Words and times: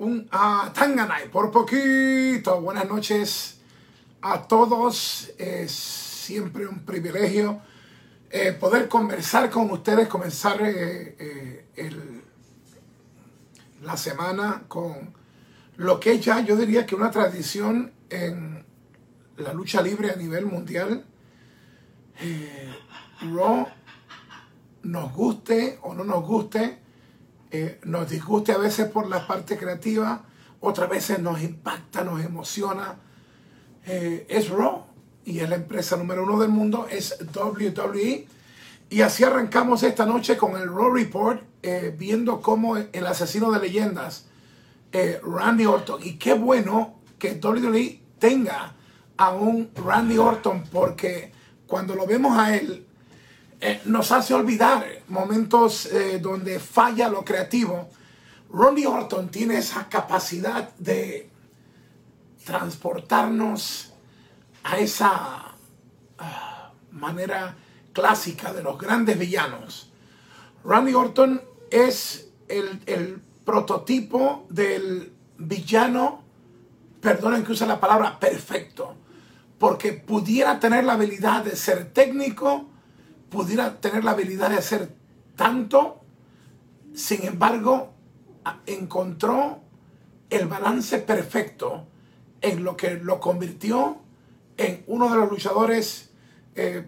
un 0.00 0.26
uh, 0.32 0.70
Tanganay 0.72 1.28
por 1.28 1.50
poquito. 1.50 2.60
Buenas 2.62 2.88
noches 2.88 3.60
a 4.22 4.42
todos. 4.42 5.30
Es 5.36 5.70
siempre 5.70 6.66
un 6.66 6.80
privilegio 6.86 7.60
eh, 8.30 8.52
poder 8.52 8.88
conversar 8.88 9.50
con 9.50 9.70
ustedes, 9.70 10.08
comenzar 10.08 10.62
eh, 10.62 11.16
eh, 11.18 11.64
el, 11.76 12.22
la 13.82 13.96
semana 13.98 14.62
con 14.68 15.14
lo 15.76 16.00
que 16.00 16.12
es 16.12 16.24
ya, 16.24 16.40
yo 16.40 16.56
diría 16.56 16.86
que 16.86 16.94
una 16.94 17.10
tradición 17.10 17.92
en 18.08 18.64
la 19.36 19.52
lucha 19.52 19.82
libre 19.82 20.10
a 20.10 20.16
nivel 20.16 20.46
mundial. 20.46 21.04
Raw, 23.22 23.66
nos 24.82 25.12
guste 25.12 25.78
o 25.82 25.94
no 25.94 26.04
nos 26.04 26.24
guste, 26.24 26.78
eh, 27.50 27.80
nos 27.84 28.08
disguste 28.08 28.52
a 28.52 28.58
veces 28.58 28.88
por 28.88 29.08
la 29.08 29.26
parte 29.26 29.56
creativa, 29.56 30.22
otras 30.60 30.88
veces 30.88 31.18
nos 31.18 31.42
impacta, 31.42 32.04
nos 32.04 32.24
emociona. 32.24 32.96
Eh, 33.86 34.26
es 34.28 34.50
Raw 34.50 34.84
y 35.24 35.40
es 35.40 35.48
la 35.48 35.56
empresa 35.56 35.96
número 35.96 36.22
uno 36.24 36.38
del 36.40 36.50
mundo, 36.50 36.86
es 36.90 37.16
WWE. 37.34 38.26
Y 38.90 39.00
así 39.02 39.24
arrancamos 39.24 39.82
esta 39.82 40.06
noche 40.06 40.36
con 40.36 40.56
el 40.60 40.68
Raw 40.68 40.92
Report, 40.92 41.42
eh, 41.62 41.94
viendo 41.96 42.40
cómo 42.40 42.76
el 42.76 43.06
asesino 43.06 43.50
de 43.50 43.60
leyendas, 43.60 44.26
Randy 44.92 45.66
Orton, 45.66 46.00
y 46.02 46.16
qué 46.16 46.34
bueno 46.34 46.98
que 47.18 47.40
WWE 47.40 48.00
tenga 48.18 48.74
a 49.16 49.30
un 49.30 49.70
Randy 49.76 50.18
Orton, 50.18 50.64
porque 50.72 51.32
cuando 51.66 51.94
lo 51.94 52.06
vemos 52.06 52.36
a 52.36 52.56
él, 52.56 52.86
eh, 53.60 53.82
nos 53.84 54.10
hace 54.12 54.34
olvidar 54.34 54.86
momentos 55.08 55.86
eh, 55.86 56.18
donde 56.18 56.58
falla 56.58 57.08
lo 57.08 57.24
creativo. 57.24 57.88
Ronnie 58.50 58.86
Orton 58.86 59.30
tiene 59.30 59.58
esa 59.58 59.88
capacidad 59.88 60.74
de 60.76 61.30
transportarnos 62.44 63.92
a 64.64 64.78
esa 64.78 65.54
ah, 66.18 66.72
manera 66.92 67.56
clásica 67.92 68.52
de 68.52 68.62
los 68.62 68.78
grandes 68.78 69.18
villanos. 69.18 69.90
Randy 70.64 70.94
Orton 70.94 71.40
es 71.70 72.30
el, 72.48 72.80
el, 72.86 73.22
prototipo 73.44 74.46
del 74.48 75.12
villano, 75.38 76.22
perdonen 77.00 77.42
que 77.42 77.52
use 77.52 77.66
la 77.66 77.80
palabra 77.80 78.20
perfecto, 78.20 78.94
porque 79.58 79.92
pudiera 79.92 80.60
tener 80.60 80.84
la 80.84 80.92
habilidad 80.92 81.42
de 81.42 81.56
ser 81.56 81.92
técnico, 81.92 82.69
pudiera 83.30 83.80
tener 83.80 84.04
la 84.04 84.12
habilidad 84.12 84.50
de 84.50 84.56
hacer 84.56 84.94
tanto, 85.36 86.00
sin 86.92 87.24
embargo, 87.24 87.92
encontró 88.66 89.60
el 90.28 90.46
balance 90.46 90.98
perfecto 90.98 91.86
en 92.40 92.64
lo 92.64 92.76
que 92.76 92.96
lo 92.96 93.20
convirtió 93.20 93.98
en 94.56 94.84
uno 94.86 95.08
de 95.08 95.16
los 95.16 95.30
luchadores 95.30 96.10
eh, 96.54 96.86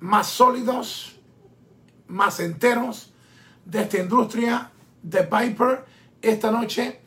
más 0.00 0.28
sólidos, 0.28 1.20
más 2.08 2.40
enteros 2.40 3.12
de 3.64 3.82
esta 3.82 3.98
industria 3.98 4.70
de 5.02 5.22
Viper. 5.22 5.84
Esta 6.20 6.50
noche 6.50 7.00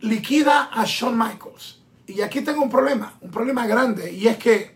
liquida 0.00 0.70
a 0.72 0.84
Shawn 0.86 1.18
Michaels. 1.18 1.82
Y 2.06 2.22
aquí 2.22 2.40
tengo 2.40 2.62
un 2.62 2.70
problema, 2.70 3.14
un 3.20 3.30
problema 3.30 3.66
grande, 3.66 4.12
y 4.12 4.28
es 4.28 4.38
que 4.38 4.75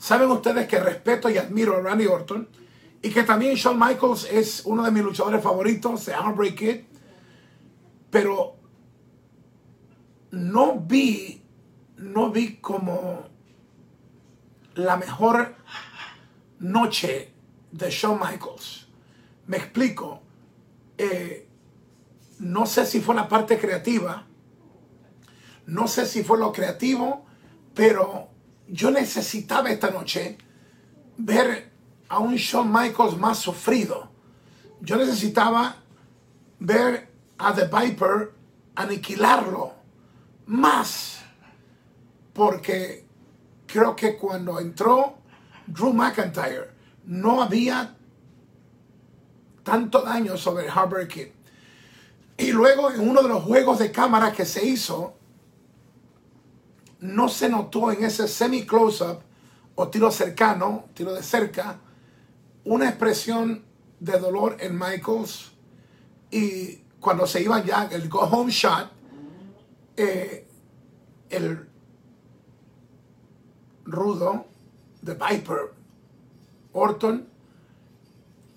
Saben 0.00 0.30
ustedes 0.30 0.66
que 0.66 0.80
respeto 0.80 1.28
y 1.28 1.36
admiro 1.36 1.76
a 1.76 1.80
Randy 1.82 2.06
Orton 2.06 2.48
y 3.02 3.10
que 3.10 3.22
también 3.22 3.54
Shawn 3.54 3.78
Michaels 3.78 4.26
es 4.32 4.62
uno 4.64 4.82
de 4.82 4.90
mis 4.90 5.02
luchadores 5.02 5.42
favoritos 5.42 6.06
de 6.06 6.12
Heartbreak 6.12 6.54
Kid. 6.54 6.80
Pero 8.10 8.56
no 10.30 10.80
vi, 10.80 11.42
no 11.98 12.30
vi 12.30 12.56
como 12.56 13.28
la 14.74 14.96
mejor 14.96 15.54
noche 16.60 17.34
de 17.70 17.90
Shawn 17.90 18.18
Michaels. 18.18 18.88
Me 19.48 19.58
explico. 19.58 20.22
Eh, 20.96 21.46
no 22.38 22.64
sé 22.64 22.86
si 22.86 23.02
fue 23.02 23.14
la 23.14 23.28
parte 23.28 23.58
creativa, 23.58 24.26
no 25.66 25.86
sé 25.86 26.06
si 26.06 26.24
fue 26.24 26.38
lo 26.38 26.52
creativo, 26.52 27.26
pero 27.74 28.29
yo 28.70 28.90
necesitaba 28.90 29.70
esta 29.70 29.90
noche 29.90 30.38
ver 31.16 31.70
a 32.08 32.18
un 32.18 32.36
Shawn 32.36 32.72
Michaels 32.72 33.16
más 33.16 33.38
sufrido. 33.38 34.10
Yo 34.80 34.96
necesitaba 34.96 35.76
ver 36.58 37.10
a 37.38 37.54
The 37.54 37.66
Viper 37.66 38.32
aniquilarlo 38.74 39.74
más. 40.46 41.20
Porque 42.32 43.06
creo 43.66 43.94
que 43.96 44.16
cuando 44.16 44.58
entró 44.60 45.18
Drew 45.66 45.92
McIntyre 45.92 46.70
no 47.06 47.42
había 47.42 47.96
tanto 49.62 50.02
daño 50.02 50.36
sobre 50.36 50.68
Harbour 50.68 51.06
Kid. 51.08 51.28
Y 52.38 52.52
luego 52.52 52.90
en 52.90 53.06
uno 53.08 53.22
de 53.22 53.28
los 53.28 53.42
juegos 53.42 53.78
de 53.78 53.92
cámara 53.92 54.32
que 54.32 54.46
se 54.46 54.64
hizo, 54.64 55.19
no 57.00 57.28
se 57.28 57.48
notó 57.48 57.90
en 57.90 58.04
ese 58.04 58.28
semi-close-up 58.28 59.20
o 59.74 59.88
tiro 59.88 60.10
cercano, 60.10 60.84
tiro 60.94 61.14
de 61.14 61.22
cerca, 61.22 61.78
una 62.64 62.88
expresión 62.88 63.64
de 63.98 64.18
dolor 64.18 64.56
en 64.60 64.78
Michaels. 64.78 65.52
Y 66.30 66.76
cuando 67.00 67.26
se 67.26 67.42
iba 67.42 67.64
ya 67.64 67.88
el 67.90 68.08
go 68.08 68.20
home 68.20 68.52
shot, 68.52 68.90
eh, 69.96 70.46
el 71.30 71.66
rudo 73.84 74.46
de 75.00 75.14
Viper, 75.14 75.72
Orton, 76.72 77.26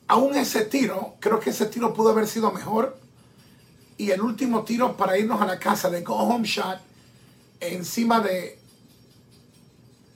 aún 0.07 0.35
ese 0.35 0.65
tiro, 0.65 1.15
creo 1.19 1.39
que 1.39 1.51
ese 1.51 1.67
tiro 1.67 1.93
pudo 1.93 2.09
haber 2.09 2.27
sido 2.27 2.51
mejor. 2.51 2.97
Y 3.97 4.11
el 4.11 4.21
último 4.21 4.63
tiro 4.63 4.97
para 4.97 5.17
irnos 5.17 5.41
a 5.41 5.45
la 5.45 5.59
casa 5.59 5.89
de 5.89 6.01
go 6.01 6.15
home 6.15 6.45
shot 6.45 6.79
encima 7.69 8.19
de 8.19 8.59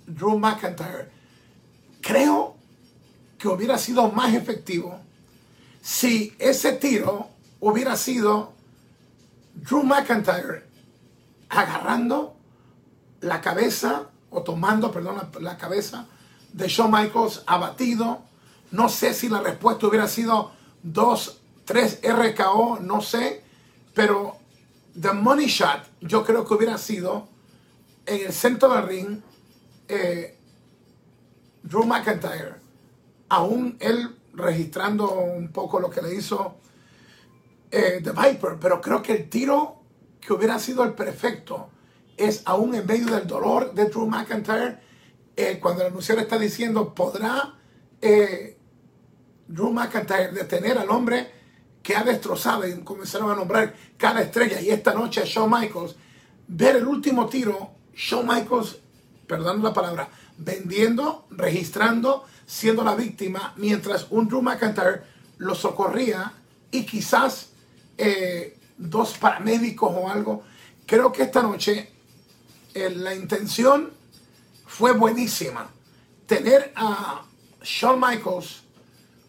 Drew 0.06 0.38
McIntyre, 0.38 1.10
creo 2.02 2.56
que 3.38 3.48
hubiera 3.48 3.78
sido 3.78 4.12
más 4.12 4.34
efectivo 4.34 5.00
si 5.82 6.36
ese 6.40 6.74
tiro 6.74 7.30
hubiera 7.60 7.96
sido 7.96 8.54
Drew 9.56 9.84
McIntyre 9.84 10.66
agarrando 11.50 12.36
la 13.22 13.42
cabeza 13.42 14.10
o 14.30 14.44
tomando, 14.44 14.92
perdón, 14.92 15.16
la, 15.16 15.40
la, 15.40 15.58
cabeza 15.58 16.06
de 16.54 16.68
Shawn 16.68 16.92
Michaels 16.92 17.44
abatido. 17.48 18.22
No 18.72 18.90
sé 18.90 19.14
si 19.14 19.30
la 19.30 19.40
respuesta 19.40 19.88
hubiera 19.88 20.08
sido 20.08 20.52
2, 20.84 21.42
3 21.66 22.02
RKO, 22.04 22.80
no 22.82 23.02
sé, 23.02 23.44
pero 23.94 24.38
The 25.00 25.14
Money 25.14 25.48
Shot 25.48 25.84
yo 26.02 26.26
creo 26.26 26.46
que 26.46 26.54
hubiera 26.54 26.78
sido 26.78 27.28
en 28.08 28.26
el 28.26 28.34
centro 28.34 28.74
del 28.74 28.88
ring, 28.88 29.22
eh, 29.88 30.38
Drew 31.62 31.84
McIntyre, 31.84 32.56
aún 33.30 33.78
él 33.80 34.18
registrando 34.34 35.12
un 35.12 35.52
poco 35.52 35.80
lo 35.80 35.90
que 35.90 36.02
le 36.02 36.16
hizo 36.16 36.58
eh, 37.70 38.00
The 38.02 38.12
Viper, 38.12 38.58
pero 38.60 38.80
creo 38.80 39.04
que 39.04 39.14
el 39.14 39.30
tiro 39.30 39.82
que 40.22 40.32
hubiera 40.32 40.58
sido 40.58 40.84
el 40.84 40.94
perfecto 40.94 41.70
es 42.16 42.42
aún 42.46 42.74
en 42.76 42.86
medio 42.86 43.14
del 43.14 43.28
dolor 43.28 43.74
de 43.74 43.86
Drew 43.86 44.08
McIntyre, 44.08 44.80
eh, 45.36 45.60
cuando 45.62 45.82
el 45.82 45.90
anunciador 45.90 46.24
está 46.24 46.40
diciendo, 46.40 46.96
¿podrá 46.96 47.56
Drew 48.00 49.72
McIntyre 49.72 50.32
detener 50.32 50.78
al 50.78 50.90
hombre 50.90 51.32
que 51.84 51.96
ha 51.96 52.04
destrozado 52.04 52.68
y 52.68 52.74
comenzaron 52.84 53.32
a 53.32 53.36
nombrar 53.36 53.74
cada 53.98 54.22
estrella. 54.22 54.60
Y 54.60 54.70
esta 54.70 54.94
noche 54.94 55.24
Shawn 55.26 55.50
Michaels, 55.50 55.96
ver 56.48 56.76
el 56.76 56.88
último 56.88 57.28
tiro 57.28 57.77
Shawn 57.98 58.28
Michaels, 58.28 58.78
perdón 59.26 59.64
la 59.64 59.74
palabra, 59.74 60.08
vendiendo, 60.38 61.26
registrando, 61.32 62.26
siendo 62.46 62.84
la 62.84 62.96
víctima, 62.96 63.54
mientras 63.58 64.08
un 64.12 64.28
Drew 64.28 64.42
McIntyre 64.42 65.02
lo 65.40 65.56
socorría 65.56 66.32
y 66.70 66.86
quizás 66.86 67.50
eh, 67.98 68.58
dos 68.78 69.18
paramédicos 69.18 69.92
o 69.94 70.10
algo. 70.10 70.44
Creo 70.86 71.12
que 71.12 71.24
esta 71.24 71.42
noche 71.42 71.92
eh, 72.76 72.92
la 72.92 73.16
intención 73.16 73.92
fue 74.68 74.94
buenísima. 74.94 75.68
Tener 76.28 76.72
a 76.76 77.24
Shawn 77.64 78.00
Michaels 78.00 78.62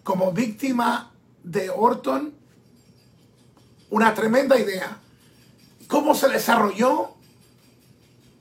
como 0.04 0.30
víctima 0.32 1.10
de 1.42 1.70
Orton, 1.70 2.34
una 3.90 4.12
tremenda 4.12 4.58
idea. 4.58 4.98
¿Cómo 5.86 6.14
se 6.14 6.28
desarrolló? 6.28 7.17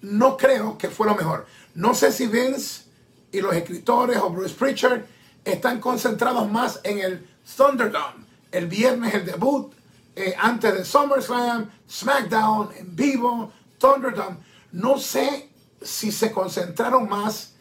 No 0.02 0.38
creo 0.38 0.78
que 0.78 0.90
fue 0.90 1.08
lo 1.08 1.16
mejor. 1.16 1.46
No 1.76 1.94
sé 1.94 2.12
si 2.12 2.28
Vince 2.28 2.84
y 3.32 3.42
los 3.42 3.56
escritores 3.56 4.18
o 4.18 4.30
Bruce 4.30 4.56
Pritchard 4.56 5.04
están 5.44 5.80
concentrados 5.80 6.50
más 6.50 6.80
en 6.84 7.00
el 7.00 7.28
Thunderdome. 7.56 8.26
El 8.52 8.68
viernes 8.68 9.14
el 9.14 9.26
debut 9.26 9.74
eh, 10.16 10.34
antes 10.38 10.74
de 10.74 10.84
SummerSlam, 10.84 11.70
SmackDown, 11.90 12.70
en 12.78 12.96
vivo, 12.96 13.52
Thunderdome. 13.78 14.38
No 14.72 14.98
sé 14.98 15.50
si 15.82 16.12
se 16.12 16.32
concentraron 16.32 17.08
más 17.08 17.54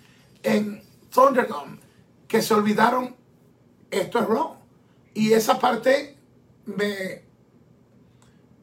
en 0.43 0.83
Thunderdome 1.13 1.79
que 2.27 2.43
se 2.43 2.55
olvidaron 2.55 3.15
esto 3.91 4.19
es 4.19 4.27
Raw. 4.27 4.57
Y 5.15 5.33
esa 5.33 5.59
parte 5.59 6.17
me, 6.67 7.23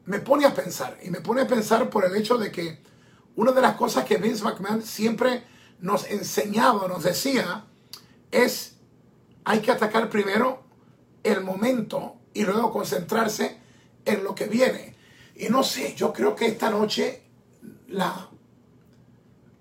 me 0.06 0.18
pone 0.20 0.44
a 0.44 0.54
pensar. 0.54 0.98
Y 1.02 1.10
me 1.10 1.20
pone 1.20 1.42
a 1.42 1.46
pensar 1.46 1.90
por 1.90 2.04
el 2.04 2.14
hecho 2.16 2.36
de 2.36 2.52
que 2.52 2.78
una 3.36 3.52
de 3.52 3.60
las 3.60 3.76
cosas 3.76 4.04
que 4.04 4.16
Vince 4.16 4.44
McMahon 4.44 4.82
siempre 4.82 5.44
nos 5.80 6.08
enseñaba, 6.10 6.88
nos 6.88 7.02
decía, 7.02 7.64
es 8.30 8.76
hay 9.44 9.60
que 9.60 9.70
atacar 9.70 10.08
primero 10.08 10.62
el 11.22 11.42
momento 11.42 12.16
y 12.32 12.44
luego 12.44 12.72
concentrarse 12.72 13.60
en 14.04 14.24
lo 14.24 14.34
que 14.34 14.46
viene. 14.46 14.96
Y 15.36 15.48
no 15.48 15.62
sé, 15.62 15.94
yo 15.94 16.12
creo 16.12 16.34
que 16.34 16.46
esta 16.46 16.70
noche 16.70 17.22
la, 17.88 18.28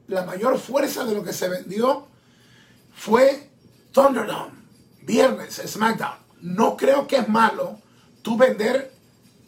la 0.07 0.23
mayor 0.25 0.59
fuerza 0.59 1.03
de 1.05 1.13
lo 1.13 1.23
que 1.23 1.33
se 1.33 1.49
vendió 1.49 2.07
fue 2.93 3.49
Thunderdome, 3.91 4.53
viernes, 5.01 5.61
SmackDown. 5.65 6.17
No 6.41 6.77
creo 6.77 7.07
que 7.07 7.17
es 7.17 7.29
malo 7.29 7.79
tú 8.21 8.37
vender 8.37 8.93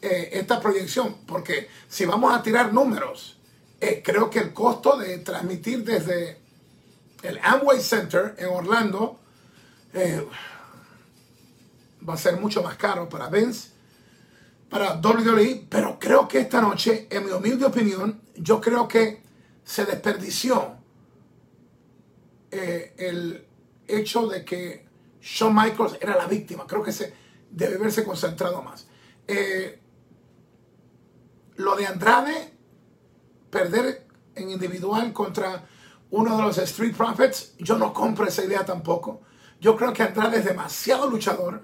eh, 0.02 0.30
esta 0.34 0.60
proyección, 0.60 1.16
porque 1.26 1.70
si 1.88 2.06
vamos 2.06 2.34
a 2.34 2.44
tirar 2.44 2.74
números, 2.74 3.35
eh, 3.82 4.02
creo 4.04 4.30
que 4.30 4.40
el 4.40 4.54
costo 4.54 4.98
de 4.98 5.18
transmitir 5.20 5.84
desde 5.84 6.40
el 7.24 7.40
Amway 7.44 7.82
Center 7.82 8.36
en 8.38 8.48
Orlando 8.48 9.20
eh, 9.94 10.26
va 12.08 12.14
a 12.14 12.18
ser 12.18 12.40
mucho 12.40 12.64
más 12.64 12.78
caro 12.78 13.10
para 13.10 13.30
Vince, 13.30 13.70
para 14.70 14.96
WWE, 14.96 15.68
pero 15.70 16.00
creo 16.00 16.28
que 16.28 16.40
esta 16.40 16.62
noche, 16.62 17.08
en 17.10 17.26
mi 17.26 17.32
humilde 17.32 17.66
opinión, 17.66 18.22
yo 18.36 18.62
creo 18.62 18.88
que 18.88 19.22
se 19.64 19.86
desperdició 19.86 20.78
el 22.52 23.46
hecho 23.88 24.28
de 24.28 24.46
que 24.46 24.88
Shawn 25.22 25.54
Michaels 25.54 25.98
era 26.00 26.16
la 26.16 26.26
víctima. 26.26 26.66
Creo 26.66 26.82
que 26.82 26.94
se 26.94 27.14
debe 27.52 27.76
haberse 27.76 28.06
concentrado 28.06 28.62
más. 28.62 28.88
lo 31.58 31.76
de 31.76 31.86
Andrade 31.86 32.55
perder 33.56 34.06
en 34.36 34.52
individual 34.52 35.14
contra 35.14 35.64
uno 36.12 36.36
de 36.36 36.44
los 36.44 36.58
Street 36.58 36.94
Profits, 36.94 37.54
yo 37.58 37.78
no 37.78 37.94
compro 37.94 38.28
esa 38.28 38.44
idea 38.44 38.66
tampoco. 38.66 39.22
Yo 39.62 39.78
creo 39.78 39.94
que 39.94 40.04
Andrade 40.04 40.40
es 40.40 40.46
demasiado 40.46 41.10
luchador 41.10 41.62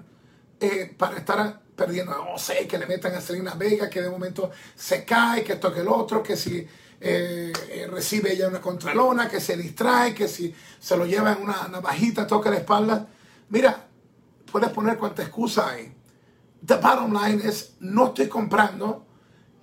eh, 0.58 0.94
para 0.96 1.18
estar 1.18 1.60
perdiendo. 1.76 2.12
No 2.24 2.38
sé, 2.38 2.66
que 2.66 2.78
le 2.78 2.86
metan 2.86 3.14
a 3.14 3.20
Selena 3.20 3.54
Vega, 3.56 3.90
que 3.90 4.00
de 4.00 4.08
momento 4.08 4.50
se 4.74 5.04
cae, 5.04 5.44
que 5.44 5.56
toque 5.56 5.80
el 5.80 5.88
otro, 5.88 6.22
que 6.22 6.34
si 6.34 6.66
eh, 6.98 7.52
eh, 7.68 7.86
recibe 7.90 8.32
ella 8.32 8.48
una 8.48 8.62
contralona, 8.62 9.28
que 9.28 9.38
se 9.38 9.54
distrae, 9.58 10.14
que 10.14 10.28
si 10.28 10.54
se 10.80 10.96
lo 10.96 11.04
lleva 11.04 11.32
en 11.32 11.42
una 11.42 11.68
navajita, 11.68 12.26
toca 12.26 12.50
la 12.50 12.56
espalda. 12.56 13.06
Mira, 13.50 13.86
puedes 14.50 14.70
poner 14.70 14.96
cuanta 14.96 15.22
excusa 15.22 15.68
hay. 15.68 15.94
The 16.64 16.76
bottom 16.76 17.12
line 17.12 17.46
es, 17.46 17.74
no 17.80 18.06
estoy 18.06 18.28
comprando 18.28 19.04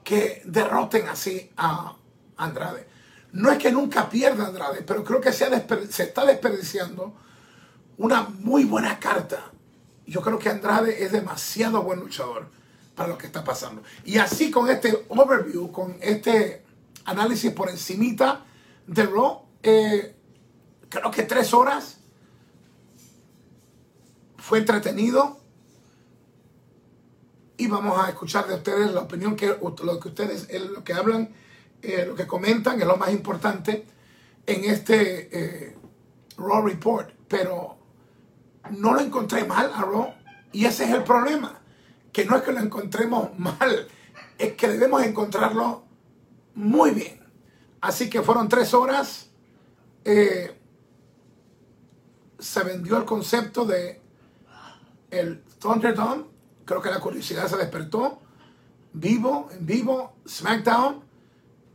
que 0.03 0.43
derroten 0.45 1.07
así 1.07 1.51
a, 1.57 1.95
Andrade. 2.39 2.87
No 3.33 3.51
es 3.51 3.59
que 3.59 3.71
nunca 3.71 4.09
pierda 4.09 4.47
Andrade, 4.47 4.81
pero 4.81 5.03
creo 5.03 5.21
que 5.21 5.31
se, 5.31 5.47
está 6.03 6.25
desperdiciando 6.25 7.13
una 7.97 8.23
muy 8.23 8.63
buena 8.63 8.99
carta. 8.99 9.51
Yo 10.07 10.21
creo 10.21 10.39
que 10.39 10.49
Andrade 10.49 11.03
es 11.03 11.11
demasiado 11.11 11.83
buen 11.83 11.99
luchador 11.99 12.47
para 12.95 13.09
lo 13.09 13.17
que 13.17 13.27
está 13.27 13.43
pasando. 13.43 13.83
Y 14.03 14.17
así 14.17 14.49
con 14.49 14.69
este 14.69 15.05
overview, 15.09 15.71
con 15.71 15.97
este 16.01 16.63
análisis 17.05 17.51
por 17.51 17.69
encimita 17.69 18.45
de 18.87 19.05
Raw, 19.05 19.45
eh, 19.61 20.15
creo 20.89 21.11
que 21.11 21.23
tres 21.23 21.53
horas 21.53 21.97
fue 24.37 24.59
entretenido 24.59 25.37
y 27.57 27.67
vamos 27.67 27.99
a 27.99 28.09
escuchar 28.09 28.47
de 28.47 28.55
ustedes 28.55 28.91
la 28.93 29.01
opinión 29.01 29.35
que 29.35 29.47
lo 29.47 29.99
que 29.99 30.07
ustedes 30.07 30.47
lo 30.71 30.83
que 30.83 30.93
hablan 30.93 31.29
eh, 31.81 32.05
lo 32.05 32.15
que 32.15 32.27
comentan 32.27 32.79
es 32.79 32.87
lo 32.87 32.97
más 32.97 33.11
importante 33.11 33.85
en 34.45 34.65
este 34.65 35.29
eh, 35.31 35.77
Raw 36.37 36.65
Report, 36.65 37.09
pero 37.27 37.77
no 38.71 38.93
lo 38.93 38.99
encontré 38.99 39.45
mal 39.45 39.71
a 39.73 39.81
Raw 39.81 40.13
y 40.51 40.65
ese 40.65 40.85
es 40.85 40.91
el 40.91 41.03
problema, 41.03 41.61
que 42.11 42.25
no 42.25 42.35
es 42.35 42.43
que 42.43 42.51
lo 42.51 42.59
encontremos 42.59 43.29
mal, 43.37 43.87
es 44.37 44.53
que 44.53 44.67
debemos 44.67 45.03
encontrarlo 45.03 45.83
muy 46.55 46.91
bien. 46.91 47.19
Así 47.81 48.09
que 48.09 48.21
fueron 48.21 48.49
tres 48.49 48.73
horas, 48.73 49.29
eh, 50.03 50.57
se 52.37 52.63
vendió 52.63 52.97
el 52.97 53.05
concepto 53.05 53.65
de 53.65 54.01
el 55.11 55.43
Thunderdome, 55.59 56.25
creo 56.65 56.81
que 56.81 56.89
la 56.89 56.99
curiosidad 56.99 57.47
se 57.47 57.57
despertó, 57.57 58.19
vivo, 58.93 59.49
en 59.51 59.65
vivo, 59.65 60.15
SmackDown, 60.27 61.08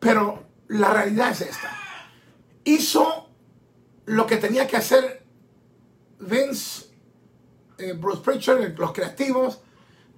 pero 0.04 0.44
la 0.68 0.92
realidad 0.92 1.30
es 1.30 1.40
esta. 1.40 1.70
Hizo 2.62 3.30
lo 4.04 4.26
que 4.26 4.36
tenía 4.36 4.66
que 4.66 4.76
hacer 4.76 5.24
Vince, 6.20 6.90
eh, 7.78 7.94
Bruce 7.94 8.20
Pritchard, 8.20 8.78
los 8.78 8.92
creativos, 8.92 9.60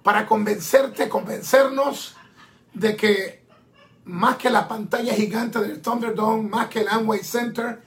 para 0.03 0.27
convencerte, 0.27 1.07
convencernos 1.07 2.17
de 2.73 2.97
que 2.97 3.45
más 4.03 4.35
que 4.35 4.49
la 4.49 4.67
pantalla 4.67 5.13
gigante 5.13 5.59
del 5.59 5.81
Thunderdome, 5.81 6.49
más 6.49 6.67
que 6.67 6.81
el 6.81 6.89
Amway 6.89 7.23
Center, 7.23 7.81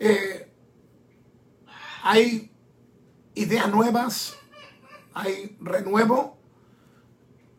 eh, 0.00 0.50
hay 2.02 2.50
ideas 3.36 3.68
nuevas, 3.70 4.36
hay 5.14 5.56
renuevo, 5.60 6.36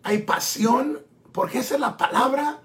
hay 0.03 0.19
pasión, 0.19 1.01
porque 1.31 1.59
esa 1.59 1.75
es 1.75 1.79
la 1.79 1.95
palabra 1.95 2.61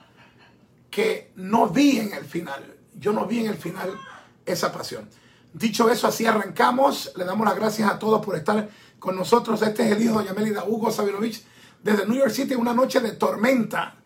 que 0.90 1.32
no 1.36 1.68
vi 1.68 1.98
en 1.98 2.12
el 2.12 2.24
final. 2.24 2.76
Yo 2.94 3.12
no 3.12 3.26
vi 3.26 3.40
en 3.40 3.46
el 3.46 3.56
final 3.56 3.98
esa 4.44 4.72
pasión. 4.72 5.08
Dicho 5.52 5.90
eso, 5.90 6.06
así 6.06 6.26
arrancamos. 6.26 7.12
Le 7.16 7.24
damos 7.24 7.46
las 7.46 7.56
gracias 7.56 7.90
a 7.90 7.98
todos 7.98 8.24
por 8.24 8.36
estar 8.36 8.68
con 8.98 9.16
nosotros. 9.16 9.62
Este 9.62 9.86
es 9.86 9.92
el 9.92 10.02
hijo 10.02 10.22
de 10.22 10.32
Doña 10.32 10.64
Hugo 10.64 10.90
Sabinovich 10.90 11.44
desde 11.82 12.06
New 12.06 12.16
York 12.16 12.30
City. 12.30 12.54
Una 12.54 12.74
noche 12.74 13.00
de 13.00 13.12
tormenta. 13.12 13.96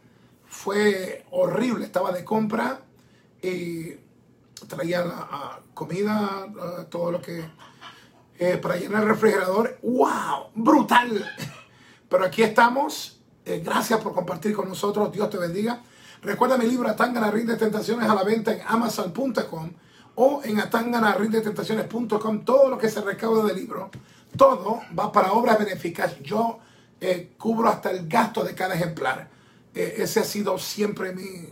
Fue 0.46 1.24
horrible. 1.30 1.86
Estaba 1.86 2.12
de 2.12 2.24
compra 2.24 2.80
y 3.42 3.92
traía 4.68 5.04
la 5.04 5.60
comida, 5.74 6.46
todo 6.88 7.10
lo 7.10 7.20
que 7.20 7.44
eh, 8.38 8.56
para 8.56 8.76
llenar 8.76 9.02
el 9.02 9.08
refrigerador. 9.10 9.78
¡Wow! 9.82 10.50
¡Brutal! 10.54 11.30
Pero 12.08 12.24
aquí 12.24 12.42
estamos. 12.42 13.20
Eh, 13.44 13.60
gracias 13.64 14.00
por 14.00 14.14
compartir 14.14 14.54
con 14.54 14.68
nosotros. 14.68 15.12
Dios 15.12 15.28
te 15.30 15.36
bendiga. 15.38 15.82
Recuerda 16.24 16.56
mi 16.56 16.66
libro 16.66 16.88
Atangana 16.88 17.30
Rinde 17.30 17.56
Tentaciones 17.56 18.08
a 18.08 18.14
la 18.14 18.24
venta 18.24 18.50
en 18.50 18.62
amazon.com 18.66 19.70
o 20.14 20.40
en 20.42 20.58
atanganarindetentaciones.com. 20.58 22.44
Todo 22.46 22.70
lo 22.70 22.78
que 22.78 22.88
se 22.88 23.02
recauda 23.02 23.44
del 23.44 23.56
libro, 23.56 23.90
todo 24.34 24.80
va 24.98 25.12
para 25.12 25.32
obras 25.32 25.58
benéficas. 25.58 26.18
Yo 26.22 26.60
eh, 26.98 27.34
cubro 27.36 27.68
hasta 27.68 27.90
el 27.90 28.08
gasto 28.08 28.42
de 28.42 28.54
cada 28.54 28.74
ejemplar. 28.74 29.28
Eh, 29.74 29.96
ese 29.98 30.20
ha 30.20 30.24
sido 30.24 30.56
siempre 30.56 31.12
mi, 31.12 31.50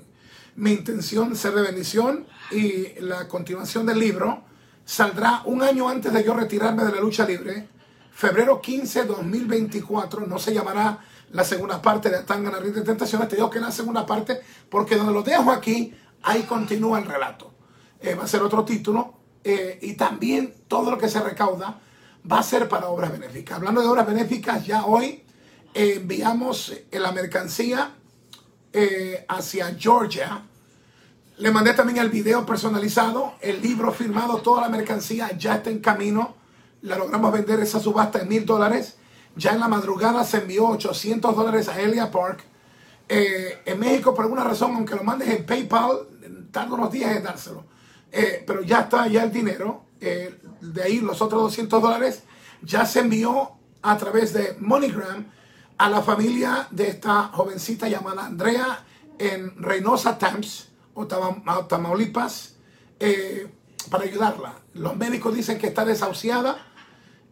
mi 0.57 0.73
intención, 0.73 1.37
ser 1.37 1.53
de 1.53 1.63
bendición. 1.63 2.27
Y 2.51 2.99
la 3.01 3.29
continuación 3.29 3.85
del 3.85 3.99
libro 3.99 4.43
saldrá 4.87 5.43
un 5.45 5.63
año 5.63 5.87
antes 5.87 6.15
de 6.15 6.25
yo 6.25 6.33
retirarme 6.33 6.85
de 6.85 6.93
la 6.93 7.01
lucha 7.01 7.27
libre. 7.27 7.69
Febrero 8.11 8.63
15, 8.63 9.05
2024. 9.05 10.27
No 10.27 10.39
se 10.39 10.55
llamará 10.55 10.99
la 11.33 11.45
segunda 11.45 11.81
parte 11.81 12.11
de 12.11 12.23
Tangana 12.23 12.59
de 12.59 12.83
Tentaciones. 12.83 13.29
Te 13.29 13.37
digo 13.37 13.51
que 13.51 13.59
la 13.59 13.73
segunda 13.73 14.07
parte, 14.07 14.41
porque 14.69 14.97
donde 14.97 15.13
lo 15.13 15.23
dejo 15.23 15.51
aquí, 15.51 15.95
ahí 16.23 16.43
continúa 16.43 16.99
el 16.99 17.07
relato. 17.07 17.53
Eh, 18.01 18.15
va 18.15 18.25
a 18.25 18.29
ser 18.29 18.43
otro 18.43 18.65
título. 18.65 19.15
Eh, 19.45 19.79
y 19.83 19.95
también 19.95 20.55
todo 20.69 20.91
lo 20.91 20.99
que 20.99 21.09
se 21.09 21.21
recauda 21.21 21.81
va 22.31 22.39
a 22.39 22.43
ser 22.43 22.69
para 22.69 22.89
obras 22.89 23.11
benéficas. 23.11 23.57
Hablando 23.57 23.81
de 23.81 23.89
obras 23.89 24.07
benéficas, 24.07 24.65
ya 24.65 24.85
hoy 24.85 25.25
eh, 25.75 25.95
enviamos 25.97 26.73
la 26.93 27.13
mercancía 27.13 27.95
hacia 29.29 29.75
Georgia. 29.75 30.43
Le 31.37 31.51
mandé 31.51 31.75
también 31.75 31.99
el 31.99 32.09
video 32.09 32.47
personalizado, 32.47 33.35
el 33.43 33.61
libro 33.61 33.93
firmado, 33.93 34.39
toda 34.39 34.63
la 34.63 34.69
mercancía 34.71 35.37
ya 35.37 35.57
está 35.57 35.69
en 35.69 35.81
camino. 35.81 36.37
La 36.83 36.97
logramos 36.97 37.33
vender 37.33 37.61
esa 37.61 37.81
subasta 37.81 38.21
en 38.21 38.29
mil 38.29 38.47
dólares. 38.47 38.97
Ya 39.37 39.53
en 39.53 39.61
la 39.61 39.69
madrugada 39.69 40.25
se 40.25 40.39
envió 40.39 40.67
800 40.69 41.35
dólares 41.35 41.69
a 41.69 41.81
Elia 41.81 42.11
Park. 42.11 42.45
Eh, 43.09 43.63
en 43.65 43.81
México, 43.81 44.15
por 44.15 44.25
alguna 44.25 44.45
razón, 44.45 44.75
aunque 44.75 44.95
lo 44.95 45.05
mandes 45.05 45.29
en 45.29 45.47
PayPal, 45.47 46.09
tarda 46.51 46.75
unos 46.75 46.93
días 46.93 47.17
en 47.17 47.23
dárselo. 47.23 47.65
Eh, 48.11 48.45
pero 48.47 48.63
ya 48.63 48.81
está 48.81 49.07
ya 49.07 49.25
el 49.25 49.33
dinero. 49.33 49.85
Eh, 50.01 50.39
de 50.61 50.83
ahí 50.83 51.01
los 51.01 51.23
otros 51.23 51.43
200 51.43 51.81
dólares 51.81 52.23
ya 52.63 52.85
se 52.85 53.01
envió 53.01 53.53
a 53.81 53.97
través 53.97 54.33
de 54.33 54.57
MoneyGram 54.61 55.27
a 55.79 55.89
la 55.89 56.03
familia 56.03 56.69
de 56.71 56.89
esta 56.89 57.25
jovencita 57.29 57.89
llamada 57.89 58.27
Andrea 58.27 58.85
en 59.19 59.57
Reynosa, 59.61 60.19
Tams, 60.19 60.69
o 60.95 61.07
Tamaulipas, 61.07 62.57
para 63.91 64.05
ayudarla. 64.05 64.55
Los 64.75 64.97
médicos 64.97 65.35
dicen 65.35 65.59
que 65.59 65.67
está 65.67 65.85
desahuciada. 65.85 66.72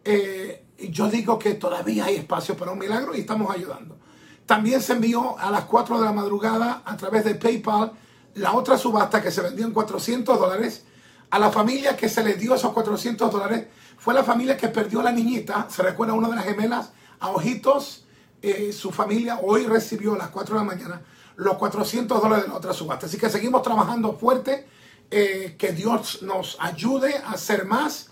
Eh, 0.03 0.65
yo 0.89 1.09
digo 1.09 1.37
que 1.37 1.53
todavía 1.53 2.05
hay 2.05 2.15
espacio 2.15 2.57
para 2.57 2.71
un 2.71 2.79
milagro 2.79 3.15
y 3.15 3.21
estamos 3.21 3.53
ayudando. 3.53 3.97
También 4.45 4.81
se 4.81 4.93
envió 4.93 5.37
a 5.37 5.51
las 5.51 5.65
4 5.65 5.99
de 5.99 6.05
la 6.05 6.11
madrugada 6.11 6.81
a 6.85 6.97
través 6.97 7.23
de 7.23 7.35
PayPal 7.35 7.93
la 8.35 8.53
otra 8.53 8.77
subasta 8.77 9.21
que 9.21 9.31
se 9.31 9.41
vendió 9.41 9.65
en 9.65 9.73
400 9.73 10.39
dólares. 10.39 10.85
A 11.29 11.39
la 11.39 11.51
familia 11.51 11.95
que 11.95 12.09
se 12.09 12.23
le 12.23 12.33
dio 12.33 12.55
esos 12.55 12.73
400 12.73 13.31
dólares 13.31 13.67
fue 13.97 14.13
la 14.13 14.23
familia 14.23 14.57
que 14.57 14.67
perdió 14.67 15.01
la 15.01 15.11
niñita. 15.11 15.67
Se 15.69 15.83
recuerda 15.83 16.13
una 16.13 16.29
de 16.29 16.35
las 16.35 16.45
gemelas 16.45 16.91
a 17.19 17.29
Ojitos. 17.29 18.05
Eh, 18.41 18.73
su 18.73 18.91
familia 18.91 19.39
hoy 19.43 19.65
recibió 19.65 20.15
a 20.15 20.17
las 20.17 20.29
4 20.29 20.55
de 20.55 20.61
la 20.61 20.65
mañana 20.65 21.01
los 21.35 21.55
400 21.55 22.21
dólares 22.21 22.45
de 22.45 22.51
la 22.51 22.57
otra 22.57 22.73
subasta. 22.73 23.05
Así 23.05 23.17
que 23.17 23.29
seguimos 23.29 23.61
trabajando 23.61 24.13
fuerte. 24.13 24.67
Eh, 25.13 25.55
que 25.57 25.73
Dios 25.73 26.21
nos 26.21 26.55
ayude 26.61 27.17
a 27.17 27.31
hacer 27.31 27.65
más. 27.65 28.10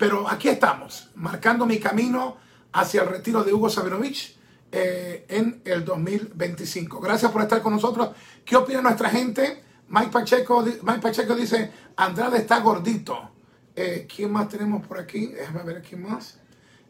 Pero 0.00 0.26
aquí 0.26 0.48
estamos, 0.48 1.10
marcando 1.16 1.66
mi 1.66 1.78
camino 1.78 2.38
hacia 2.72 3.02
el 3.02 3.10
retiro 3.10 3.44
de 3.44 3.52
Hugo 3.52 3.68
Sabinovich 3.68 4.34
eh, 4.72 5.26
en 5.28 5.60
el 5.62 5.84
2025. 5.84 7.00
Gracias 7.00 7.30
por 7.30 7.42
estar 7.42 7.60
con 7.60 7.74
nosotros. 7.74 8.16
¿Qué 8.42 8.56
opina 8.56 8.80
nuestra 8.80 9.10
gente? 9.10 9.62
Mike 9.88 10.08
Pacheco, 10.10 10.62
Mike 10.62 11.00
Pacheco 11.02 11.34
dice, 11.34 11.70
Andrade 11.96 12.38
está 12.38 12.60
gordito. 12.60 13.30
Eh, 13.76 14.08
¿Quién 14.08 14.32
más 14.32 14.48
tenemos 14.48 14.86
por 14.86 14.98
aquí? 14.98 15.26
Déjame 15.26 15.64
ver 15.64 15.82
quién 15.82 16.02
más. 16.02 16.38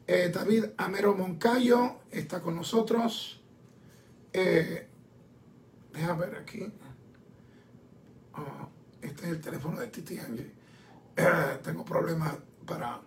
Eh, 0.06 0.30
David 0.32 0.66
Amero 0.76 1.12
Moncayo 1.12 2.02
está 2.12 2.40
con 2.40 2.54
nosotros. 2.54 3.40
déjame 4.32 6.26
ver 6.26 6.36
aquí. 6.36 6.72
Oh, 8.34 8.68
este 9.02 9.24
es 9.24 9.30
el 9.30 9.40
teléfono 9.40 9.80
de 9.80 9.88
Titi 9.88 10.16
Angie. 10.16 10.52
tengo 11.64 11.84
problemas 11.84 12.34
para 12.70 13.00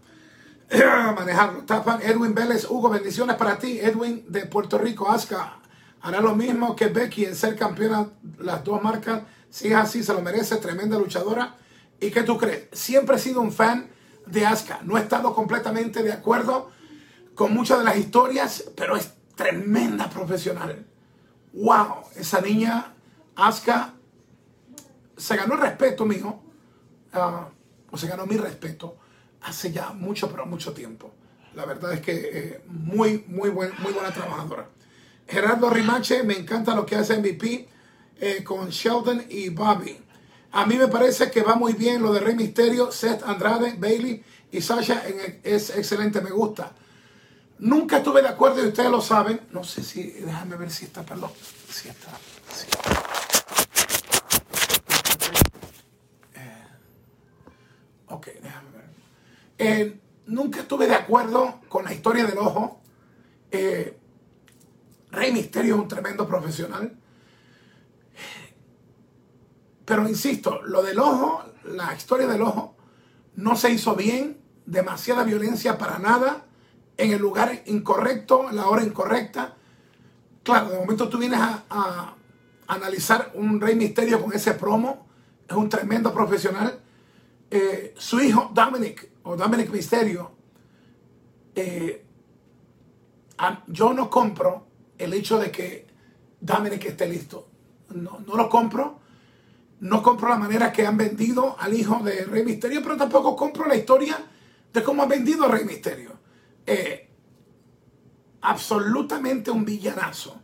manejarlo. 1.14 1.64
Tapan 1.64 2.02
Edwin 2.02 2.36
Vélez, 2.36 2.66
Hugo, 2.70 2.90
bendiciones 2.90 3.36
para 3.38 3.58
ti. 3.58 3.80
Edwin 3.80 4.26
de 4.28 4.46
Puerto 4.46 4.78
Rico, 4.78 5.10
Aska, 5.10 5.60
hará 6.02 6.22
lo 6.22 6.36
mismo 6.36 6.76
que 6.76 6.88
Becky 6.88 7.26
en 7.26 7.36
ser 7.36 7.56
campeona 7.56 8.10
las 8.40 8.64
dos 8.64 8.84
marcas. 8.84 9.24
Si 9.50 9.70
es 9.70 9.76
así, 9.76 10.04
se 10.04 10.14
lo 10.14 10.22
merece, 10.22 10.58
tremenda 10.58 10.98
luchadora. 10.98 11.56
¿Y 12.00 12.12
qué 12.12 12.24
tú 12.24 12.38
crees? 12.38 12.68
Siempre 12.74 13.16
he 13.16 13.20
sido 13.20 13.40
un 13.40 13.52
fan 13.52 13.90
de 14.26 14.46
Aska. 14.46 14.82
No 14.84 14.98
he 14.98 15.02
estado 15.02 15.34
completamente 15.34 16.04
de 16.04 16.12
acuerdo 16.12 16.72
con 17.36 17.54
muchas 17.54 17.80
de 17.80 17.86
las 17.86 17.98
historias, 17.98 18.66
pero 18.76 18.98
es 18.98 19.14
tremenda 19.36 20.10
profesional. 20.10 20.86
¡Wow! 21.54 22.04
Esa 22.16 22.42
niña, 22.42 22.94
Aska, 23.36 23.94
se 25.16 25.38
ganó 25.38 25.54
el 25.54 25.62
respeto 25.62 26.06
mío. 26.06 26.40
Ah, 27.14 27.48
o 27.92 27.98
se 27.98 28.08
ganó 28.08 28.26
mi 28.26 28.38
respeto 28.38 28.98
hace 29.44 29.72
ya 29.72 29.92
mucho, 29.92 30.30
pero 30.30 30.46
mucho 30.46 30.74
tiempo. 30.74 31.12
La 31.56 31.66
verdad 31.66 31.94
es 31.94 32.02
que 32.02 32.14
eh, 32.14 32.62
muy, 32.68 33.24
muy, 33.28 33.50
buen, 33.50 33.72
muy 33.80 33.94
buena 33.94 34.12
trabajadora. 34.12 34.70
Gerardo 35.28 35.70
Rimache, 35.70 36.24
me 36.24 36.38
encanta 36.38 36.76
lo 36.76 36.86
que 36.86 36.96
hace 36.96 37.18
MVP 37.18 37.70
eh, 38.20 38.44
con 38.44 38.70
Sheldon 38.70 39.26
y 39.30 39.50
Bobby. 39.50 39.98
A 40.52 40.66
mí 40.66 40.78
me 40.78 40.88
parece 40.88 41.32
que 41.32 41.42
va 41.42 41.56
muy 41.56 41.74
bien 41.74 42.02
lo 42.02 42.14
de 42.14 42.20
Rey 42.20 42.36
Misterio, 42.36 42.92
Seth 42.92 43.24
Andrade, 43.24 43.76
Bailey 43.78 44.24
y 44.52 44.62
Sasha. 44.62 45.04
es 45.44 45.70
excelente, 45.72 46.22
me 46.22 46.32
gusta. 46.32 46.72
Nunca 47.60 47.98
estuve 47.98 48.22
de 48.22 48.28
acuerdo 48.28 48.64
y 48.64 48.68
ustedes 48.68 48.92
lo 48.92 49.02
saben. 49.02 49.42
No 49.52 49.64
sé 49.64 49.84
si, 49.84 50.04
déjame 50.04 50.58
ver 50.58 50.70
si 50.70 50.86
está, 50.86 51.04
perdón. 51.04 51.32
Si 51.70 51.88
está. 51.90 52.10
Eh, 56.36 56.68
ok, 58.08 58.28
déjame. 58.42 58.73
Eh, 59.66 59.98
nunca 60.26 60.60
estuve 60.60 60.88
de 60.88 60.96
acuerdo 60.96 61.62
con 61.70 61.86
la 61.86 61.94
historia 61.94 62.26
del 62.26 62.38
ojo. 62.38 62.82
Eh, 63.50 63.98
Rey 65.12 65.32
Misterio 65.32 65.76
es 65.76 65.82
un 65.82 65.88
tremendo 65.88 66.28
profesional. 66.28 66.98
Pero 69.86 70.08
insisto, 70.10 70.62
lo 70.64 70.84
del 70.84 71.00
ojo, 71.00 71.46
la 71.64 71.94
historia 71.96 72.28
del 72.28 72.42
ojo, 72.42 72.76
no 73.36 73.56
se 73.56 73.72
hizo 73.72 73.96
bien, 73.96 74.38
demasiada 74.66 75.24
violencia 75.24 75.78
para 75.78 75.98
nada, 75.98 76.46
en 76.98 77.12
el 77.14 77.22
lugar 77.22 77.64
incorrecto, 77.66 78.50
en 78.50 78.58
la 78.58 78.68
hora 78.68 78.84
incorrecta. 78.84 79.56
Claro, 80.44 80.72
de 80.72 80.78
momento 80.78 81.08
tú 81.08 81.18
vienes 81.18 81.40
a 81.40 82.16
analizar 82.68 83.32
un 83.34 83.62
Rey 83.62 83.76
Misterio 83.76 84.22
con 84.22 84.34
ese 84.34 84.56
promo, 84.56 85.08
es 85.48 85.56
un 85.56 85.70
tremendo 85.70 86.14
profesional. 86.14 86.82
Eh, 87.50 87.94
su 87.98 88.20
hijo 88.20 88.50
Dominic, 88.54 89.13
o 89.24 89.36
Dominic 89.36 89.72
Misterio, 89.72 90.32
eh, 91.56 92.06
yo 93.68 93.94
no 93.94 94.10
compro 94.10 94.68
el 94.98 95.14
hecho 95.14 95.40
de 95.40 95.52
que 95.52 95.88
Dominic 96.40 96.86
esté 96.86 97.08
listo. 97.08 97.50
No, 97.90 98.20
no 98.20 98.36
lo 98.36 98.50
compro. 98.50 99.02
No 99.80 100.02
compro 100.02 100.30
la 100.30 100.38
manera 100.38 100.72
que 100.72 100.86
han 100.88 100.96
vendido 100.96 101.58
al 101.60 101.74
hijo 101.74 102.00
de 102.04 102.24
Rey 102.24 102.46
Misterio, 102.46 102.82
pero 102.82 102.96
tampoco 102.96 103.36
compro 103.36 103.68
la 103.68 103.76
historia 103.76 104.18
de 104.72 104.84
cómo 104.84 105.04
han 105.04 105.10
vendido 105.10 105.46
a 105.46 105.50
Rey 105.50 105.66
Misterio. 105.66 106.12
Eh, 106.66 107.10
absolutamente 108.42 109.52
un 109.52 109.66
villanazo. 109.66 110.42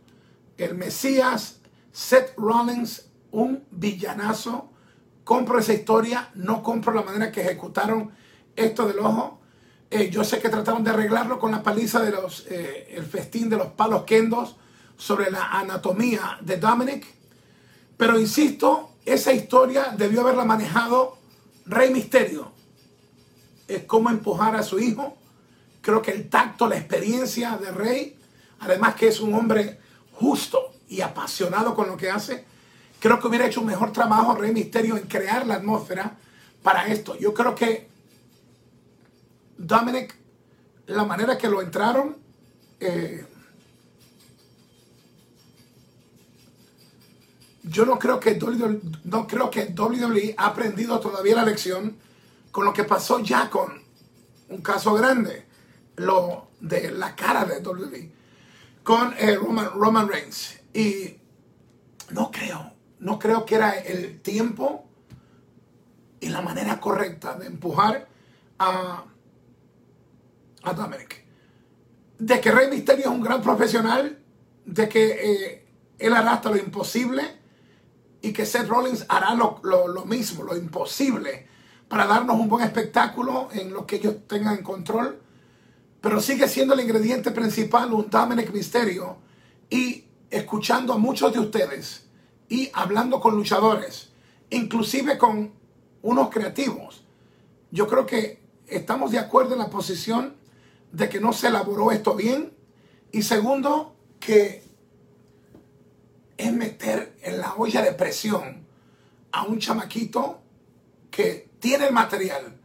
El 0.58 0.74
Mesías, 0.74 1.60
Seth 1.90 2.34
Rollins, 2.36 3.10
un 3.30 3.64
villanazo 3.70 4.70
compro 5.24 5.58
esa 5.60 5.72
historia, 5.72 6.28
no 6.34 6.62
compro 6.62 6.92
la 6.92 7.02
manera 7.02 7.30
que 7.30 7.42
ejecutaron 7.42 8.10
esto 8.56 8.86
del 8.86 8.98
ojo. 8.98 9.40
Eh, 9.90 10.10
yo 10.10 10.22
sé 10.24 10.40
que 10.40 10.48
trataron 10.48 10.84
de 10.84 10.90
arreglarlo 10.90 11.38
con 11.38 11.50
la 11.50 11.62
paliza 11.62 12.00
de 12.00 12.12
los, 12.12 12.46
eh, 12.48 12.88
el 12.90 13.04
festín 13.04 13.48
de 13.48 13.56
los 13.56 13.68
palos 13.68 14.04
kendos 14.04 14.56
sobre 14.96 15.30
la 15.30 15.50
anatomía 15.50 16.38
de 16.40 16.56
Dominic. 16.58 17.06
Pero 17.96 18.18
insisto, 18.18 18.90
esa 19.04 19.32
historia 19.32 19.94
debió 19.96 20.20
haberla 20.20 20.44
manejado 20.44 21.18
Rey 21.66 21.90
Misterio. 21.90 22.52
Es 23.66 23.84
cómo 23.84 24.10
empujar 24.10 24.56
a 24.56 24.62
su 24.62 24.78
hijo. 24.78 25.16
Creo 25.80 26.02
que 26.02 26.12
el 26.12 26.28
tacto, 26.28 26.68
la 26.68 26.76
experiencia 26.76 27.56
de 27.56 27.70
Rey, 27.70 28.18
además 28.60 28.94
que 28.94 29.08
es 29.08 29.20
un 29.20 29.34
hombre 29.34 29.80
justo 30.12 30.72
y 30.88 31.00
apasionado 31.00 31.74
con 31.74 31.86
lo 31.88 31.96
que 31.96 32.10
hace, 32.10 32.44
Creo 33.00 33.18
que 33.18 33.26
hubiera 33.26 33.46
hecho 33.46 33.62
un 33.62 33.66
mejor 33.66 33.92
trabajo 33.92 34.34
Rey 34.34 34.52
Misterio 34.52 34.96
en 34.96 35.04
crear 35.04 35.46
la 35.46 35.54
atmósfera 35.54 36.18
para 36.62 36.86
esto. 36.88 37.16
Yo 37.18 37.32
creo 37.32 37.54
que 37.54 37.88
Dominic, 39.66 40.14
la 40.86 41.04
manera 41.04 41.36
que 41.36 41.48
lo 41.48 41.62
entraron, 41.62 42.16
eh, 42.80 43.24
yo 47.62 47.84
no 47.84 47.98
creo 47.98 48.18
que 48.18 48.32
WWE, 48.32 48.80
no 49.04 49.26
creo 49.26 49.50
que 49.50 49.72
WWE 49.76 50.34
ha 50.36 50.46
aprendido 50.46 50.98
todavía 50.98 51.36
la 51.36 51.44
lección 51.44 51.96
con 52.50 52.64
lo 52.64 52.72
que 52.72 52.84
pasó 52.84 53.20
ya 53.20 53.50
con 53.50 53.82
un 54.48 54.62
caso 54.62 54.94
grande, 54.94 55.46
lo 55.96 56.48
de 56.60 56.90
la 56.90 57.14
cara 57.14 57.44
de 57.44 57.60
WWE, 57.60 58.12
con 58.82 59.14
eh, 59.18 59.36
Roman, 59.36 59.70
Roman 59.74 60.08
Reigns. 60.08 60.58
Y 60.72 61.16
no 62.10 62.30
creo 62.30 62.80
no 63.00 63.18
creo 63.18 63.44
que 63.44 63.56
era 63.56 63.78
el 63.78 64.20
tiempo 64.20 64.84
y 66.20 66.28
la 66.28 66.42
manera 66.42 66.80
correcta 66.80 67.34
de 67.34 67.46
empujar 67.46 68.06
a, 68.58 69.04
a 70.62 70.72
Dominic. 70.72 71.24
De 72.18 72.40
que 72.40 72.50
Rey 72.50 72.68
Misterio 72.68 73.06
es 73.06 73.10
un 73.10 73.22
gran 73.22 73.40
profesional, 73.42 74.18
de 74.64 74.88
que 74.88 75.06
eh, 75.10 75.66
él 75.98 76.12
hará 76.14 76.34
hasta 76.34 76.50
lo 76.50 76.56
imposible 76.56 77.22
y 78.22 78.32
que 78.32 78.44
Seth 78.44 78.68
Rollins 78.68 79.06
hará 79.08 79.34
lo, 79.34 79.60
lo, 79.62 80.04
mismo, 80.04 80.44
lo 80.44 80.56
imposible, 80.56 81.46
para 81.88 82.06
darnos 82.06 82.38
un 82.38 82.48
buen 82.48 82.64
espectáculo 82.64 83.48
en 83.52 83.72
lo 83.72 83.86
que 83.86 83.96
ellos 83.96 84.16
tengan 84.26 84.58
en 84.58 84.62
control. 84.62 85.20
Pero 86.00 86.20
sigue 86.20 86.48
siendo 86.48 86.74
el 86.74 86.80
ingrediente 86.80 87.30
principal 87.30 87.92
un 87.92 88.08
Dominic 88.08 88.52
Misterio 88.52 89.18
y 89.68 90.04
escuchando 90.30 90.92
a 90.92 90.98
muchos 90.98 91.32
de 91.32 91.40
ustedes 91.40 92.06
y 92.48 92.70
hablando 92.72 93.20
con 93.20 93.34
luchadores, 93.34 94.10
inclusive 94.50 95.18
con 95.18 95.52
unos 96.02 96.30
creativos. 96.30 97.04
Yo 97.70 97.86
creo 97.86 98.06
que 98.06 98.40
estamos 98.66 99.10
de 99.10 99.18
acuerdo 99.18 99.54
en 99.54 99.60
la 99.60 99.70
posición 99.70 100.39
de 100.92 101.08
que 101.08 101.20
no 101.20 101.32
se 101.32 101.48
elaboró 101.48 101.92
esto 101.92 102.14
bien 102.14 102.52
y 103.12 103.22
segundo, 103.22 103.96
que 104.18 104.62
es 106.36 106.52
meter 106.52 107.16
en 107.22 107.38
la 107.38 107.54
olla 107.54 107.82
de 107.82 107.92
presión 107.92 108.66
a 109.32 109.44
un 109.44 109.58
chamaquito 109.58 110.40
que 111.10 111.50
tiene 111.58 111.86
el 111.86 111.92
material 111.92 112.56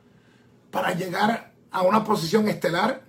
para 0.72 0.94
llegar 0.94 1.53
a 1.72 1.82
una 1.82 2.03
posición 2.03 2.48
estelar, 2.48 3.03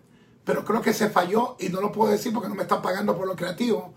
pero 0.44 0.64
creo 0.64 0.80
que 0.80 0.92
se 0.92 1.10
falló 1.10 1.56
y 1.60 1.68
no 1.68 1.80
lo 1.80 1.92
puedo 1.92 2.10
decir 2.10 2.32
porque 2.32 2.48
no 2.48 2.54
me 2.54 2.62
están 2.62 2.82
pagando 2.82 3.16
por 3.16 3.26
lo 3.26 3.36
creativo. 3.36 3.94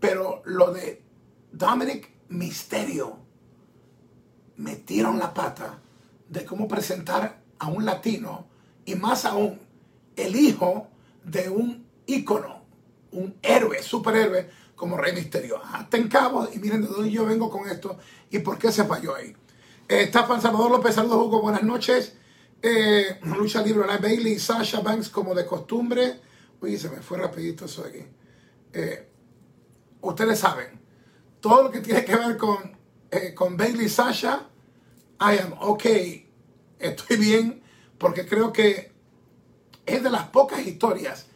Pero 0.00 0.42
lo 0.44 0.72
de 0.72 1.02
Dominic 1.52 2.10
Misterio 2.28 3.18
metieron 4.56 5.18
la 5.18 5.32
pata 5.32 5.80
de 6.28 6.44
cómo 6.44 6.66
presentar 6.66 7.40
a 7.58 7.68
un 7.68 7.84
latino 7.84 8.46
y 8.84 8.94
más 8.94 9.24
aún 9.24 9.60
el 10.16 10.36
hijo 10.36 10.88
de 11.24 11.48
un 11.48 11.86
ícono, 12.06 12.64
un 13.12 13.36
héroe, 13.42 13.82
superhéroe 13.82 14.48
como 14.74 14.96
Rey 14.96 15.14
Misterio. 15.14 15.60
Hasta 15.62 15.96
en 15.96 16.08
cabo 16.08 16.48
y 16.52 16.58
miren 16.58 16.82
de 16.82 16.88
dónde 16.88 17.10
yo 17.10 17.24
vengo 17.24 17.50
con 17.50 17.68
esto 17.68 17.98
y 18.30 18.40
por 18.40 18.58
qué 18.58 18.70
se 18.72 18.84
falló 18.84 19.14
ahí. 19.14 19.34
Eh, 19.88 20.02
está 20.02 20.26
Salvador 20.40 20.70
López, 20.70 20.94
saludos 20.94 21.26
Hugo, 21.26 21.42
buenas 21.42 21.62
noches. 21.62 22.16
Eh, 22.62 23.20
lucha 23.24 23.62
libre, 23.62 23.86
la 23.86 23.98
Bailey, 23.98 24.38
Sasha 24.38 24.80
Banks 24.80 25.08
como 25.10 25.34
de 25.34 25.44
costumbre. 25.44 26.20
Uy, 26.60 26.78
se 26.78 26.88
me 26.88 27.02
fue 27.02 27.18
rapidito 27.18 27.66
eso 27.66 27.82
de 27.82 27.88
aquí. 27.88 28.06
Eh, 28.72 29.08
ustedes 30.00 30.38
saben, 30.38 30.80
todo 31.40 31.64
lo 31.64 31.70
que 31.70 31.80
tiene 31.80 32.04
que 32.04 32.16
ver 32.16 32.36
con, 32.36 32.76
con 33.34 33.56
Bailey 33.56 33.86
y 33.86 33.88
Sasha, 33.88 34.48
I 35.20 35.38
am 35.38 35.54
okay, 35.60 36.28
estoy 36.78 37.16
bien, 37.18 37.62
porque 37.98 38.26
creo 38.26 38.52
que 38.52 38.93
es 39.86 40.02
de 40.02 40.10
las 40.10 40.28
pocas 40.28 40.66
historias 40.66 41.26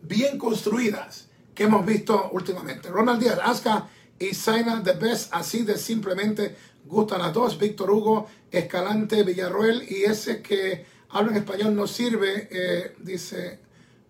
bien 0.00 0.38
construidas 0.38 1.28
que 1.54 1.64
hemos 1.64 1.84
visto 1.84 2.30
últimamente. 2.32 2.88
Ronald 2.88 3.20
Díaz, 3.20 3.40
Aska 3.42 3.88
y 4.18 4.34
Zaina 4.34 4.82
The 4.82 4.92
Best, 4.92 5.34
así 5.34 5.62
de 5.62 5.76
simplemente 5.76 6.56
gustan 6.86 7.20
a 7.20 7.30
dos. 7.30 7.58
Víctor 7.58 7.90
Hugo, 7.90 8.28
Escalante, 8.50 9.22
Villarroel 9.22 9.84
y 9.88 10.04
ese 10.04 10.42
que 10.42 10.86
habla 11.10 11.32
en 11.32 11.38
español 11.38 11.74
no 11.74 11.86
sirve, 11.86 12.48
eh, 12.50 12.94
dice, 13.00 13.60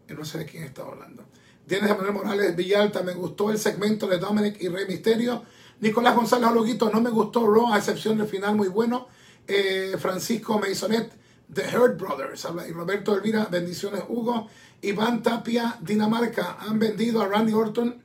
no 0.09 0.25
sé 0.25 0.39
de 0.39 0.47
quién 0.47 0.65
está 0.65 0.83
hablando. 0.83 1.25
Tienes 1.67 1.91
Manuel 1.91 2.13
Morales 2.13 2.57
Villalta, 2.57 3.03
me 3.03 3.13
gustó 3.13 3.51
el 3.51 3.59
segmento 3.59 4.07
de 4.07 4.19
Dominic 4.19 4.61
y 4.61 4.69
Rey 4.69 4.87
Misterio. 4.87 5.43
Nicolás 5.81 6.17
González 6.17 6.49
Ologuito, 6.49 6.91
no 6.91 7.01
me 7.01 7.11
gustó 7.11 7.47
Raw, 7.47 7.73
a 7.73 7.79
excepción 7.79 8.19
del 8.19 8.27
final 8.27 8.57
muy 8.57 8.69
bueno. 8.69 9.09
Eh, 9.47 9.97
Francisco 9.99 10.59
Maisonet, 10.59 11.13
The 11.53 11.77
Hurt 11.77 11.99
Brothers. 11.99 12.47
Y 12.69 12.73
Roberto 12.73 13.15
Elvira, 13.15 13.47
bendiciones 13.47 14.03
Hugo. 14.09 14.49
Iván 14.83 15.23
Tapia, 15.23 15.79
Dinamarca, 15.81 16.57
han 16.61 16.79
vendido 16.79 17.23
a 17.23 17.29
Randy 17.29 17.53
Orton. 17.53 18.03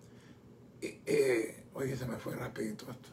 Eh, 0.81 1.65
oye, 1.73 1.95
se 1.95 2.05
me 2.05 2.17
fue 2.17 2.35
rapidito 2.35 2.85
esto. 2.89 3.09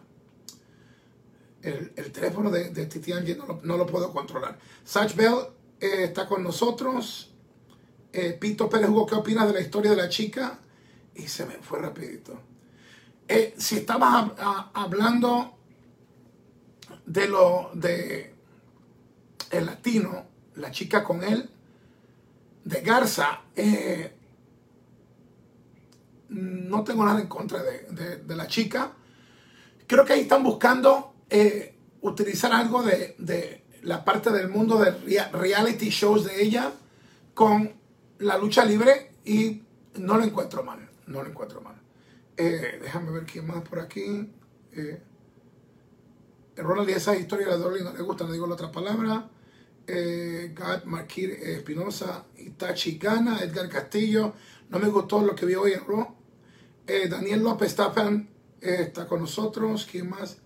El, 1.62 1.92
el 1.94 2.10
teléfono 2.10 2.50
de, 2.50 2.70
de 2.70 2.86
Titi 2.86 3.12
no 3.12 3.46
lo, 3.46 3.60
no 3.62 3.76
lo 3.76 3.86
puedo 3.86 4.12
controlar. 4.12 4.58
Satch 4.82 5.14
Bell 5.14 5.34
eh, 5.78 6.04
está 6.04 6.26
con 6.26 6.42
nosotros. 6.42 7.34
Eh, 8.12 8.36
Pito 8.40 8.68
Pérez 8.68 8.88
Hugo, 8.88 9.06
¿qué 9.06 9.14
opinas 9.14 9.46
de 9.46 9.52
la 9.52 9.60
historia 9.60 9.90
de 9.90 9.96
la 9.96 10.08
chica? 10.08 10.58
Y 11.14 11.28
se 11.28 11.44
me 11.46 11.54
fue 11.54 11.80
rapidito. 11.80 12.40
Si 13.58 13.76
estabas 13.76 14.32
hablando 14.74 15.56
de 17.06 17.28
lo 17.28 17.70
de 17.74 18.34
el 19.50 19.66
latino, 19.66 20.26
la 20.56 20.70
chica 20.70 21.02
con 21.02 21.22
él, 21.22 21.50
de 22.64 22.80
Garza, 22.82 23.42
eh, 23.56 24.16
no 26.28 26.84
tengo 26.84 27.04
nada 27.04 27.20
en 27.20 27.26
contra 27.26 27.62
de, 27.62 28.18
de, 28.18 28.36
la 28.36 28.46
chica. 28.46 28.92
Creo 29.86 30.04
que 30.04 30.12
ahí 30.12 30.20
están 30.20 30.44
buscando 30.44 31.14
eh, 31.28 31.76
utilizar 32.02 32.52
algo 32.52 32.82
de, 32.82 33.16
de, 33.18 33.64
la 33.82 34.04
parte 34.04 34.30
del 34.30 34.48
mundo 34.48 34.78
de 34.78 34.92
reality 35.32 35.88
shows 35.88 36.24
de 36.24 36.42
ella 36.42 36.72
con 37.34 37.72
la 38.18 38.38
lucha 38.38 38.64
libre 38.64 39.12
y 39.24 39.62
no 39.96 40.18
lo 40.18 40.24
encuentro 40.24 40.62
mal, 40.62 40.88
no 41.06 41.22
lo 41.22 41.30
encuentro 41.30 41.60
mal. 41.62 41.74
Eh, 42.36 42.78
déjame 42.80 43.10
ver 43.10 43.24
quién 43.24 43.46
más 43.46 43.62
por 43.62 43.80
aquí. 43.80 44.30
Ronald 46.56 46.88
y 46.88 46.92
esa 46.92 47.16
historia 47.16 47.48
de 47.48 47.58
Dolly 47.58 47.82
no 47.82 47.92
le 47.92 48.02
gusta, 48.02 48.24
no 48.24 48.32
digo 48.32 48.46
la 48.46 48.54
otra 48.54 48.70
palabra. 48.70 49.29
Eh, 49.92 50.52
Gad 50.54 50.84
Marquir 50.84 51.30
Espinosa, 51.30 52.24
Itachi 52.36 52.98
Gana, 52.98 53.40
Edgar 53.40 53.68
Castillo. 53.68 54.34
No 54.68 54.78
me 54.78 54.88
gustó 54.88 55.20
lo 55.20 55.34
que 55.34 55.46
vi 55.46 55.54
hoy 55.54 55.72
en 55.72 55.86
Raw. 55.86 56.14
Eh, 56.86 57.08
Daniel 57.08 57.42
López 57.42 57.76
eh, 57.78 58.16
está 58.60 59.06
con 59.06 59.20
nosotros. 59.20 59.88
¿Quién 59.90 60.08
más? 60.08 60.38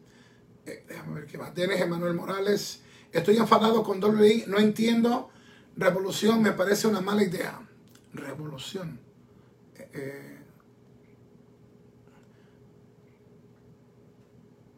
déjame 0.64 1.14
ver 1.16 1.26
quién 1.26 1.42
más. 1.42 1.54
Denis 1.54 1.80
Emanuel 1.80 2.14
Morales. 2.14 2.80
Estoy 3.12 3.36
enfadado 3.36 3.82
con 3.82 4.02
WWE. 4.02 4.44
No 4.46 4.58
entiendo. 4.58 5.30
Revolución 5.76 6.40
me 6.40 6.52
parece 6.52 6.86
una 6.86 7.00
mala 7.00 7.22
idea 7.22 7.60
revolución. 8.14 8.98
Eh, 9.76 10.38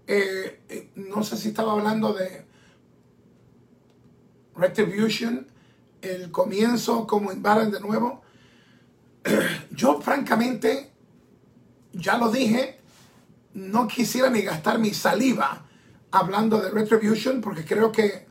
eh, 0.08 0.60
eh, 0.68 0.90
no 0.96 1.22
sé 1.22 1.36
si 1.36 1.48
estaba 1.48 1.72
hablando 1.72 2.12
de 2.12 2.46
Retribution, 4.56 5.46
el 6.02 6.30
comienzo, 6.30 7.06
como 7.06 7.32
invaden 7.32 7.70
de 7.70 7.80
nuevo. 7.80 8.22
Yo 9.70 10.00
francamente, 10.00 10.92
ya 11.92 12.18
lo 12.18 12.30
dije, 12.30 12.78
no 13.54 13.88
quisiera 13.88 14.30
ni 14.30 14.42
gastar 14.42 14.78
mi 14.78 14.92
saliva 14.92 15.66
hablando 16.10 16.60
de 16.60 16.70
Retribution 16.70 17.40
porque 17.40 17.64
creo 17.64 17.90
que, 17.90 18.26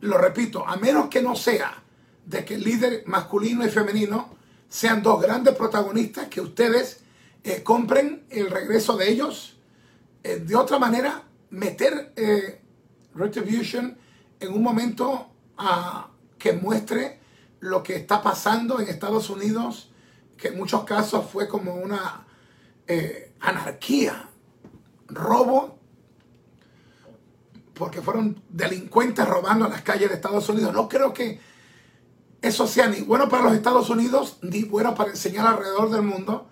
lo 0.00 0.18
repito, 0.18 0.66
a 0.66 0.76
menos 0.76 1.08
que 1.08 1.22
no 1.22 1.34
sea 1.34 1.82
de 2.24 2.44
que 2.44 2.54
el 2.54 2.64
líder 2.64 3.04
masculino 3.06 3.64
y 3.64 3.70
femenino 3.70 4.36
sean 4.68 5.02
dos 5.02 5.20
grandes 5.20 5.54
protagonistas 5.54 6.28
que 6.28 6.40
ustedes 6.40 7.00
eh, 7.42 7.62
compren 7.62 8.26
el 8.30 8.50
regreso 8.50 8.96
de 8.96 9.10
ellos. 9.10 9.56
Eh, 10.22 10.36
de 10.36 10.56
otra 10.56 10.78
manera, 10.78 11.22
meter 11.50 12.12
eh, 12.16 12.60
Retribution 13.14 13.96
en 14.40 14.52
un 14.52 14.62
momento 14.62 15.28
ah, 15.58 16.10
que 16.38 16.52
muestre 16.52 17.20
lo 17.60 17.82
que 17.82 17.96
está 17.96 18.22
pasando 18.22 18.80
en 18.80 18.88
Estados 18.88 19.28
Unidos, 19.30 19.90
que 20.36 20.48
en 20.48 20.56
muchos 20.56 20.84
casos 20.84 21.28
fue 21.30 21.48
como 21.48 21.74
una 21.74 22.24
anarquía, 23.40 24.28
robo, 25.08 25.78
porque 27.74 28.02
fueron 28.02 28.42
delincuentes 28.48 29.26
robando 29.26 29.66
en 29.66 29.72
las 29.72 29.82
calles 29.82 30.08
de 30.08 30.16
Estados 30.16 30.48
Unidos. 30.48 30.72
No 30.72 30.88
creo 30.88 31.12
que 31.12 31.40
eso 32.42 32.66
sea 32.66 32.88
ni 32.88 33.00
bueno 33.00 33.28
para 33.28 33.44
los 33.44 33.54
Estados 33.54 33.90
Unidos 33.90 34.38
ni 34.42 34.64
bueno 34.64 34.94
para 34.94 35.10
enseñar 35.10 35.46
alrededor 35.46 35.90
del 35.90 36.02
mundo. 36.02 36.48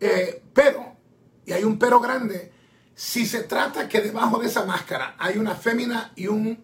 Eh, 0.00 0.42
pero, 0.52 0.96
y 1.44 1.52
hay 1.52 1.64
un 1.64 1.78
pero 1.78 2.00
grande, 2.00 2.52
si 2.94 3.26
se 3.26 3.42
trata 3.42 3.88
que 3.88 4.00
debajo 4.00 4.38
de 4.38 4.46
esa 4.46 4.64
máscara 4.64 5.14
hay 5.18 5.38
una 5.38 5.54
fémina 5.54 6.12
y 6.16 6.26
un, 6.26 6.62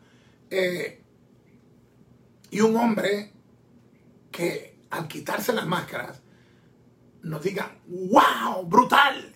eh, 0.51 1.03
y 2.55 2.61
un 2.61 2.77
hombre 2.77 3.33
que 4.31 4.79
al 4.91 5.09
quitarse 5.09 5.53
las 5.53 5.67
máscaras 5.67 6.21
nos 7.23 7.43
digan, 7.43 7.81
wow, 7.89 8.65
brutal. 8.65 9.35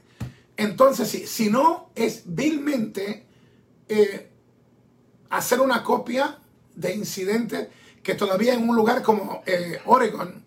Entonces, 0.57 1.09
si, 1.09 1.27
si 1.27 1.51
no 1.51 1.91
es 1.97 2.23
vilmente 2.27 3.27
eh, 3.89 4.31
hacer 5.31 5.61
una 5.61 5.83
copia 5.83 6.39
de 6.77 6.95
incidentes 6.95 7.69
que 8.05 8.15
todavía 8.15 8.55
en 8.55 8.69
un 8.69 8.77
lugar 8.77 9.03
como 9.03 9.43
eh, 9.47 9.81
Oregon 9.87 10.45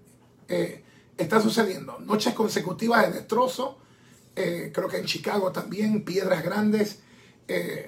eh, 0.47 0.85
está 1.17 1.41
sucediendo. 1.41 1.99
Noches 1.99 2.33
consecutivas 2.33 3.05
de 3.05 3.19
destrozo, 3.19 3.79
eh, 4.33 4.71
creo 4.73 4.87
que 4.87 4.97
en 4.97 5.05
Chicago 5.05 5.51
también, 5.51 6.05
piedras 6.05 6.41
grandes, 6.41 6.99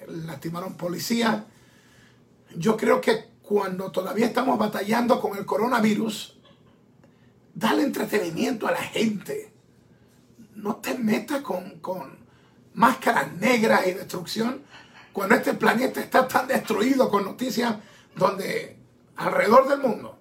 lastimaron 0.07 0.75
policías. 0.75 1.43
Yo 2.57 2.75
creo 2.75 2.99
que 2.99 3.32
cuando 3.43 3.91
todavía 3.91 4.25
estamos 4.25 4.57
batallando 4.57 5.19
con 5.19 5.37
el 5.37 5.45
coronavirus, 5.45 6.39
dale 7.53 7.83
entretenimiento 7.83 8.67
a 8.67 8.71
la 8.71 8.81
gente. 8.81 9.53
No 10.55 10.77
te 10.77 10.97
metas 10.97 11.41
con, 11.41 11.79
con 11.79 12.17
máscaras 12.73 13.33
negras 13.33 13.85
y 13.85 13.93
destrucción 13.93 14.63
cuando 15.11 15.35
este 15.35 15.53
planeta 15.53 15.99
está 15.99 16.27
tan 16.27 16.47
destruido 16.47 17.09
con 17.09 17.25
noticias 17.25 17.75
donde 18.15 18.77
alrededor 19.17 19.67
del 19.67 19.79
mundo 19.79 20.17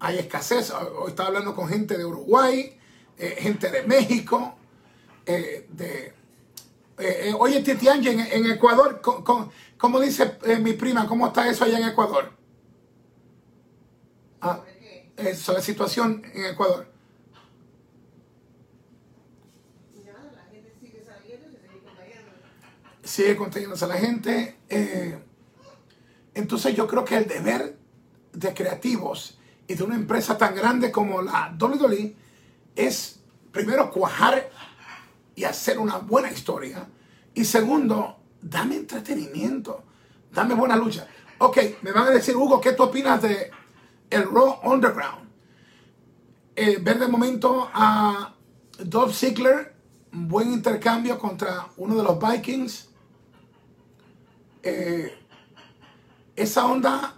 hay 0.00 0.18
escasez. 0.18 0.70
Hoy 0.70 1.10
estaba 1.10 1.28
hablando 1.28 1.54
con 1.54 1.68
gente 1.68 1.96
de 1.96 2.04
Uruguay, 2.04 2.76
eh, 3.16 3.36
gente 3.40 3.70
de 3.70 3.82
México, 3.84 4.56
eh, 5.26 5.66
de... 5.70 6.14
Eh, 6.98 7.32
oye, 7.38 7.62
Titi 7.62 7.86
en, 7.86 8.04
en, 8.04 8.50
Ecuador, 8.50 9.00
¿cómo 9.00 10.00
dice 10.00 10.36
mi 10.60 10.72
prima? 10.72 11.06
¿Cómo 11.06 11.28
está 11.28 11.48
eso 11.48 11.64
allá 11.64 11.78
en 11.78 11.88
Ecuador? 11.88 12.37
Ah, 14.40 14.62
eso, 15.16 15.52
la 15.52 15.60
situación 15.60 16.22
en 16.32 16.46
Ecuador. 16.46 16.86
Sigue 23.02 23.36
conteniéndose 23.36 23.84
a 23.84 23.88
la 23.88 23.96
gente. 23.96 24.56
entonces 26.34 26.76
yo 26.76 26.86
creo 26.86 27.04
que 27.04 27.16
el 27.16 27.26
deber 27.26 27.76
de 28.32 28.54
creativos 28.54 29.38
y 29.66 29.74
de 29.74 29.82
una 29.82 29.96
empresa 29.96 30.38
tan 30.38 30.54
grande 30.54 30.92
como 30.92 31.22
la 31.22 31.56
WWE 31.58 32.14
es 32.76 33.20
primero 33.50 33.90
cuajar 33.90 34.50
y 35.34 35.44
hacer 35.44 35.78
una 35.78 35.98
buena 35.98 36.30
historia. 36.30 36.86
Y 37.34 37.44
segundo, 37.44 38.18
dame 38.40 38.76
entretenimiento, 38.76 39.82
dame 40.32 40.54
buena 40.54 40.76
lucha. 40.76 41.06
Ok, 41.38 41.58
me 41.82 41.92
van 41.92 42.08
a 42.08 42.10
decir, 42.10 42.36
Hugo, 42.36 42.60
¿qué 42.60 42.72
tú 42.72 42.84
opinas 42.84 43.22
de 43.22 43.50
el 44.10 44.24
Raw 44.24 44.60
Underground? 44.62 45.28
Eh, 46.56 46.78
ver 46.80 46.98
de 46.98 47.08
momento 47.08 47.70
a 47.72 48.34
Dolph 48.78 49.14
Ziggler, 49.14 49.74
buen 50.10 50.52
intercambio 50.52 51.18
contra 51.18 51.68
uno 51.76 51.96
de 51.96 52.02
los 52.02 52.18
Vikings. 52.18 52.88
Eh, 54.62 55.16
esa 56.34 56.66
onda 56.66 57.14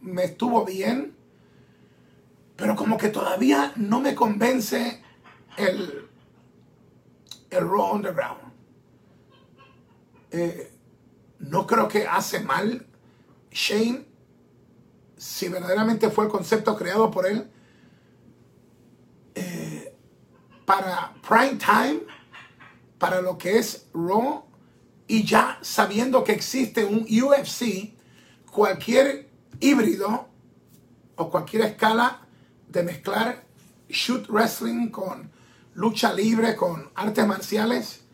me 0.00 0.24
estuvo 0.24 0.64
bien, 0.64 1.14
pero 2.56 2.74
como 2.74 2.96
que 2.96 3.08
todavía 3.08 3.72
no 3.76 4.00
me 4.00 4.14
convence 4.14 5.02
el, 5.56 6.08
el 7.50 7.68
Raw 7.68 7.94
Underground. 7.94 8.40
Eh, 10.30 10.72
no 11.38 11.66
creo 11.66 11.88
que 11.88 12.06
hace 12.06 12.40
mal 12.40 12.86
Shane 13.50 14.06
si 15.16 15.48
verdaderamente 15.48 16.10
fue 16.10 16.24
el 16.24 16.30
concepto 16.30 16.76
creado 16.76 17.10
por 17.10 17.26
él 17.26 17.50
eh, 19.34 19.94
para 20.64 21.14
prime 21.26 21.58
time, 21.58 22.00
para 22.98 23.20
lo 23.20 23.38
que 23.38 23.58
es 23.58 23.86
Raw, 23.94 24.44
y 25.06 25.24
ya 25.24 25.58
sabiendo 25.62 26.24
que 26.24 26.32
existe 26.32 26.84
un 26.84 27.02
UFC, 27.02 27.94
cualquier 28.50 29.28
híbrido 29.60 30.28
o 31.16 31.30
cualquier 31.30 31.62
escala 31.62 32.26
de 32.68 32.82
mezclar 32.82 33.44
shoot 33.88 34.28
wrestling 34.28 34.88
con 34.88 35.30
lucha 35.74 36.12
libre, 36.12 36.56
con 36.56 36.90
artes 36.94 37.26
marciales, 37.26 38.04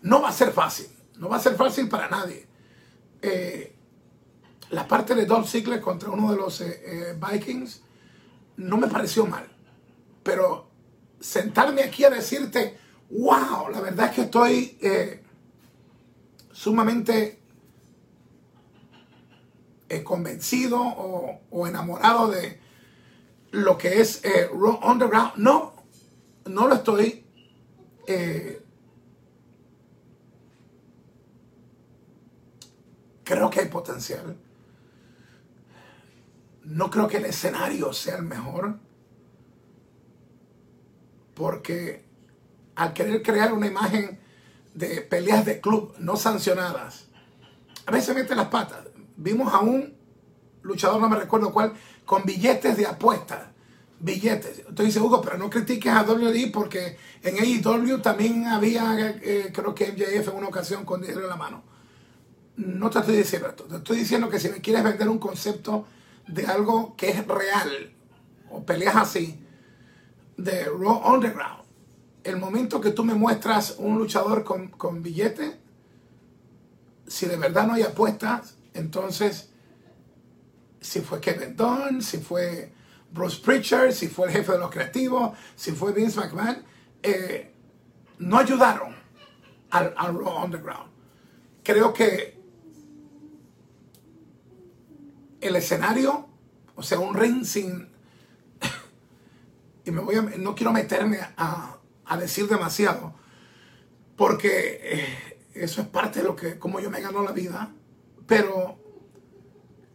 no 0.00 0.20
va 0.20 0.30
a 0.30 0.32
ser 0.32 0.52
fácil. 0.52 0.86
No 1.18 1.28
va 1.28 1.36
a 1.36 1.40
ser 1.40 1.54
fácil 1.54 1.88
para 1.88 2.08
nadie. 2.08 2.46
Eh, 3.20 3.71
la 4.72 4.88
parte 4.88 5.14
de 5.14 5.26
Dolph 5.26 5.48
Ziggler 5.48 5.82
contra 5.82 6.10
uno 6.10 6.30
de 6.30 6.36
los 6.36 6.62
eh, 6.62 6.82
eh, 6.84 7.18
Vikings 7.30 7.82
no 8.56 8.78
me 8.78 8.88
pareció 8.88 9.26
mal. 9.26 9.46
Pero 10.22 10.70
sentarme 11.20 11.82
aquí 11.82 12.04
a 12.04 12.10
decirte, 12.10 12.78
wow, 13.10 13.68
la 13.70 13.80
verdad 13.80 14.06
es 14.08 14.12
que 14.12 14.22
estoy 14.22 14.78
sumamente 16.52 17.40
convencido 20.04 20.80
o, 20.80 21.66
enamorado 21.66 22.28
de 22.28 22.58
lo 23.50 23.76
que 23.76 24.00
es 24.00 24.22
Raw 24.52 24.80
Underground. 24.84 25.32
No, 25.36 25.74
no 26.46 26.66
lo 26.66 26.76
estoy. 26.76 27.24
creo 33.24 33.50
que 33.50 33.60
hay 33.60 33.68
potencial. 33.68 34.36
No 36.64 36.90
creo 36.90 37.08
que 37.08 37.18
el 37.18 37.24
escenario 37.24 37.92
sea 37.92 38.16
el 38.16 38.22
mejor. 38.22 38.78
Porque 41.34 42.04
al 42.74 42.92
querer 42.92 43.22
crear 43.22 43.52
una 43.52 43.66
imagen 43.66 44.18
de 44.74 45.02
peleas 45.02 45.44
de 45.44 45.60
club 45.60 45.94
no 45.98 46.16
sancionadas, 46.16 47.06
a 47.86 47.90
veces 47.90 48.14
mete 48.14 48.34
las 48.34 48.48
patas. 48.48 48.86
Vimos 49.16 49.52
a 49.52 49.60
un 49.60 49.94
luchador, 50.62 51.00
no 51.00 51.08
me 51.08 51.16
recuerdo 51.16 51.52
cuál, 51.52 51.72
con 52.04 52.24
billetes 52.24 52.76
de 52.76 52.86
apuestas. 52.86 53.48
Billetes. 53.98 54.62
Entonces 54.68 54.96
Hugo, 54.96 55.22
pero 55.22 55.38
no 55.38 55.48
critiques 55.48 55.92
a 55.92 56.02
WWE 56.02 56.50
porque 56.52 56.98
en 57.22 57.36
AEW 57.38 58.00
también 58.00 58.46
había, 58.46 59.10
eh, 59.22 59.52
creo 59.52 59.74
que 59.74 59.92
MJF 59.92 60.28
en 60.28 60.36
una 60.36 60.48
ocasión 60.48 60.84
con 60.84 61.00
dinero 61.00 61.22
en 61.22 61.28
la 61.28 61.36
mano 61.36 61.72
no 62.56 62.90
te 62.90 62.98
estoy 62.98 63.16
diciendo 63.16 63.48
esto, 63.48 63.64
te 63.64 63.76
estoy 63.76 63.98
diciendo 63.98 64.28
que 64.28 64.38
si 64.38 64.48
me 64.48 64.60
quieres 64.60 64.84
vender 64.84 65.08
un 65.08 65.18
concepto 65.18 65.86
de 66.26 66.46
algo 66.46 66.96
que 66.96 67.10
es 67.10 67.26
real, 67.26 67.94
o 68.50 68.64
peleas 68.64 68.96
así, 68.96 69.44
de 70.36 70.64
Raw 70.64 71.02
Underground, 71.12 71.62
el 72.24 72.36
momento 72.36 72.80
que 72.80 72.90
tú 72.90 73.04
me 73.04 73.14
muestras 73.14 73.76
un 73.78 73.98
luchador 73.98 74.44
con, 74.44 74.68
con 74.68 75.02
billete, 75.02 75.60
si 77.06 77.26
de 77.26 77.36
verdad 77.36 77.66
no 77.66 77.74
hay 77.74 77.82
apuestas, 77.82 78.56
entonces, 78.74 79.50
si 80.80 81.00
fue 81.00 81.20
Kevin 81.20 81.56
Dunn, 81.56 82.02
si 82.02 82.18
fue 82.18 82.72
Bruce 83.10 83.40
Pritchard, 83.42 83.92
si 83.92 84.08
fue 84.08 84.28
el 84.28 84.32
jefe 84.32 84.52
de 84.52 84.58
los 84.58 84.70
creativos, 84.70 85.36
si 85.54 85.72
fue 85.72 85.92
Vince 85.92 86.18
McMahon, 86.18 86.64
eh, 87.02 87.52
no 88.18 88.38
ayudaron 88.38 88.94
al, 89.70 89.94
al 89.96 90.14
Raw 90.14 90.44
Underground. 90.44 90.90
Creo 91.62 91.92
que 91.92 92.41
el 95.42 95.56
escenario, 95.56 96.28
o 96.74 96.82
sea, 96.82 96.98
un 96.98 97.14
ring 97.14 97.44
sin... 97.44 97.88
y 99.84 99.90
me 99.90 100.00
voy 100.00 100.16
a, 100.16 100.22
no 100.22 100.54
quiero 100.54 100.72
meterme 100.72 101.18
a, 101.36 101.78
decir 102.18 102.46
demasiado, 102.46 103.14
porque 104.16 104.80
eh, 104.82 105.38
eso 105.54 105.80
es 105.80 105.88
parte 105.88 106.20
de 106.20 106.26
lo 106.26 106.36
que, 106.36 106.58
como 106.58 106.78
yo 106.78 106.90
me 106.90 107.00
gano 107.00 107.22
la 107.22 107.32
vida, 107.32 107.72
pero 108.26 108.78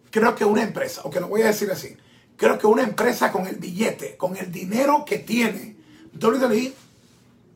creo 0.10 0.36
que 0.36 0.44
una 0.44 0.64
empresa, 0.64 1.02
o 1.04 1.12
que 1.12 1.20
lo 1.20 1.28
voy 1.28 1.44
a 1.44 1.48
decir 1.48 1.72
así, 1.72 1.96
creo 2.36 2.58
que 2.58 2.66
una 2.66 2.82
empresa 2.82 3.32
con 3.32 3.46
el 3.46 3.58
billete, 3.58 4.18
con 4.18 4.36
el 4.36 4.52
dinero 4.52 5.06
que 5.06 5.20
tiene 5.20 5.78
WWE, 6.20 6.74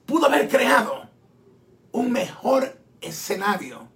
pudo 0.06 0.28
haber 0.28 0.48
creado 0.48 1.10
un 1.92 2.12
mejor 2.12 2.78
escenario 3.02 3.88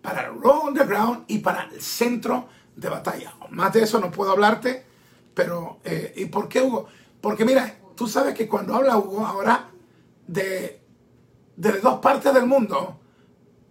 para 0.00 0.28
Raw 0.28 0.68
Underground 0.68 1.24
y 1.28 1.38
para 1.38 1.64
el 1.64 1.80
centro 1.80 2.48
de 2.76 2.88
batalla. 2.88 3.34
Más 3.50 3.72
de 3.72 3.82
eso 3.82 4.00
no 4.00 4.10
puedo 4.10 4.32
hablarte, 4.32 4.84
pero 5.34 5.80
eh, 5.84 6.12
¿y 6.16 6.26
por 6.26 6.48
qué 6.48 6.60
Hugo? 6.60 6.88
Porque 7.20 7.44
mira, 7.44 7.78
tú 7.94 8.06
sabes 8.06 8.34
que 8.34 8.48
cuando 8.48 8.74
habla 8.74 8.98
Hugo 8.98 9.26
ahora 9.26 9.70
de, 10.26 10.82
de 11.56 11.72
dos 11.80 12.00
partes 12.00 12.32
del 12.34 12.46
mundo, 12.46 13.00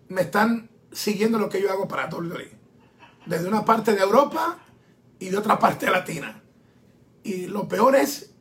me 0.09 0.21
están 0.21 0.69
siguiendo 0.91 1.39
lo 1.39 1.49
que 1.49 1.61
yo 1.61 1.71
hago 1.71 1.87
para 1.87 2.07
WWE. 2.07 2.51
Desde 3.25 3.47
una 3.47 3.65
parte 3.65 3.93
de 3.93 4.01
Europa 4.01 4.59
y 5.19 5.29
de 5.29 5.37
otra 5.37 5.59
parte 5.59 5.89
latina. 5.89 6.41
Y 7.23 7.47
lo 7.47 7.67
peor 7.67 7.95
es 7.95 8.33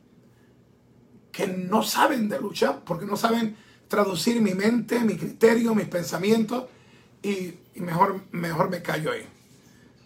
que 1.31 1.47
no 1.47 1.83
saben 1.83 2.27
de 2.27 2.39
lucha, 2.39 2.83
porque 2.83 3.05
no 3.05 3.15
saben 3.15 3.55
traducir 3.87 4.41
mi 4.41 4.53
mente, 4.53 4.99
mi 4.99 5.17
criterio, 5.17 5.75
mis 5.75 5.87
pensamientos, 5.87 6.65
y, 7.21 7.53
y 7.75 7.81
mejor, 7.81 8.21
mejor 8.31 8.69
me 8.69 8.81
callo 8.81 9.11
ahí. 9.11 9.25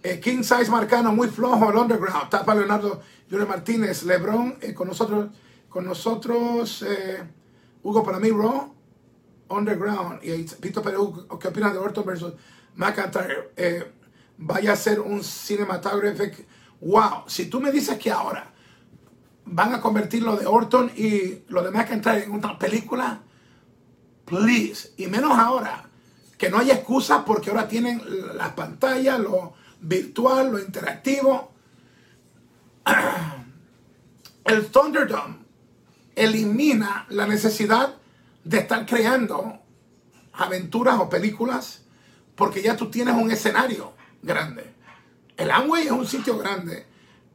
Eh, 0.06 0.20
King 0.20 0.44
Size 0.44 0.70
Marcano, 0.70 1.12
muy 1.12 1.30
flojo 1.30 1.72
el 1.72 1.78
underground. 1.78 2.30
Tapa 2.30 2.54
Leonardo 2.54 3.02
Junior 3.28 3.48
Martínez, 3.48 4.04
Lebron, 4.04 4.56
eh, 4.62 4.72
con 4.72 4.88
nosotros, 4.88 5.32
con 5.68 5.84
nosotros, 5.84 6.86
eh, 6.88 7.24
Hugo 7.82 8.04
para 8.04 8.20
mí, 8.20 8.30
Raw, 8.30 8.72
Underground. 9.48 10.24
Y 10.24 10.44
Pito 10.62 10.84
Perú, 10.84 11.28
¿qué 11.40 11.48
opinas 11.48 11.74
de 11.74 11.80
Orton 11.80 12.06
versus 12.06 12.34
McIntyre? 12.76 13.96
vaya 14.38 14.74
a 14.74 14.76
ser 14.76 15.00
un 15.00 15.24
cinematográfico. 15.24 16.44
Wow, 16.82 17.24
si 17.26 17.48
tú 17.48 17.60
me 17.60 17.72
dices 17.72 17.98
que 17.98 18.12
ahora 18.12 18.54
van 19.46 19.74
a 19.74 19.82
convertir 19.82 20.22
lo 20.22 20.36
de 20.36 20.46
Orton 20.46 20.92
y 20.96 21.46
lo 21.48 21.64
de 21.64 21.72
McIntyre 21.72 22.26
en 22.26 22.32
una 22.32 22.60
película, 22.60 23.24
please, 24.26 24.94
y 24.98 25.08
menos 25.08 25.36
ahora, 25.36 25.90
que 26.38 26.52
no 26.52 26.60
hay 26.60 26.70
excusa 26.70 27.26
porque 27.26 27.50
ahora 27.50 27.68
tienen 27.68 28.04
las 28.36 28.50
pantallas, 28.50 29.20
los 29.20 29.65
virtual, 29.88 30.52
lo 30.52 30.60
interactivo. 30.60 31.54
El 34.46 34.68
Thunderdome 34.68 35.38
elimina 36.16 37.06
la 37.10 37.28
necesidad 37.28 37.96
de 38.44 38.60
estar 38.60 38.86
creando 38.86 39.60
aventuras 40.34 41.00
o 41.00 41.10
películas 41.10 41.82
porque 42.36 42.62
ya 42.62 42.76
tú 42.76 42.90
tienes 42.90 43.16
un 43.16 43.32
escenario 43.32 43.94
grande. 44.22 44.74
El 45.38 45.52
Amway 45.52 45.86
es 45.86 45.92
un 45.92 46.08
sitio 46.08 46.38
grande. 46.38 46.86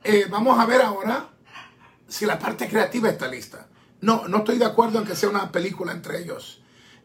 Eh, 0.05 0.27
vamos 0.31 0.59
a 0.59 0.67
ver 0.67 0.83
ahora 0.83 1.29
si 2.09 2.27
la 2.27 2.39
parte 2.39 2.69
creativa 2.69 3.09
está 3.09 3.29
lista. 3.29 3.67
No, 4.01 4.29
no 4.29 4.39
estoy 4.39 4.59
de 4.59 4.65
acuerdo 4.65 4.99
en 4.99 5.07
que 5.07 5.15
sea 5.15 5.29
una 5.29 5.53
película 5.53 5.93
entre 5.93 6.21
ellos. 6.21 6.60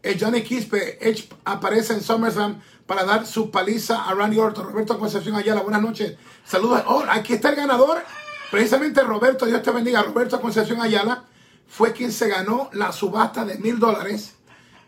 Eh, 0.06 0.18
Johnny 0.20 0.44
Quispe 0.44 1.00
aparece 1.46 1.94
en 1.94 2.02
SummerSlam 2.02 2.62
para 2.86 3.06
dar 3.06 3.26
su 3.26 3.50
paliza 3.50 4.04
a 4.04 4.14
Randy 4.14 4.38
Orton. 4.38 4.68
Roberto 4.68 5.00
Concepción 5.00 5.36
Ayala, 5.36 5.64
buenas 5.64 5.82
noches. 5.82 6.16
Saludos. 6.46 6.84
Oh, 6.86 7.04
aquí 7.10 7.34
está 7.34 7.50
el 7.50 7.56
ganador. 7.56 8.04
Precisamente 8.52 9.02
Roberto, 9.02 9.48
Dios 9.48 9.64
te 9.64 9.72
bendiga. 9.72 10.04
Roberto 10.04 10.40
Concepción 10.40 10.80
Ayala 10.80 11.24
fue 11.68 11.92
quien 11.92 12.12
se 12.12 12.30
ganó 12.30 12.70
la 12.74 12.92
subasta 12.92 13.46
de 13.46 13.58
mil 13.58 13.80
dólares. 13.80 14.36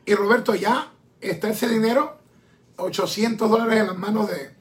Y 0.05 0.13
Roberto 0.13 0.53
ya 0.53 0.91
está 1.19 1.49
ese 1.49 1.67
dinero, 1.67 2.19
800 2.75 3.49
dólares 3.49 3.79
en 3.79 3.87
las 3.87 3.97
manos 3.97 4.29
de 4.29 4.51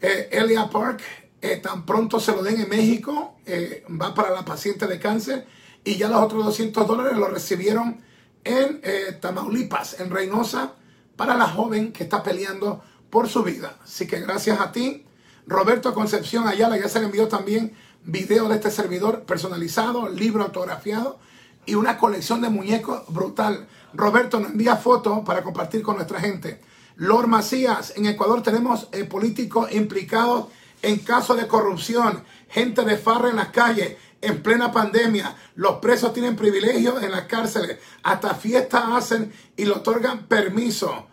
eh, 0.00 0.30
Elia 0.32 0.68
Park. 0.68 1.00
Eh, 1.40 1.58
tan 1.58 1.86
pronto 1.86 2.18
se 2.18 2.32
lo 2.32 2.42
den 2.42 2.60
en 2.60 2.68
México, 2.68 3.36
eh, 3.46 3.84
va 3.88 4.12
para 4.14 4.30
la 4.30 4.44
paciente 4.44 4.88
de 4.88 4.98
cáncer. 4.98 5.46
y 5.84 5.94
ya 5.96 6.08
los 6.08 6.20
otros 6.20 6.44
200 6.44 6.88
dólares 6.88 7.16
los 7.16 7.30
recibieron 7.30 8.04
en 8.46 8.80
eh, 8.82 9.18
Tamaulipas, 9.20 10.00
en 10.00 10.10
Reynosa, 10.10 10.72
para 11.16 11.36
la 11.36 11.48
joven 11.48 11.92
que 11.92 12.04
está 12.04 12.22
peleando 12.22 12.82
por 13.10 13.28
su 13.28 13.42
vida. 13.42 13.76
Así 13.82 14.06
que 14.06 14.20
gracias 14.20 14.60
a 14.60 14.72
ti. 14.72 15.04
Roberto 15.46 15.94
Concepción 15.94 16.48
Ayala 16.48 16.76
ya 16.76 16.88
se 16.88 16.98
le 16.98 17.06
envió 17.06 17.28
también 17.28 17.72
video 18.04 18.48
de 18.48 18.56
este 18.56 18.70
servidor 18.70 19.22
personalizado, 19.22 20.08
libro 20.08 20.44
autografiado 20.44 21.18
y 21.66 21.74
una 21.74 21.98
colección 21.98 22.40
de 22.40 22.50
muñecos 22.50 23.02
brutal. 23.08 23.66
Roberto 23.92 24.38
nos 24.40 24.52
envía 24.52 24.76
fotos 24.76 25.20
para 25.24 25.42
compartir 25.42 25.82
con 25.82 25.96
nuestra 25.96 26.20
gente. 26.20 26.60
Lord 26.96 27.26
Macías, 27.26 27.92
en 27.96 28.06
Ecuador 28.06 28.42
tenemos 28.42 28.88
eh, 28.92 29.04
políticos 29.04 29.72
implicados 29.72 30.46
en 30.82 30.98
casos 30.98 31.36
de 31.36 31.46
corrupción, 31.46 32.22
gente 32.48 32.84
de 32.84 32.96
farra 32.96 33.30
en 33.30 33.36
las 33.36 33.48
calles, 33.48 33.96
en 34.26 34.42
plena 34.42 34.72
pandemia. 34.72 35.34
Los 35.54 35.76
presos 35.76 36.12
tienen 36.12 36.36
privilegios 36.36 37.02
en 37.02 37.12
las 37.12 37.24
cárceles, 37.24 37.78
hasta 38.02 38.34
fiestas 38.34 38.84
hacen 38.86 39.32
y 39.56 39.64
le 39.64 39.72
otorgan 39.72 40.26
permiso 40.26 41.06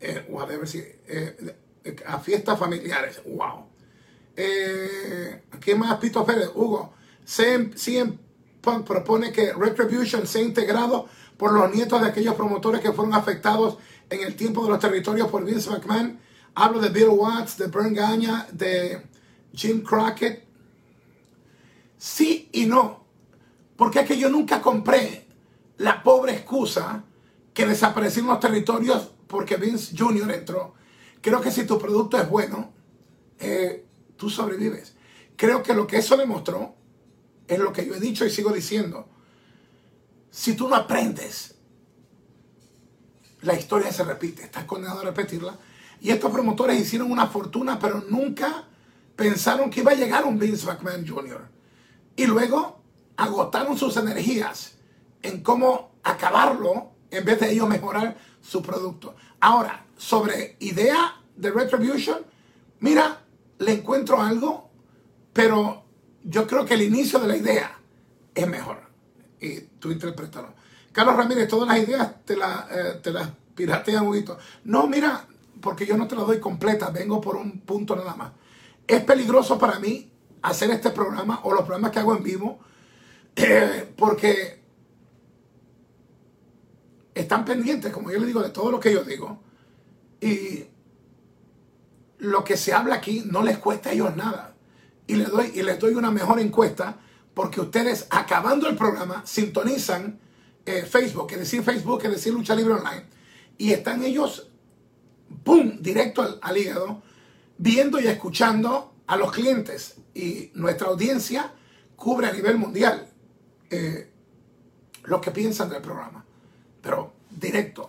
eh, 0.00 0.26
eh, 1.08 1.96
a 2.06 2.18
fiestas 2.18 2.58
familiares. 2.58 3.20
Wow. 3.24 3.66
Eh, 4.36 5.42
¿Qué 5.60 5.74
más, 5.74 5.98
Pito 5.98 6.24
Pérez? 6.24 6.50
Hugo, 6.54 6.94
CM, 7.24 8.18
Punk 8.60 8.86
propone 8.86 9.32
que 9.32 9.52
Retribution 9.52 10.26
sea 10.26 10.42
integrado 10.42 11.08
por 11.36 11.52
los 11.52 11.72
nietos 11.72 12.00
de 12.00 12.08
aquellos 12.08 12.34
promotores 12.34 12.80
que 12.80 12.92
fueron 12.92 13.14
afectados 13.14 13.78
en 14.10 14.22
el 14.22 14.34
tiempo 14.34 14.64
de 14.64 14.70
los 14.70 14.80
territorios 14.80 15.28
por 15.28 15.44
Vince 15.44 15.70
McMahon. 15.70 16.18
Hablo 16.54 16.80
de 16.80 16.88
Bill 16.88 17.08
Watts, 17.10 17.56
de 17.56 17.68
Bern 17.68 17.94
Gagne, 17.94 18.44
de 18.52 19.02
Jim 19.52 19.82
Crockett. 19.82 20.47
Sí 21.98 22.48
y 22.52 22.66
no. 22.66 23.04
Porque 23.76 24.00
es 24.00 24.06
que 24.06 24.18
yo 24.18 24.30
nunca 24.30 24.62
compré 24.62 25.26
la 25.76 26.02
pobre 26.02 26.32
excusa 26.32 27.04
que 27.52 27.66
desaparecieron 27.66 28.30
los 28.30 28.40
territorios 28.40 29.10
porque 29.26 29.56
Vince 29.56 29.94
Jr. 29.96 30.30
entró. 30.30 30.74
Creo 31.20 31.40
que 31.40 31.50
si 31.50 31.66
tu 31.66 31.78
producto 31.78 32.16
es 32.16 32.28
bueno, 32.28 32.72
eh, 33.38 33.84
tú 34.16 34.30
sobrevives. 34.30 34.94
Creo 35.36 35.62
que 35.62 35.74
lo 35.74 35.86
que 35.86 35.98
eso 35.98 36.16
demostró 36.16 36.74
es 37.46 37.58
lo 37.58 37.72
que 37.72 37.86
yo 37.86 37.94
he 37.94 38.00
dicho 38.00 38.24
y 38.24 38.30
sigo 38.30 38.52
diciendo. 38.52 39.08
Si 40.30 40.54
tú 40.54 40.68
no 40.68 40.76
aprendes, 40.76 41.56
la 43.42 43.54
historia 43.54 43.92
se 43.92 44.04
repite, 44.04 44.44
estás 44.44 44.64
condenado 44.64 45.00
a 45.00 45.04
repetirla. 45.04 45.56
Y 46.00 46.10
estos 46.10 46.30
promotores 46.30 46.80
hicieron 46.80 47.10
una 47.10 47.26
fortuna, 47.26 47.78
pero 47.78 48.04
nunca 48.08 48.64
pensaron 49.16 49.70
que 49.70 49.80
iba 49.80 49.92
a 49.92 49.96
llegar 49.96 50.24
un 50.24 50.38
Vince 50.38 50.66
McMahon 50.66 51.06
Jr. 51.06 51.57
Y 52.18 52.26
luego 52.26 52.80
agotaron 53.16 53.78
sus 53.78 53.96
energías 53.96 54.72
en 55.22 55.40
cómo 55.40 55.92
acabarlo 56.02 56.90
en 57.12 57.24
vez 57.24 57.38
de 57.38 57.52
ellos 57.52 57.68
mejorar 57.68 58.16
su 58.40 58.60
producto. 58.60 59.14
Ahora, 59.38 59.86
sobre 59.96 60.56
idea 60.58 61.14
de 61.36 61.52
Retribution, 61.52 62.18
mira, 62.80 63.20
le 63.60 63.72
encuentro 63.72 64.20
algo, 64.20 64.68
pero 65.32 65.84
yo 66.24 66.44
creo 66.48 66.64
que 66.66 66.74
el 66.74 66.82
inicio 66.82 67.20
de 67.20 67.28
la 67.28 67.36
idea 67.36 67.78
es 68.34 68.48
mejor. 68.48 68.80
Y 69.40 69.60
tú 69.78 69.92
interprétalo. 69.92 70.54
Carlos 70.90 71.14
Ramírez, 71.14 71.46
todas 71.46 71.68
las 71.68 71.78
ideas 71.78 72.24
te, 72.24 72.34
eh, 72.34 72.98
te 73.00 73.12
las 73.12 73.30
piratean 73.54 74.04
poquito. 74.04 74.36
No, 74.64 74.88
mira, 74.88 75.24
porque 75.60 75.86
yo 75.86 75.96
no 75.96 76.08
te 76.08 76.16
las 76.16 76.26
doy 76.26 76.40
completa, 76.40 76.90
vengo 76.90 77.20
por 77.20 77.36
un 77.36 77.60
punto 77.60 77.94
nada 77.94 78.16
más. 78.16 78.32
Es 78.88 79.04
peligroso 79.04 79.56
para 79.56 79.78
mí 79.78 80.10
hacer 80.42 80.70
este 80.70 80.90
programa 80.90 81.40
o 81.44 81.52
los 81.52 81.62
programas 81.62 81.90
que 81.90 81.98
hago 81.98 82.16
en 82.16 82.22
vivo, 82.22 82.58
eh, 83.36 83.92
porque 83.96 84.60
están 87.14 87.44
pendientes, 87.44 87.92
como 87.92 88.10
yo 88.10 88.18
le 88.18 88.26
digo, 88.26 88.42
de 88.42 88.50
todo 88.50 88.70
lo 88.70 88.80
que 88.80 88.92
yo 88.92 89.04
digo. 89.04 89.40
Y 90.20 90.64
lo 92.18 92.44
que 92.44 92.56
se 92.56 92.72
habla 92.72 92.96
aquí 92.96 93.22
no 93.26 93.42
les 93.42 93.58
cuesta 93.58 93.90
a 93.90 93.92
ellos 93.92 94.16
nada. 94.16 94.54
Y 95.06 95.16
les 95.16 95.30
doy, 95.30 95.52
y 95.54 95.62
les 95.62 95.78
doy 95.78 95.94
una 95.94 96.10
mejor 96.10 96.40
encuesta 96.40 96.98
porque 97.38 97.60
ustedes, 97.60 98.08
acabando 98.10 98.68
el 98.68 98.76
programa, 98.76 99.22
sintonizan 99.24 100.18
eh, 100.66 100.82
Facebook, 100.82 101.28
es 101.30 101.38
decir, 101.38 101.62
Facebook, 101.62 102.00
es 102.02 102.10
decir, 102.10 102.34
Lucha 102.34 102.52
Libre 102.54 102.74
Online, 102.74 103.04
y 103.56 103.72
están 103.72 104.02
ellos, 104.02 104.50
¡pum!, 105.44 105.78
directo 105.80 106.40
al, 106.42 106.56
hígado, 106.58 107.00
viendo 107.56 108.00
y 108.00 108.08
escuchando 108.08 108.92
a 109.06 109.16
los 109.16 109.30
clientes. 109.30 109.98
Y 110.18 110.50
nuestra 110.54 110.88
audiencia 110.88 111.52
cubre 111.94 112.26
a 112.26 112.32
nivel 112.32 112.58
mundial 112.58 113.08
eh, 113.70 114.10
lo 115.04 115.20
que 115.20 115.30
piensan 115.30 115.70
del 115.70 115.80
programa, 115.80 116.24
pero 116.82 117.12
directo. 117.30 117.88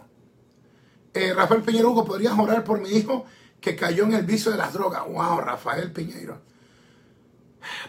Eh, 1.11 1.33
Rafael 1.33 1.63
Piñero 1.63 1.89
Hugo, 1.89 2.05
¿podrías 2.05 2.37
orar 2.37 2.63
por 2.63 2.79
mi 2.81 2.89
hijo 2.89 3.25
que 3.59 3.75
cayó 3.75 4.03
en 4.03 4.13
el 4.13 4.27
vicio 4.27 4.51
de 4.51 4.59
las 4.59 4.73
drogas? 4.73 5.07
Wow, 5.07 5.39
Rafael 5.39 5.91
Piñero. 5.91 6.39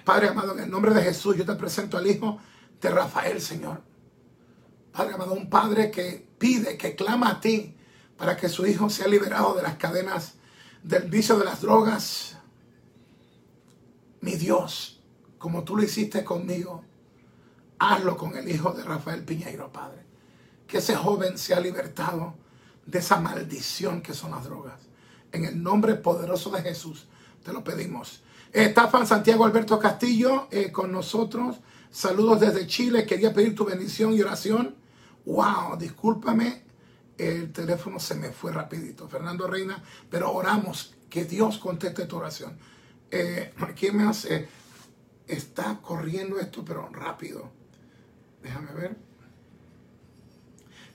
Padre 0.04 0.28
amado, 0.28 0.54
en 0.54 0.64
el 0.64 0.70
nombre 0.70 0.94
de 0.94 1.02
Jesús, 1.02 1.36
yo 1.36 1.44
te 1.44 1.54
presento 1.56 1.98
al 1.98 2.06
hijo 2.06 2.40
de 2.80 2.88
Rafael, 2.88 3.42
Señor. 3.42 3.82
Padre 4.90 5.14
amado, 5.16 5.34
un 5.34 5.50
padre 5.50 5.90
que 5.90 6.26
pide, 6.38 6.78
que 6.78 6.94
clama 6.94 7.28
a 7.28 7.40
ti 7.42 7.76
para 8.16 8.38
que 8.38 8.48
su 8.48 8.66
hijo 8.66 8.88
sea 8.88 9.06
liberado 9.06 9.54
de 9.54 9.62
las 9.62 9.74
cadenas 9.74 10.36
del 10.82 11.10
vicio 11.10 11.38
de 11.38 11.44
las 11.44 11.60
drogas. 11.60 12.39
Mi 14.20 14.36
Dios, 14.36 15.00
como 15.38 15.64
tú 15.64 15.76
lo 15.76 15.82
hiciste 15.82 16.24
conmigo, 16.24 16.84
hazlo 17.78 18.16
con 18.16 18.36
el 18.36 18.48
hijo 18.48 18.72
de 18.72 18.84
Rafael 18.84 19.24
Piñeiro, 19.24 19.72
Padre. 19.72 20.04
Que 20.66 20.78
ese 20.78 20.94
joven 20.94 21.38
sea 21.38 21.60
libertado 21.60 22.34
de 22.86 22.98
esa 22.98 23.20
maldición 23.20 24.02
que 24.02 24.14
son 24.14 24.32
las 24.32 24.44
drogas. 24.44 24.80
En 25.32 25.44
el 25.44 25.62
nombre 25.62 25.94
poderoso 25.94 26.50
de 26.50 26.62
Jesús 26.62 27.06
te 27.44 27.52
lo 27.52 27.64
pedimos. 27.64 28.22
Está 28.52 28.90
Santiago 29.06 29.44
Alberto 29.44 29.78
Castillo 29.78 30.48
eh, 30.50 30.72
con 30.72 30.90
nosotros. 30.90 31.56
Saludos 31.90 32.40
desde 32.40 32.66
Chile. 32.66 33.06
Quería 33.06 33.32
pedir 33.32 33.54
tu 33.54 33.64
bendición 33.64 34.12
y 34.12 34.20
oración. 34.20 34.74
Wow, 35.24 35.76
discúlpame. 35.78 36.64
El 37.16 37.52
teléfono 37.52 37.98
se 38.00 38.14
me 38.14 38.30
fue 38.30 38.52
rapidito. 38.52 39.08
Fernando 39.08 39.46
Reina, 39.46 39.82
pero 40.10 40.32
oramos 40.32 40.94
que 41.08 41.24
Dios 41.24 41.58
conteste 41.58 42.06
tu 42.06 42.16
oración. 42.16 42.58
Eh, 43.10 43.52
¿Quién 43.78 43.96
me 43.96 44.04
hace? 44.04 44.48
Está 45.26 45.80
corriendo 45.82 46.38
esto, 46.38 46.64
pero 46.64 46.88
rápido. 46.88 47.50
Déjame 48.42 48.72
ver. 48.72 48.96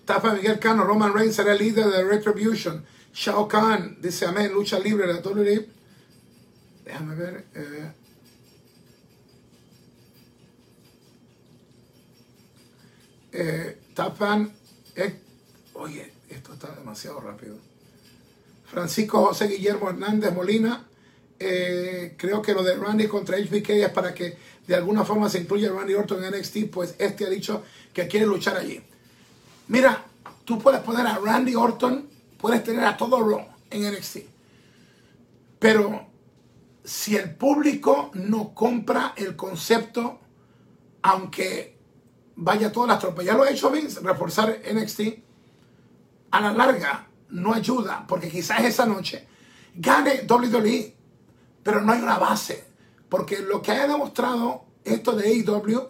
Tafa 0.06 0.34
Miguel 0.34 0.60
Cano, 0.60 0.84
Roman 0.84 1.14
Reigns 1.14 1.36
será 1.36 1.54
el 1.54 1.60
líder 1.60 1.88
de 1.88 2.04
Retribution. 2.04 2.86
Shao 3.14 3.48
Kahn 3.48 3.98
dice 4.02 4.26
amén, 4.26 4.54
lucha 4.54 4.78
libre 4.78 5.08
de 5.08 5.14
la 5.14 5.20
WWE. 5.20 5.70
Déjame 6.84 7.16
ver. 7.16 7.46
Eh, 7.56 7.92
eh, 13.32 13.82
Tapan. 13.96 14.52
Eh, 14.96 15.20
oye, 15.74 16.14
esto 16.30 16.54
está 16.54 16.76
demasiado 16.76 17.20
rápido. 17.22 17.58
Francisco 18.66 19.26
José 19.26 19.48
Guillermo 19.48 19.90
Hernández 19.90 20.34
Molina. 20.34 20.86
Creo 21.38 22.42
que 22.42 22.54
lo 22.54 22.64
de 22.64 22.76
Randy 22.76 23.08
contra 23.08 23.38
HBK 23.38 23.70
es 23.70 23.90
para 23.90 24.14
que 24.14 24.38
de 24.68 24.76
alguna 24.76 25.04
forma 25.06 25.30
se 25.30 25.40
incluya 25.40 25.72
Randy 25.72 25.94
Orton 25.94 26.24
en 26.24 26.32
NXT, 26.32 26.70
pues 26.72 26.96
este 26.98 27.26
ha 27.26 27.30
dicho 27.30 27.64
que 27.94 28.08
quiere 28.08 28.26
luchar 28.26 28.58
allí. 28.58 28.82
Mira, 29.68 30.06
tú 30.44 30.60
puedes 30.60 30.82
poner 30.82 31.06
a 31.06 31.18
Randy 31.18 31.56
Orton, 31.56 32.08
puedes 32.38 32.64
tener 32.64 32.84
a 32.86 32.98
todo 32.98 33.28
Raw 33.28 33.46
en 33.70 33.92
NXT. 33.92 34.18
Pero 35.60 36.08
si 36.84 37.16
el 37.16 37.32
público 37.36 38.12
no 38.14 38.54
compra 38.54 39.14
el 39.18 39.36
concepto, 39.36 40.20
aunque 41.02 41.78
vaya 42.36 42.72
todas 42.72 42.90
las 42.90 43.00
tropas, 43.00 43.26
ya 43.26 43.34
lo 43.34 43.44
ha 43.44 43.50
hecho 43.50 43.72
Vince, 43.72 44.00
reforzar 44.02 44.62
NXT, 44.72 45.02
a 46.32 46.42
la 46.42 46.54
larga 46.54 47.08
no 47.30 47.54
ayuda, 47.54 48.06
porque 48.08 48.30
quizás 48.30 48.64
esa 48.64 48.86
noche 48.86 49.28
gane 49.74 50.26
WWE, 50.28 50.95
pero 51.66 51.82
no 51.82 51.94
hay 51.94 52.00
una 52.00 52.20
base, 52.20 52.64
porque 53.10 53.40
lo 53.40 53.60
que 53.64 53.72
ha 53.72 53.88
demostrado 53.88 54.66
esto 54.84 55.14
de 55.14 55.30
AEW 55.30 55.90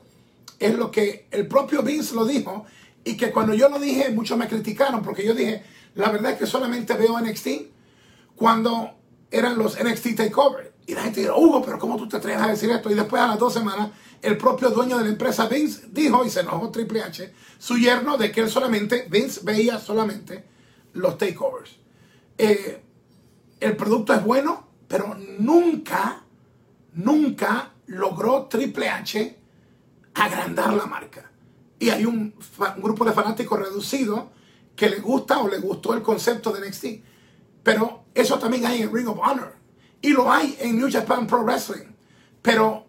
es 0.57 0.73
lo 0.73 0.89
que 0.89 1.27
el 1.31 1.49
propio 1.49 1.83
Vince 1.83 2.15
lo 2.15 2.23
dijo, 2.23 2.63
y 3.03 3.17
que 3.17 3.33
cuando 3.33 3.53
yo 3.53 3.67
lo 3.67 3.77
dije, 3.77 4.09
muchos 4.11 4.37
me 4.37 4.47
criticaron, 4.47 5.03
porque 5.03 5.25
yo 5.25 5.33
dije, 5.33 5.65
la 5.95 6.11
verdad 6.11 6.31
es 6.31 6.37
que 6.39 6.45
solamente 6.45 6.93
veo 6.93 7.19
NXT 7.19 7.47
cuando 8.37 8.91
eran 9.29 9.57
los 9.57 9.77
NXT 9.77 10.15
Takeover. 10.15 10.73
Y 10.87 10.93
la 10.93 11.01
gente 11.01 11.19
dijo, 11.19 11.35
Hugo, 11.37 11.61
pero 11.61 11.77
¿cómo 11.77 11.97
tú 11.97 12.07
te 12.07 12.15
atreves 12.15 12.41
a 12.41 12.47
decir 12.47 12.69
esto? 12.69 12.89
Y 12.89 12.93
después 12.93 13.21
a 13.21 13.27
las 13.27 13.39
dos 13.39 13.51
semanas, 13.51 13.89
el 14.21 14.37
propio 14.37 14.69
dueño 14.69 14.97
de 14.97 15.03
la 15.03 15.09
empresa 15.09 15.47
Vince 15.47 15.87
dijo, 15.91 16.23
y 16.23 16.29
se 16.29 16.39
enojó 16.39 16.71
Triple 16.71 17.01
H, 17.03 17.33
su 17.59 17.77
yerno, 17.77 18.17
de 18.17 18.31
que 18.31 18.39
él 18.39 18.49
solamente, 18.49 19.07
Vince 19.09 19.41
veía 19.43 19.77
solamente 19.77 20.45
los 20.93 21.17
takeovers. 21.17 21.71
Eh, 22.37 22.81
el 23.59 23.75
producto 23.75 24.13
es 24.13 24.23
bueno, 24.23 24.65
pero 24.95 25.13
nunca, 25.39 26.23
nunca 26.93 27.73
logró 27.87 28.45
Triple 28.45 28.87
H 28.87 29.39
agrandar 30.13 30.73
la 30.73 30.85
marca. 30.85 31.29
y 31.79 31.89
hay 31.89 32.05
un, 32.05 32.33
grupo 32.77 33.03
de 33.03 33.11
fanáticos 33.11 33.59
reducido 33.59 34.31
que 34.73 34.89
le 34.89 34.99
gusta 34.99 35.39
o 35.39 35.49
le 35.49 35.59
gustó 35.59 35.93
el 35.93 36.01
concepto 36.01 36.53
de 36.53 36.65
NXT. 36.65 36.85
Pero 37.61 38.05
eso 38.13 38.39
también 38.39 38.65
hay 38.65 38.83
en 38.83 38.95
Ring 38.95 39.09
of 39.09 39.19
Honor. 39.19 39.57
Y 40.01 40.11
lo 40.11 40.31
hay 40.31 40.55
en 40.61 40.77
New 40.77 40.89
Japan 40.89 41.27
Pro 41.27 41.43
Wrestling. 41.43 41.91
Pero 42.41 42.85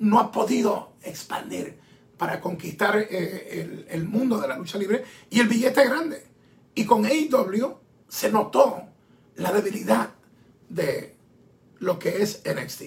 no 0.00 0.20
ha 0.20 0.30
podido 0.30 0.96
expandir 1.00 1.80
para 2.18 2.42
conquistar 2.42 2.98
eh, 2.98 3.62
el, 3.62 3.86
el, 3.88 4.04
mundo 4.06 4.38
de 4.38 4.48
la 4.48 4.58
lucha 4.58 4.76
libre 4.76 5.02
y 5.30 5.40
el 5.40 5.48
billete 5.48 5.82
grande. 5.82 6.26
Y 6.74 6.84
con 6.84 7.06
AEW 7.06 7.78
se 8.06 8.30
notó 8.30 8.82
la 9.36 9.50
debilidad 9.50 10.10
de 10.68 11.17
lo 11.80 11.98
que 11.98 12.22
es 12.22 12.42
NXT. 12.44 12.82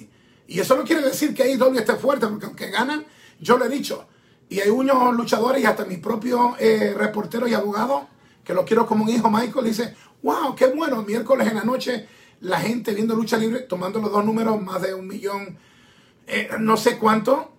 Y 0.48 0.60
eso 0.60 0.76
no 0.76 0.84
quiere 0.84 1.02
decir 1.02 1.34
que 1.34 1.44
AEW 1.44 1.78
esté 1.78 1.96
fuerte, 1.96 2.28
porque 2.28 2.46
aunque 2.46 2.70
ganan, 2.70 3.06
yo 3.40 3.58
lo 3.58 3.66
he 3.66 3.70
dicho, 3.70 4.08
y 4.50 4.60
hay 4.60 4.70
unos 4.70 5.16
luchadores 5.16 5.64
y 5.64 5.66
hasta 5.66 5.86
mi 5.86 5.98
propio 5.98 6.56
eh, 6.60 6.94
reportero 6.98 7.48
y 7.48 7.54
abogado, 7.54 8.08
que 8.44 8.54
lo 8.54 8.66
quiero 8.66 8.86
como 8.86 9.06
un 9.06 9.10
hijo, 9.10 9.30
Michael, 9.30 9.66
dice, 9.66 9.96
wow, 10.24 10.56
qué 10.56 10.68
bueno, 10.68 11.04
miércoles 11.04 11.48
en 11.48 11.56
la 11.56 11.64
noche, 11.64 12.08
la 12.42 12.60
gente 12.60 12.94
viendo 12.94 13.16
lucha 13.16 13.38
libre, 13.38 13.62
tomando 13.62 14.00
los 14.00 14.12
dos 14.12 14.26
números, 14.26 14.62
más 14.62 14.82
de 14.82 14.94
un 14.94 15.08
millón, 15.08 15.58
eh, 16.28 16.50
no 16.60 16.76
sé 16.76 16.98
cuánto, 16.98 17.54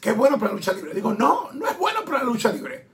qué 0.00 0.12
bueno 0.12 0.38
para 0.38 0.52
la 0.52 0.56
lucha 0.56 0.72
libre. 0.72 0.94
Digo, 0.94 1.12
no, 1.14 1.50
no 1.52 1.66
es 1.66 1.76
bueno 1.76 2.04
para 2.04 2.18
la 2.18 2.24
lucha 2.24 2.52
libre. 2.52 2.86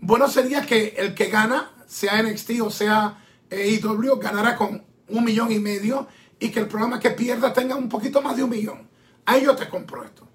Bueno 0.00 0.28
sería 0.28 0.66
que 0.66 0.94
el 0.98 1.14
que 1.14 1.26
gana, 1.26 1.72
sea 1.86 2.22
NXT 2.22 2.60
o 2.62 2.70
sea 2.70 3.22
AEW, 3.50 4.18
ganara 4.18 4.56
con 4.56 4.84
un 5.08 5.24
millón 5.24 5.52
y 5.52 5.58
medio 5.58 6.08
y 6.40 6.50
que 6.50 6.60
el 6.60 6.68
programa 6.68 6.98
que 6.98 7.10
pierda 7.10 7.52
tenga 7.52 7.76
un 7.76 7.88
poquito 7.88 8.22
más 8.22 8.36
de 8.36 8.42
un 8.42 8.50
millón. 8.50 8.88
Ahí 9.26 9.44
yo 9.44 9.54
te 9.54 9.68
compro 9.68 10.02
esto. 10.02 10.26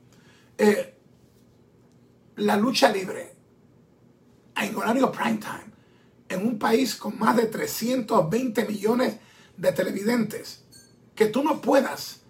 Eh, 0.58 0.96
la 2.38 2.56
lucha 2.56 2.90
libre 2.92 3.34
en 4.56 4.76
horario 4.76 5.12
prime 5.12 5.38
time, 5.38 5.74
en 6.30 6.48
un 6.48 6.58
país 6.58 6.96
con 6.96 7.18
más 7.20 7.36
de 7.36 7.48
320 7.48 8.66
millones 8.66 9.18
de 9.58 9.72
televidentes, 9.72 10.64
que 11.16 11.28
tú 11.28 11.44
no 11.44 11.60
puedas 11.60 12.22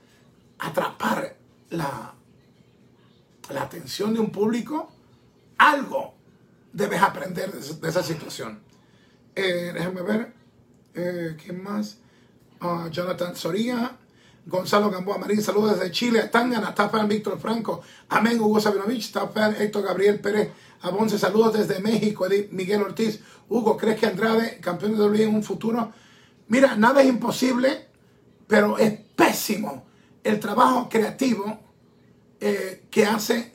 atrapar 0.57 1.35
la, 1.69 2.13
la 3.49 3.61
atención 3.61 4.13
de 4.13 4.19
un 4.21 4.31
público, 4.31 4.91
algo 5.57 6.15
debes 6.71 7.01
aprender 7.01 7.51
de, 7.51 7.89
esa 7.89 8.03
situación. 8.03 8.59
Eh, 9.35 9.71
déjame 9.73 10.01
ver, 10.01 10.33
eh, 10.93 11.37
¿quién 11.41 11.61
más? 11.61 11.99
Ah, 12.61 12.87
Jonathan 12.89 13.35
Soría, 13.35 13.97
Gonzalo 14.45 14.89
Gamboa 14.89 15.17
Marín, 15.17 15.41
saludos 15.41 15.77
desde 15.77 15.91
Chile, 15.91 16.29
Tangana, 16.31 16.73
Tapan 16.73 17.07
Víctor 17.07 17.39
Franco, 17.39 17.81
Amén 18.09 18.39
Hugo 18.39 18.59
Sabinovich, 18.59 19.11
Tapan 19.11 19.55
Héctor 19.59 19.83
Gabriel 19.83 20.19
Pérez 20.19 20.51
Abonce, 20.81 21.17
saludos 21.17 21.53
desde 21.53 21.79
México, 21.81 22.27
Edith 22.27 22.51
Miguel 22.51 22.83
Ortiz, 22.83 23.19
Hugo, 23.49 23.75
¿crees 23.75 23.99
que 23.99 24.05
Andrade, 24.05 24.59
campeón 24.61 24.93
de 24.93 25.03
WWE 25.03 25.23
en 25.23 25.35
un 25.35 25.43
futuro? 25.43 25.91
Mira, 26.47 26.75
nada 26.75 27.01
es 27.01 27.09
imposible, 27.09 27.87
pero 28.47 28.77
es 28.77 28.93
pésimo 29.15 29.85
el 30.23 30.39
trabajo 30.39 30.87
creativo 30.89 31.59
eh, 32.39 32.85
que 32.91 33.05
hace 33.05 33.51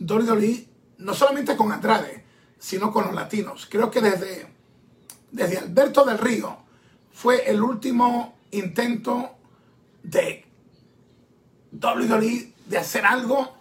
WWE, 0.00 0.68
no 0.98 1.14
solamente 1.14 1.56
con 1.56 1.72
Andrade, 1.72 2.24
sino 2.58 2.92
con 2.92 3.06
los 3.06 3.14
latinos. 3.14 3.66
Creo 3.68 3.90
que 3.90 4.00
desde, 4.00 4.46
desde 5.32 5.58
Alberto 5.58 6.04
del 6.04 6.18
Río 6.18 6.58
fue 7.12 7.50
el 7.50 7.60
último 7.60 8.37
intento 8.50 9.36
de 10.02 10.44
WWE 11.72 12.52
de 12.66 12.78
hacer 12.78 13.04
algo 13.04 13.56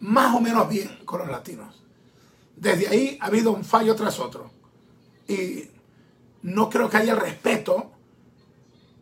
más 0.00 0.34
o 0.34 0.40
menos 0.40 0.68
bien 0.68 0.98
con 1.04 1.20
los 1.20 1.28
latinos. 1.28 1.82
Desde 2.56 2.88
ahí 2.88 3.18
ha 3.20 3.26
habido 3.26 3.52
un 3.52 3.64
fallo 3.64 3.94
tras 3.94 4.18
otro. 4.18 4.50
Y 5.28 5.64
no 6.42 6.70
creo 6.70 6.88
que 6.88 6.98
haya 6.98 7.12
el 7.12 7.20
respeto 7.20 7.92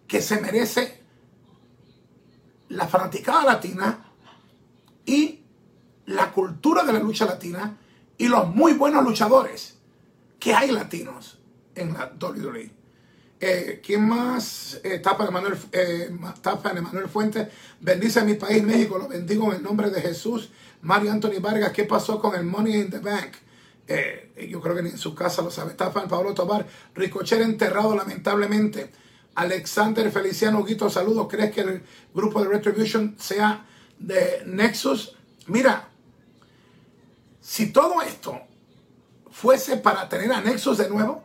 que 0.06 0.20
se 0.20 0.40
merece 0.40 1.02
la 2.68 2.88
fanaticada 2.88 3.44
latina 3.44 4.04
y 5.06 5.40
la 6.06 6.32
cultura 6.32 6.82
de 6.82 6.92
la 6.92 6.98
lucha 6.98 7.24
latina 7.24 7.78
y 8.16 8.28
los 8.28 8.48
muy 8.48 8.74
buenos 8.74 9.04
luchadores 9.04 9.78
que 10.38 10.54
hay 10.54 10.70
latinos 10.70 11.38
en 11.74 11.94
la 11.94 12.12
WWE. 12.20 12.83
Eh, 13.46 13.82
¿Quién 13.84 14.08
más? 14.08 14.80
Eh, 14.82 15.00
tapa, 15.00 15.26
Emanuel, 15.26 15.54
eh, 15.70 16.10
tapa 16.40 16.70
Emanuel 16.70 17.10
Fuentes. 17.10 17.46
Bendice 17.78 18.20
a 18.20 18.24
mi 18.24 18.34
país, 18.34 18.62
México. 18.62 18.96
Lo 18.96 19.06
bendigo 19.06 19.50
en 19.50 19.58
el 19.58 19.62
nombre 19.62 19.90
de 19.90 20.00
Jesús. 20.00 20.48
Mario 20.80 21.12
Anthony 21.12 21.42
Vargas. 21.42 21.72
¿Qué 21.72 21.84
pasó 21.84 22.18
con 22.18 22.34
el 22.34 22.44
Money 22.44 22.74
in 22.76 22.90
the 22.90 23.00
Bank? 23.00 23.34
Eh, 23.86 24.48
yo 24.50 24.62
creo 24.62 24.74
que 24.74 24.82
ni 24.82 24.88
en 24.88 24.96
su 24.96 25.14
casa 25.14 25.42
lo 25.42 25.50
sabe. 25.50 25.74
Tapa 25.74 26.08
Pablo 26.08 26.32
Tobar. 26.32 26.66
Ricochet 26.94 27.42
enterrado 27.42 27.94
lamentablemente. 27.94 28.90
Alexander 29.34 30.10
Feliciano 30.10 30.60
Huguito, 30.60 30.88
saludos. 30.88 31.26
¿Crees 31.28 31.52
que 31.52 31.60
el 31.60 31.82
grupo 32.14 32.42
de 32.42 32.48
Retribution 32.48 33.14
sea 33.18 33.66
de 33.98 34.42
Nexus? 34.46 35.16
Mira, 35.48 35.90
si 37.42 37.70
todo 37.74 38.00
esto 38.00 38.40
fuese 39.30 39.76
para 39.76 40.08
tener 40.08 40.32
a 40.32 40.40
Nexus 40.40 40.78
de 40.78 40.88
nuevo, 40.88 41.23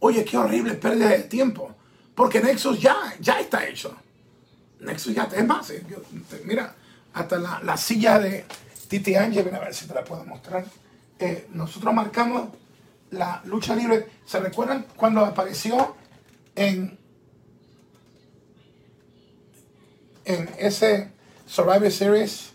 Oye, 0.00 0.24
qué 0.24 0.36
horrible 0.36 0.74
pérdida 0.74 1.08
de 1.08 1.22
tiempo. 1.24 1.74
Porque 2.14 2.40
Nexus 2.40 2.80
ya, 2.80 2.96
ya 3.20 3.40
está 3.40 3.66
hecho. 3.66 3.94
Nexus 4.80 5.14
ya 5.14 5.24
está. 5.24 5.36
Es 5.36 5.46
más, 5.46 5.70
eh, 5.70 5.84
mira, 6.44 6.74
hasta 7.12 7.38
la, 7.38 7.76
silla 7.76 8.18
de 8.18 8.44
Titi 8.88 9.14
Angel, 9.14 9.54
a 9.54 9.58
ver 9.60 9.74
si 9.74 9.86
te 9.86 9.94
la 9.94 10.04
puedo 10.04 10.24
mostrar. 10.24 10.64
Eh, 11.18 11.48
nosotros 11.52 11.92
marcamos 11.94 12.48
la 13.10 13.42
lucha 13.44 13.74
libre. 13.74 14.08
¿Se 14.24 14.40
recuerdan 14.40 14.86
cuando 14.96 15.24
apareció 15.24 15.94
en, 16.54 16.98
en 20.24 20.50
ese 20.58 21.10
Survivor 21.46 21.90
Series 21.90 22.52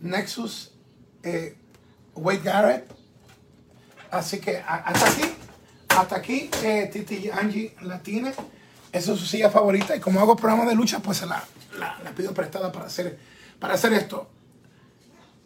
Nexus 0.00 0.72
eh, 1.22 1.56
Wade 2.14 2.40
Garrett? 2.40 2.90
Así 4.10 4.40
que 4.40 4.58
hasta 4.58 5.08
aquí 5.08 5.22
hasta 6.00 6.16
aquí, 6.16 6.48
eh, 6.62 6.88
Titi 6.92 7.30
Angie 7.30 7.74
la 7.82 8.02
tiene. 8.02 8.30
Esa 8.92 9.12
es 9.12 9.18
su 9.18 9.26
silla 9.26 9.50
favorita. 9.50 9.94
Y 9.94 10.00
como 10.00 10.20
hago 10.20 10.34
programa 10.34 10.64
de 10.64 10.74
lucha, 10.74 11.00
pues 11.00 11.22
la, 11.22 11.44
la, 11.78 12.10
pido 12.16 12.32
prestada 12.32 12.72
para 12.72 12.86
hacer, 12.86 13.18
para 13.58 13.74
hacer 13.74 13.92
esto. 13.92 14.30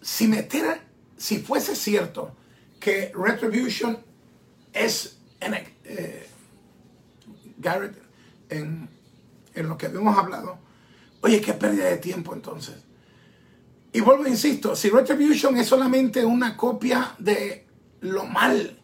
Si 0.01 0.29
metiera, 0.29 0.81
si 1.17 1.39
fuese 1.39 1.75
cierto 1.75 2.37
que 2.79 3.13
Retribution 3.15 3.99
es 4.73 5.19
en, 5.41 5.55
eh, 5.85 6.29
Garrett 7.59 7.97
en, 8.49 8.89
en 9.55 9.69
lo 9.69 9.77
que 9.77 9.87
habíamos 9.87 10.17
hablado, 10.17 10.59
oye, 11.21 11.41
qué 11.41 11.55
pérdida 11.55 11.87
de 11.87 11.99
tiempo 11.99 12.35
entonces. 12.35 12.77
Y 13.93 14.01
vuelvo, 14.01 14.27
insisto, 14.27 14.75
si 14.75 14.91
Retribution 14.91 15.57
es 15.57 15.67
solamente 15.67 16.25
una 16.25 16.57
copia 16.57 17.15
de 17.19 17.67
lo 18.01 18.25
mal 18.25 18.79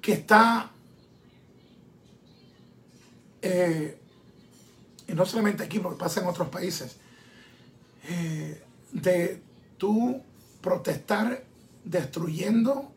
que 0.00 0.12
está 0.12 0.72
eh, 3.42 3.98
y 5.06 5.12
no 5.12 5.24
solamente 5.24 5.64
aquí, 5.64 5.78
porque 5.78 5.98
pasa 5.98 6.20
en 6.20 6.26
otros 6.26 6.48
países, 6.48 6.96
eh, 8.08 8.62
de 8.92 9.42
tú 9.76 10.22
protestar 10.60 11.44
destruyendo 11.84 12.92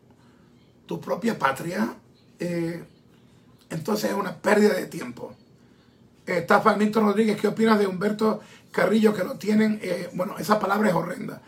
tu 0.86 1.00
propia 1.00 1.38
patria, 1.38 1.94
eh, 2.38 2.84
entonces 3.70 4.10
es 4.10 4.16
una 4.16 4.36
pérdida 4.36 4.74
de 4.74 4.86
tiempo. 4.86 5.34
está 6.26 6.62
Milton 6.76 7.04
Rodríguez, 7.04 7.40
¿qué 7.40 7.48
opinas 7.48 7.78
de 7.78 7.86
Humberto 7.86 8.40
Carrillo 8.70 9.14
que 9.14 9.24
lo 9.24 9.36
tienen? 9.38 9.80
bueno, 10.14 10.36
esa 10.38 10.58
palabra 10.58 10.88
es 10.88 10.94
horrenda. 10.94 11.40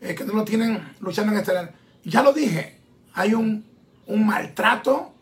que 0.00 0.24
no 0.24 0.34
lo 0.34 0.44
tienen 0.44 0.94
luchando 1.00 1.32
en 1.32 1.38
estelar. 1.38 1.74
Ya 2.04 2.22
lo 2.22 2.32
dije, 2.32 2.78
hay 3.14 3.34
un, 3.34 3.64
un 4.06 4.26
maltrato 4.26 5.12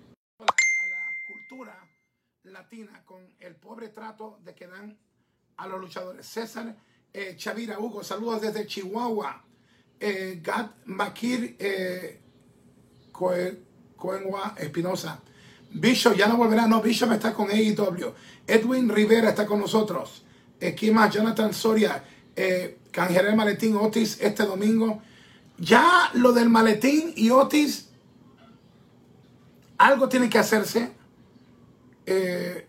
con 3.05 3.10
el 3.51 3.57
pobre 3.57 3.89
trato 3.89 4.39
de 4.45 4.55
que 4.55 4.69
dan 4.69 4.97
a 5.57 5.67
los 5.67 5.81
luchadores. 5.81 6.25
César 6.25 6.73
eh, 7.13 7.35
Chavira 7.37 7.81
Hugo, 7.81 8.05
saludos 8.05 8.41
desde 8.43 8.65
Chihuahua. 8.65 9.43
Eh, 9.99 10.41
Gad 10.41 10.71
Makir 10.85 11.57
eh, 11.59 12.21
Coenwa 13.11 14.55
Espinosa. 14.57 15.21
Bishop 15.73 16.15
ya 16.15 16.29
no 16.29 16.37
volverá, 16.37 16.69
no, 16.69 16.81
Bishop 16.81 17.11
está 17.11 17.35
con 17.35 17.51
AEW. 17.51 18.15
Edwin 18.47 18.89
Rivera 18.89 19.31
está 19.31 19.47
con 19.47 19.59
nosotros. 19.59 20.25
Eh, 20.61 20.73
¿Quién 20.73 20.95
más? 20.95 21.13
Jonathan 21.13 21.53
Soria. 21.53 22.05
Eh, 22.37 22.79
el 22.95 23.37
Maletín 23.37 23.75
Otis 23.75 24.21
este 24.21 24.45
domingo. 24.45 25.03
Ya 25.59 26.13
lo 26.15 26.33
del 26.33 26.49
maletín 26.49 27.13
y 27.17 27.31
Otis, 27.31 27.89
algo 29.77 30.09
tiene 30.09 30.31
que 30.31 30.39
hacerse 30.39 30.93
eh, 32.07 32.67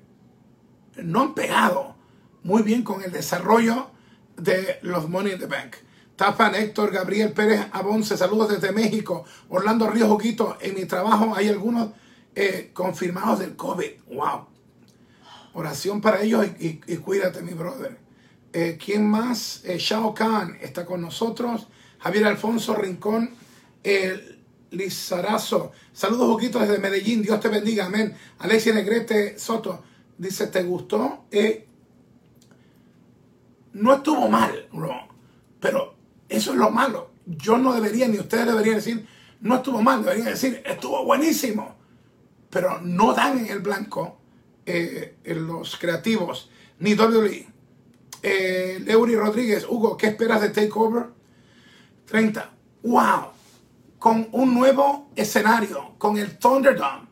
no 1.04 1.22
han 1.22 1.34
pegado 1.34 1.96
muy 2.44 2.64
bien 2.64 2.84
con 2.84 3.04
el 3.04 3.12
desarrollo 3.12 3.92
de 4.38 4.80
los 4.82 5.10
Money 5.10 5.34
in 5.34 5.40
the 5.40 5.46
Bank. 5.46 5.76
Tafan 6.16 6.56
Héctor 6.56 6.92
Gabriel 6.92 7.32
Pérez 7.34 7.68
Abonce, 7.72 8.18
saludos 8.18 8.50
desde 8.50 8.72
México. 8.72 9.26
Orlando 9.50 9.90
Río 9.90 10.08
Juguito, 10.08 10.58
en 10.62 10.76
mi 10.76 10.86
trabajo 10.86 11.34
hay 11.36 11.48
algunos 11.50 11.90
eh, 12.36 12.72
confirmados 12.74 13.40
del 13.40 13.56
COVID. 13.56 13.90
Wow. 14.14 14.48
Oración 15.54 16.00
para 16.00 16.22
ellos 16.22 16.46
y, 16.60 16.78
cuídate, 16.98 17.42
mi 17.42 17.54
brother. 17.54 17.98
Eh, 18.54 18.78
¿Quién 18.84 19.10
más? 19.10 19.62
Eh, 19.66 19.78
Shao 19.80 20.14
Kahn 20.14 20.58
está 20.62 20.86
con 20.86 21.02
nosotros. 21.02 21.68
Javier 22.00 22.26
Alfonso 22.26 22.76
Rincón. 22.76 23.32
Lizarazo. 24.72 25.72
Saludos, 25.92 26.30
Juguito, 26.32 26.60
desde 26.60 26.78
Medellín. 26.78 27.22
Dios 27.22 27.40
te 27.40 27.50
bendiga. 27.50 27.88
Amén. 27.88 28.16
Alexia 28.40 28.74
Negrete 28.74 29.38
Soto. 29.38 29.84
Dice, 30.22 30.46
¿te 30.46 30.62
gustó? 30.62 31.26
no 33.74 33.94
estuvo 33.96 34.30
mal. 34.30 34.68
Pero 35.60 35.96
eso 36.30 36.52
es 36.52 36.58
lo 36.58 36.70
malo. 36.70 37.10
Yo 37.26 37.58
no 37.58 37.74
debería, 37.74 38.08
ni 38.08 38.20
ustedes 38.20 38.46
deberían 38.46 38.76
decir, 38.76 39.08
no 39.40 39.56
estuvo 39.56 39.82
mal. 39.82 40.04
Deberían 40.04 40.28
decir, 40.28 40.62
estuvo 40.64 41.04
buenísimo. 41.06 41.76
Pero 42.52 42.80
no 42.82 43.16
dan 43.16 43.40
en 43.40 43.48
el 43.48 43.62
blanco 43.62 44.20
eh, 44.68 45.16
en 45.24 45.48
los 45.48 45.76
creativos, 45.78 46.52
ni 46.78 46.94
WWE. 46.94 47.48
Eh, 48.22 48.80
Leury 48.86 49.16
Rodríguez, 49.16 49.66
Hugo, 49.68 49.98
¿qué 49.98 50.06
esperas 50.06 50.42
de 50.42 50.50
Takeover? 50.50 51.08
30. 52.06 52.48
¡Wow! 52.84 53.32
Con 53.98 54.28
un 54.34 54.54
nuevo 54.54 55.10
escenario, 55.16 55.96
con 55.98 56.18
el 56.18 56.38
Thunderdome. 56.38 57.08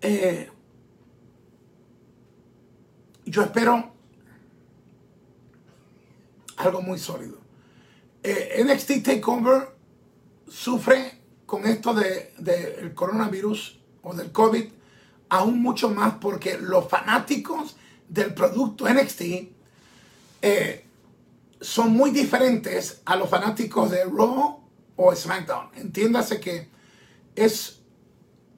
Eh, 0.00 0.50
yo 3.24 3.42
espero 3.42 3.92
algo 6.56 6.82
muy 6.82 6.98
sólido. 6.98 7.38
Eh, 8.22 8.64
NXT 8.64 9.02
Takeover 9.04 9.74
sufre 10.48 11.20
con 11.46 11.66
esto 11.66 11.94
del 11.94 12.30
de, 12.38 12.92
coronavirus 12.94 13.80
o 14.02 14.14
del 14.14 14.32
COVID 14.32 14.64
aún 15.28 15.60
mucho 15.60 15.90
más 15.90 16.14
porque 16.14 16.58
los 16.58 16.88
fanáticos 16.88 17.76
del 18.08 18.34
producto 18.34 18.88
NXT 18.88 19.22
eh, 20.42 20.84
son 21.60 21.92
muy 21.92 22.10
diferentes 22.10 23.00
a 23.04 23.16
los 23.16 23.28
fanáticos 23.28 23.90
de 23.90 24.04
Raw 24.04 24.60
o 24.96 25.14
SmackDown. 25.14 25.70
Entiéndase 25.74 26.40
que 26.40 26.68
es 27.34 27.80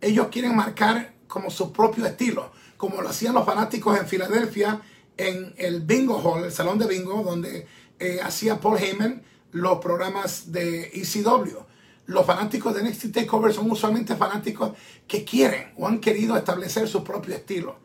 ellos 0.01 0.29
quieren 0.31 0.55
marcar 0.55 1.16
como 1.37 1.51
su 1.51 1.71
propio 1.71 2.07
estilo, 2.07 2.51
como 2.79 3.03
lo 3.03 3.11
hacían 3.11 3.35
los 3.35 3.45
fanáticos 3.45 3.99
en 3.99 4.07
Filadelfia 4.07 4.81
en 5.19 5.53
el 5.59 5.83
Bingo 5.83 6.17
Hall, 6.19 6.45
el 6.45 6.51
salón 6.51 6.79
de 6.79 6.87
bingo, 6.87 7.23
donde 7.23 7.67
eh, 7.99 8.21
hacía 8.25 8.59
Paul 8.59 8.79
Heyman 8.79 9.23
los 9.53 9.77
programas 9.81 10.51
de 10.51 10.85
ECW. 10.95 11.59
Los 12.07 12.25
fanáticos 12.25 12.75
de 12.75 12.85
NXT 12.85 13.13
TakeOver 13.13 13.53
son 13.53 13.71
usualmente 13.71 14.17
fanáticos 14.17 14.73
que 15.07 15.27
quieren 15.27 15.75
o 15.77 15.87
han 15.87 16.01
querido 16.01 16.39
establecer 16.39 16.89
su 16.89 17.05
propio 17.05 17.35
estilo. 17.35 17.81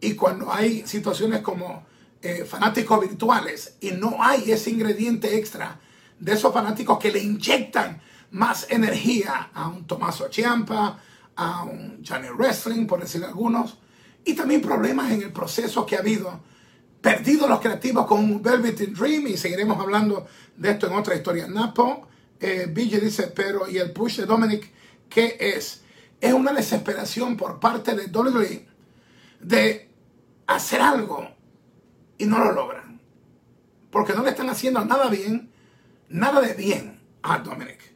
Y 0.00 0.14
cuando 0.14 0.50
hay 0.50 0.86
situaciones 0.86 1.42
como 1.42 1.84
eh, 2.22 2.46
fanáticos 2.46 3.02
virtuales 3.02 3.76
y 3.82 3.90
no 3.90 4.16
hay 4.18 4.50
ese 4.50 4.70
ingrediente 4.70 5.36
extra 5.36 5.78
de 6.18 6.32
esos 6.32 6.54
fanáticos 6.54 6.98
que 6.98 7.12
le 7.12 7.18
inyectan 7.18 8.00
más 8.30 8.66
energía 8.70 9.50
a 9.52 9.68
un 9.68 9.86
Tommaso 9.86 10.30
Ciampa, 10.32 10.98
a 11.36 11.64
un 11.64 12.02
Johnny 12.06 12.28
Wrestling, 12.28 12.86
por 12.86 13.00
decir 13.00 13.24
algunos, 13.24 13.78
y 14.24 14.34
también 14.34 14.60
problemas 14.60 15.10
en 15.12 15.22
el 15.22 15.32
proceso 15.32 15.84
que 15.84 15.96
ha 15.96 16.00
habido 16.00 16.40
perdido 17.00 17.46
los 17.46 17.60
creativos 17.60 18.06
con 18.06 18.42
Velvet 18.42 18.80
Dream 18.92 19.26
y 19.26 19.36
seguiremos 19.36 19.78
hablando 19.78 20.26
de 20.56 20.70
esto 20.70 20.86
en 20.86 20.94
otra 20.94 21.14
historia. 21.14 21.46
Napo, 21.46 22.08
eh, 22.40 22.66
dice, 22.74 23.24
pero 23.34 23.68
¿y 23.68 23.78
el 23.78 23.92
push 23.92 24.18
de 24.18 24.26
Dominic 24.26 24.70
qué 25.08 25.36
es? 25.38 25.82
Es 26.20 26.32
una 26.32 26.52
desesperación 26.52 27.36
por 27.36 27.60
parte 27.60 27.94
de 27.94 28.06
WWE 28.06 28.66
de 29.40 29.90
hacer 30.46 30.80
algo 30.80 31.28
y 32.16 32.24
no 32.26 32.38
lo 32.38 32.52
logran. 32.52 33.00
Porque 33.90 34.14
no 34.14 34.22
le 34.22 34.30
están 34.30 34.48
haciendo 34.48 34.84
nada 34.84 35.08
bien, 35.08 35.52
nada 36.08 36.40
de 36.40 36.54
bien 36.54 37.00
a 37.22 37.38
Dominic. 37.38 37.93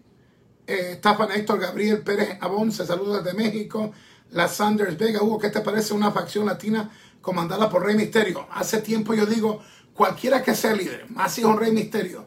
Eh, 0.70 1.00
Héctor 1.34 1.58
Gabriel 1.58 2.02
Pérez 2.02 2.36
Abonce, 2.42 2.84
saludos 2.84 3.24
desde 3.24 3.36
México. 3.36 3.90
La 4.32 4.46
Sanders 4.48 4.98
Vega, 4.98 5.22
Hugo, 5.22 5.38
¿qué 5.38 5.48
te 5.48 5.62
parece 5.62 5.94
una 5.94 6.12
facción 6.12 6.44
latina 6.44 6.90
comandada 7.22 7.68
por 7.68 7.84
Rey 7.84 7.96
Misterio. 7.96 8.46
Hace 8.50 8.80
tiempo 8.82 9.14
yo 9.14 9.26
digo, 9.26 9.62
cualquiera 9.94 10.42
que 10.42 10.54
sea 10.54 10.74
líder, 10.74 11.10
más 11.10 11.32
si 11.32 11.40
es 11.40 11.46
un 11.46 11.58
Rey 11.58 11.72
Misterio, 11.72 12.26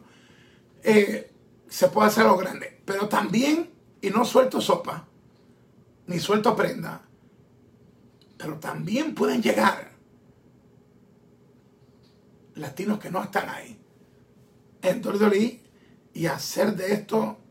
eh, 0.82 1.32
se 1.68 1.88
puede 1.88 2.08
hacer 2.08 2.24
lo 2.24 2.36
grande. 2.36 2.80
Pero 2.84 3.08
también, 3.08 3.70
y 4.00 4.10
no 4.10 4.24
suelto 4.24 4.60
sopa, 4.60 5.06
ni 6.06 6.18
suelto 6.18 6.54
prenda, 6.56 7.02
pero 8.36 8.58
también 8.58 9.14
pueden 9.14 9.40
llegar 9.40 9.92
latinos 12.56 12.98
que 12.98 13.10
no 13.10 13.22
están 13.22 13.48
ahí 13.48 13.80
en 14.82 15.04
WWE 15.04 15.60
y 16.12 16.26
hacer 16.26 16.76
de 16.76 16.92
esto 16.92 17.41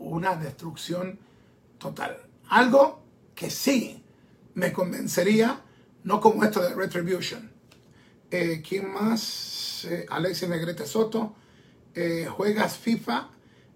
una 0.00 0.34
destrucción 0.34 1.18
total. 1.78 2.16
Algo 2.48 3.02
que 3.34 3.50
sí 3.50 4.02
me 4.54 4.72
convencería, 4.72 5.62
no 6.04 6.20
como 6.20 6.44
esto 6.44 6.60
de 6.60 6.74
Retribution. 6.74 7.50
Eh, 8.30 8.62
¿Quién 8.66 8.92
más? 8.92 9.86
Eh, 9.88 10.06
Alexis 10.10 10.48
Negrete 10.48 10.86
Soto. 10.86 11.34
Eh, 11.94 12.28
¿Juegas 12.30 12.76
FIFA? 12.76 13.28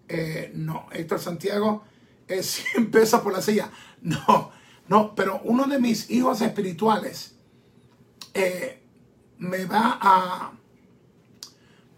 Eh, 0.08 0.52
no. 0.54 0.86
Héctor 0.92 1.20
Santiago, 1.20 1.84
es 2.28 2.46
100 2.72 2.90
pesos 2.90 3.20
por 3.20 3.32
la 3.32 3.42
silla. 3.42 3.70
No, 4.02 4.50
no, 4.88 5.14
pero 5.14 5.40
uno 5.44 5.64
de 5.66 5.78
mis 5.78 6.10
hijos 6.10 6.40
espirituales 6.40 7.32
me 9.38 9.64
va 9.64 9.98
a 10.00 10.52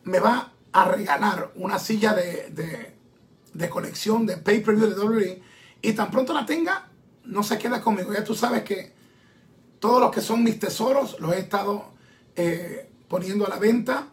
me 0.04 0.20
va 0.20 0.52
a 0.72 0.84
regalar 0.84 1.52
una 1.56 1.78
silla 1.78 2.14
de, 2.14 2.50
de, 2.50 2.95
de 3.56 3.68
colección 3.70 4.26
de 4.26 4.36
pay-per-view 4.36 4.88
de 4.88 5.00
WWE 5.00 5.42
y 5.82 5.92
tan 5.92 6.10
pronto 6.10 6.32
la 6.32 6.44
tenga, 6.44 6.88
no 7.24 7.42
se 7.42 7.58
queda 7.58 7.80
conmigo. 7.80 8.12
Ya 8.12 8.24
tú 8.24 8.34
sabes 8.34 8.62
que 8.62 8.92
todos 9.80 10.00
los 10.00 10.10
que 10.10 10.20
son 10.20 10.42
mis 10.42 10.58
tesoros 10.58 11.18
los 11.20 11.34
he 11.34 11.38
estado 11.38 11.92
eh, 12.34 12.90
poniendo 13.08 13.46
a 13.46 13.50
la 13.50 13.58
venta. 13.58 14.08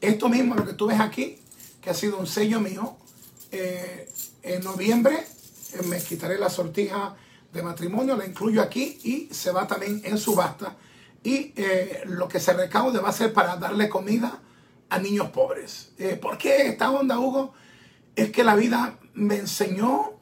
Esto 0.00 0.28
mismo, 0.28 0.54
lo 0.54 0.66
que 0.66 0.74
tú 0.74 0.86
ves 0.86 1.00
aquí, 1.00 1.38
que 1.80 1.90
ha 1.90 1.94
sido 1.94 2.18
un 2.18 2.26
sello 2.26 2.60
mío, 2.60 2.96
eh, 3.50 4.08
en 4.42 4.62
noviembre 4.62 5.14
eh, 5.14 5.82
me 5.86 5.98
quitaré 6.02 6.38
la 6.38 6.50
sortija 6.50 7.16
de 7.52 7.62
matrimonio, 7.62 8.16
la 8.16 8.26
incluyo 8.26 8.60
aquí 8.60 8.98
y 9.02 9.34
se 9.34 9.50
va 9.50 9.66
también 9.66 10.02
en 10.04 10.18
subasta. 10.18 10.76
Y 11.24 11.54
lo 12.04 12.28
que 12.28 12.38
se 12.38 12.52
recaude 12.52 13.00
va 13.00 13.08
a 13.08 13.12
ser 13.12 13.32
para 13.32 13.56
darle 13.56 13.88
comida 13.88 14.40
a 14.88 14.98
niños 15.00 15.30
pobres. 15.30 15.90
¿Por 16.22 16.38
qué 16.38 16.68
esta 16.68 16.92
onda, 16.92 17.18
Hugo? 17.18 17.52
Es 18.16 18.32
que 18.32 18.42
la 18.42 18.56
vida 18.56 18.98
me 19.14 19.36
enseñó 19.36 20.18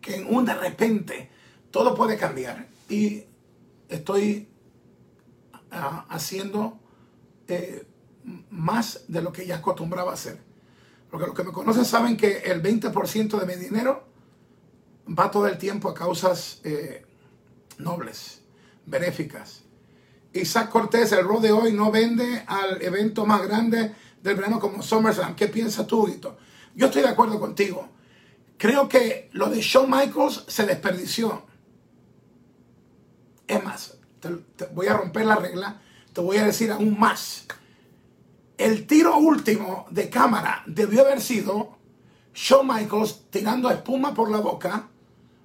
que 0.00 0.24
un 0.28 0.44
de 0.44 0.54
repente 0.54 1.30
todo 1.70 1.94
puede 1.94 2.16
cambiar. 2.16 2.68
Y 2.88 3.24
estoy 3.88 4.48
ah, 5.70 6.06
haciendo 6.08 6.78
eh, 7.48 7.86
más 8.50 9.04
de 9.08 9.22
lo 9.22 9.32
que 9.32 9.46
ya 9.46 9.56
acostumbraba 9.56 10.12
hacer. 10.12 10.38
Porque 11.10 11.26
los 11.26 11.34
que 11.34 11.42
me 11.44 11.52
conocen 11.52 11.84
saben 11.84 12.16
que 12.16 12.38
el 12.38 12.62
20% 12.62 13.38
de 13.38 13.46
mi 13.46 13.54
dinero 13.60 14.04
va 15.06 15.30
todo 15.30 15.48
el 15.48 15.58
tiempo 15.58 15.88
a 15.88 15.94
causas 15.94 16.60
eh, 16.62 17.04
nobles, 17.78 18.42
benéficas. 18.86 19.62
Isaac 20.32 20.68
Cortés, 20.70 21.10
el 21.12 21.24
rol 21.24 21.42
de 21.42 21.50
hoy 21.50 21.72
no 21.72 21.90
vende 21.90 22.44
al 22.46 22.80
evento 22.82 23.26
más 23.26 23.42
grande 23.42 23.92
del 24.22 24.36
verano 24.36 24.60
como 24.60 24.82
SummerSlam. 24.82 25.34
¿Qué 25.34 25.48
piensas 25.48 25.86
tú, 25.86 26.06
Guito? 26.06 26.38
Yo 26.74 26.86
estoy 26.86 27.02
de 27.02 27.08
acuerdo 27.08 27.38
contigo. 27.40 27.88
Creo 28.56 28.88
que 28.88 29.30
lo 29.32 29.48
de 29.48 29.60
Shawn 29.60 29.90
Michaels 29.90 30.44
se 30.46 30.66
desperdició. 30.66 31.46
Es 33.46 33.64
más, 33.64 33.98
voy 34.72 34.86
a 34.86 34.94
romper 34.94 35.26
la 35.26 35.36
regla, 35.36 35.80
te 36.12 36.20
voy 36.20 36.36
a 36.36 36.44
decir 36.44 36.70
aún 36.70 36.98
más. 36.98 37.46
El 38.58 38.86
tiro 38.86 39.16
último 39.16 39.86
de 39.90 40.10
cámara 40.10 40.62
debió 40.66 41.00
haber 41.00 41.20
sido 41.20 41.78
Shawn 42.34 42.66
Michaels 42.66 43.30
tirando 43.30 43.70
espuma 43.70 44.14
por 44.14 44.30
la 44.30 44.38
boca, 44.38 44.88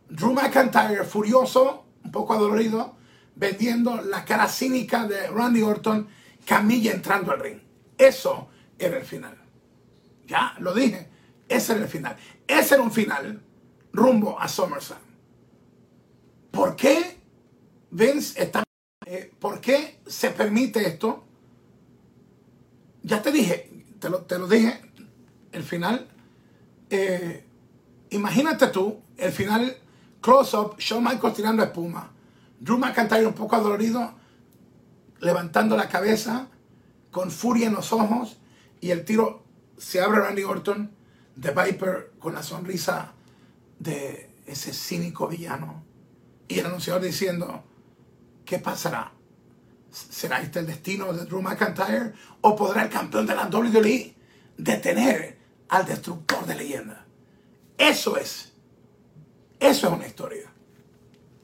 Drew 0.09 0.33
McIntyre 0.33 1.03
furioso, 1.03 1.85
un 2.03 2.11
poco 2.11 2.33
adolorido, 2.33 2.95
vendiendo 3.35 4.01
la 4.01 4.23
cara 4.25 4.47
cínica 4.47 5.07
de 5.07 5.27
Randy 5.27 5.61
Orton, 5.61 6.07
Camilla 6.45 6.91
entrando 6.91 7.31
al 7.31 7.39
ring. 7.39 7.59
Eso 7.97 8.49
era 8.77 8.97
el 8.97 9.05
final. 9.05 9.37
Ya, 10.27 10.55
lo 10.59 10.73
dije, 10.73 11.09
ese 11.47 11.73
era 11.73 11.81
el 11.83 11.87
final. 11.87 12.17
Ese 12.47 12.75
era 12.75 12.83
un 12.83 12.91
final 12.91 13.41
rumbo 13.93 14.39
a 14.39 14.47
SummerSlam. 14.47 14.99
¿Por 16.51 16.75
qué 16.75 17.17
Vince 17.91 18.41
está... 18.41 18.63
Eh, 19.05 19.31
¿Por 19.39 19.61
qué 19.61 19.99
se 20.07 20.31
permite 20.31 20.87
esto? 20.87 21.23
Ya 23.03 23.21
te 23.21 23.31
dije, 23.31 23.85
te 23.99 24.09
lo, 24.09 24.21
te 24.21 24.39
lo 24.39 24.47
dije, 24.47 24.81
el 25.51 25.63
final, 25.63 26.07
eh, 26.89 27.45
imagínate 28.09 28.67
tú, 28.67 28.99
el 29.17 29.31
final 29.31 29.77
close-up, 30.21 30.75
Shawn 30.79 31.03
Michaels 31.03 31.35
tirando 31.35 31.63
espuma, 31.63 32.11
Drew 32.59 32.79
McIntyre 32.79 33.27
un 33.27 33.33
poco 33.33 33.55
adolorido, 33.55 34.15
levantando 35.19 35.77
la 35.77 35.87
cabeza, 35.87 36.47
con 37.11 37.29
furia 37.29 37.67
en 37.67 37.73
los 37.73 37.93
ojos, 37.93 38.37
y 38.81 38.89
el 38.89 39.05
tiro 39.05 39.43
se 39.77 40.01
abre 40.01 40.21
Randy 40.21 40.43
Orton, 40.43 40.94
de 41.35 41.51
Viper 41.51 42.13
con 42.19 42.33
la 42.33 42.43
sonrisa 42.43 43.13
de 43.79 44.29
ese 44.45 44.73
cínico 44.73 45.27
villano, 45.27 45.83
y 46.47 46.59
el 46.59 46.65
anunciador 46.67 47.01
diciendo, 47.01 47.63
¿qué 48.45 48.59
pasará? 48.59 49.11
¿Será 49.91 50.41
este 50.41 50.59
el 50.59 50.67
destino 50.67 51.11
de 51.13 51.25
Drew 51.25 51.41
McIntyre? 51.41 52.13
¿O 52.41 52.55
podrá 52.55 52.83
el 52.83 52.89
campeón 52.89 53.25
de 53.25 53.35
la 53.35 53.47
WWE 53.47 54.13
detener 54.57 55.37
al 55.69 55.85
destructor 55.85 56.45
de 56.45 56.55
leyenda? 56.55 57.05
Eso 57.77 58.17
es. 58.17 58.53
Eso 59.59 59.87
es 59.87 59.93
una 59.93 60.05
historia. 60.05 60.51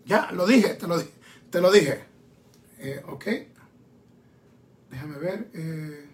Ya, 0.05 0.31
lo 0.31 0.45
dije, 0.45 0.75
te 0.75 0.87
lo, 0.87 1.01
te 1.49 1.61
lo 1.61 1.71
dije. 1.71 2.03
Eh, 2.79 3.01
ok. 3.07 3.25
Déjame 4.89 5.17
ver. 5.17 5.49
Eh. 5.53 6.10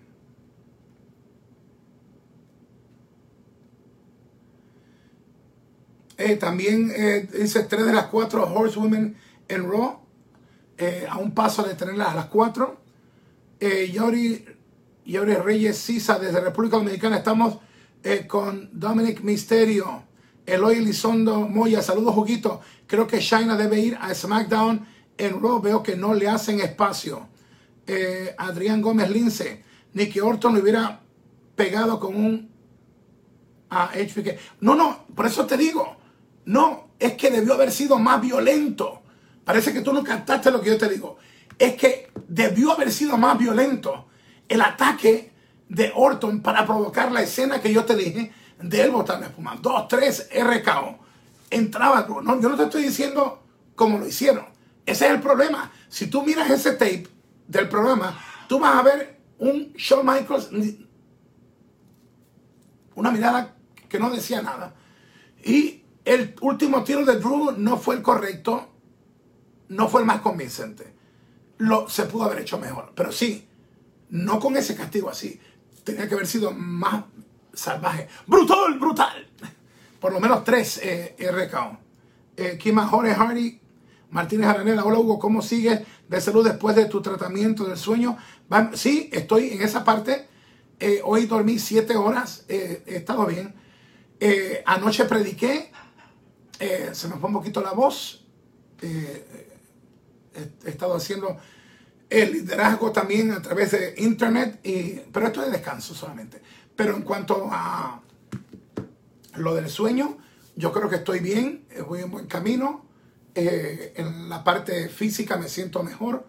Eh, 6.18 6.36
también 6.36 6.92
dice 7.32 7.64
tres 7.64 7.86
de 7.86 7.94
las 7.94 8.08
cuatro 8.08 8.44
Horsewomen 8.52 9.16
en 9.48 9.70
Raw. 9.70 10.00
a 11.10 11.18
un 11.18 11.32
paso 11.32 11.64
de 11.64 11.76
tenerlas 11.76 12.10
a 12.10 12.16
las 12.16 12.26
cuatro. 12.26 12.82
Yori, 13.60 14.46
Yori 15.06 15.34
Reyes 15.36 15.78
Sisa 15.78 16.20
desde 16.20 16.40
República 16.40 16.78
Dominicana. 16.78 17.18
Estamos 17.18 17.60
con 18.28 18.70
Dominic 18.74 19.22
Misterio. 19.22 20.08
Eloy 20.48 20.78
Elizondo 20.78 21.42
Moya, 21.42 21.82
saludos 21.82 22.16
Juguito. 22.16 22.62
Creo 22.88 23.06
que 23.06 23.20
Shaina 23.20 23.58
debe 23.58 23.82
ir 23.82 23.98
a 24.00 24.16
SmackDown 24.16 24.88
en 25.18 25.42
Raw. 25.42 25.62
Veo 25.62 25.84
que 25.84 25.98
no 25.98 26.14
le 26.14 26.30
hacen 26.30 26.62
espacio. 26.62 27.28
Eh, 27.86 28.34
Adrián 28.38 28.82
Gómez 28.82 29.10
Lince. 29.10 29.64
Nicky 29.94 30.22
Orton 30.22 30.56
le 30.56 30.62
hubiera 30.62 31.02
pegado 31.56 32.00
con 32.00 32.16
un 32.16 32.50
a 33.70 33.92
HBK. 33.94 34.40
No, 34.62 34.76
no, 34.76 35.06
por 35.14 35.26
eso 35.26 35.46
te 35.46 35.58
digo. 35.58 35.98
No, 36.48 36.92
es 36.98 37.14
que 37.14 37.30
debió 37.30 37.56
haber 37.56 37.72
sido 37.74 38.00
más 38.00 38.22
violento. 38.22 39.02
Parece 39.44 39.74
que 39.74 39.82
tú 39.82 39.92
no 39.92 40.02
captaste 40.02 40.50
lo 40.50 40.62
que 40.62 40.70
yo 40.70 40.78
te 40.78 40.88
digo. 40.88 41.18
Es 41.60 41.76
que 41.76 42.10
debió 42.26 42.72
haber 42.72 42.90
sido 42.90 43.18
más 43.18 43.38
violento 43.38 44.08
el 44.48 44.62
ataque 44.62 45.34
de 45.68 45.92
Orton 45.94 46.42
para 46.42 46.66
provocar 46.66 47.12
la 47.12 47.22
escena 47.22 47.60
que 47.60 47.74
yo 47.74 47.84
te 47.84 47.98
dije 47.98 48.32
de 48.62 48.82
él 48.82 48.92
botando 48.92 49.26
espuma. 49.26 49.58
Dos, 49.62 49.90
tres, 49.90 50.30
RKO. 50.34 51.00
Entraba, 51.50 52.08
no, 52.24 52.40
yo 52.40 52.48
no 52.48 52.56
te 52.56 52.64
estoy 52.64 52.84
diciendo 52.84 53.44
cómo 53.76 53.98
lo 53.98 54.08
hicieron. 54.08 54.46
Ese 54.86 55.06
es 55.06 55.12
el 55.12 55.20
problema. 55.20 55.70
Si 55.90 56.08
tú 56.08 56.24
miras 56.24 56.50
ese 56.50 56.72
tape 56.72 57.10
del 57.46 57.68
programa, 57.68 58.18
tú 58.48 58.58
vas 58.58 58.74
a 58.74 58.84
ver 58.84 59.20
un 59.38 59.74
Shawn 59.74 60.06
Michaels, 60.06 60.50
una 62.96 63.12
mirada 63.12 63.54
que 63.90 64.00
no 64.00 64.10
decía 64.10 64.42
nada. 64.42 64.74
Y 65.44 65.84
el 66.08 66.36
último 66.42 66.84
tiro 66.84 67.04
de 67.04 67.18
Drew 67.20 67.52
no 67.58 67.78
fue 67.78 67.96
el 67.96 68.02
correcto, 68.02 68.70
no 69.70 69.90
fue 69.90 70.02
el 70.02 70.08
más 70.08 70.22
convincente. 70.22 70.96
Lo, 71.58 71.90
se 71.90 72.04
pudo 72.06 72.24
haber 72.24 72.40
hecho 72.40 72.58
mejor, 72.58 72.94
pero 72.96 73.12
sí, 73.12 73.48
no 74.10 74.40
con 74.40 74.56
ese 74.56 74.76
castigo 74.76 75.10
así. 75.10 75.40
Tenía 75.84 76.08
que 76.08 76.16
haber 76.16 76.28
sido 76.28 76.52
más 76.52 77.04
salvaje. 77.54 78.08
Brutal, 78.26 78.80
brutal. 78.80 79.28
Por 80.00 80.14
lo 80.14 80.20
menos 80.20 80.44
tres 80.44 80.80
eh, 80.82 81.16
RKO. 81.20 81.78
Eh, 82.38 82.58
Kima 82.58 82.88
Jorge 82.88 83.14
Hardy, 83.14 83.60
Martínez 84.12 84.48
Aranela. 84.48 84.86
Hola 84.86 85.00
Hugo, 85.00 85.20
¿cómo 85.20 85.42
sigues 85.42 85.82
de 86.08 86.22
salud 86.22 86.46
después 86.48 86.76
de 86.76 86.86
tu 86.86 87.02
tratamiento 87.02 87.66
del 87.66 87.78
sueño? 87.78 88.18
Sí, 88.74 89.10
estoy 89.12 89.50
en 89.50 89.62
esa 89.62 89.84
parte. 89.84 90.28
Eh, 90.80 91.02
hoy 91.04 91.26
dormí 91.26 91.58
siete 91.58 91.98
horas, 91.98 92.46
eh, 92.48 92.84
he 92.86 92.98
estado 92.98 93.26
bien. 93.26 93.56
anoche 94.66 95.06
prediqué, 95.06 95.72
se 96.60 97.08
me 97.08 97.16
fue 97.16 97.28
un 97.28 97.34
poquito 97.34 97.62
la 97.62 97.72
voz. 97.72 98.26
he 98.82 99.26
estado 100.70 100.96
haciendo 100.96 101.38
el 102.10 102.32
liderazgo 102.32 102.92
también 102.92 103.32
a 103.32 103.42
través 103.42 103.72
de 103.72 103.96
internet, 103.98 104.60
y, 104.64 105.00
pero 105.12 105.28
esto 105.28 105.44
es 105.44 105.52
descanso 105.52 105.94
solamente. 105.94 106.42
Pero 106.76 106.96
en 106.96 107.02
cuanto 107.02 107.50
a 107.52 108.02
lo 109.36 109.56
del 109.56 109.70
sueño, 109.70 110.18
yo 110.56 110.72
creo 110.72 110.90
que 110.90 110.98
estoy 110.98 111.20
bien, 111.20 111.66
eh, 111.70 111.82
voy 111.82 112.02
en 112.02 112.12
buen 112.12 112.28
camino. 112.28 112.86
Eh, 113.36 113.94
en 113.96 114.30
la 114.30 114.44
parte 114.44 114.90
física 114.90 115.38
me 115.38 115.50
siento 115.50 115.84
mejor. 115.84 116.28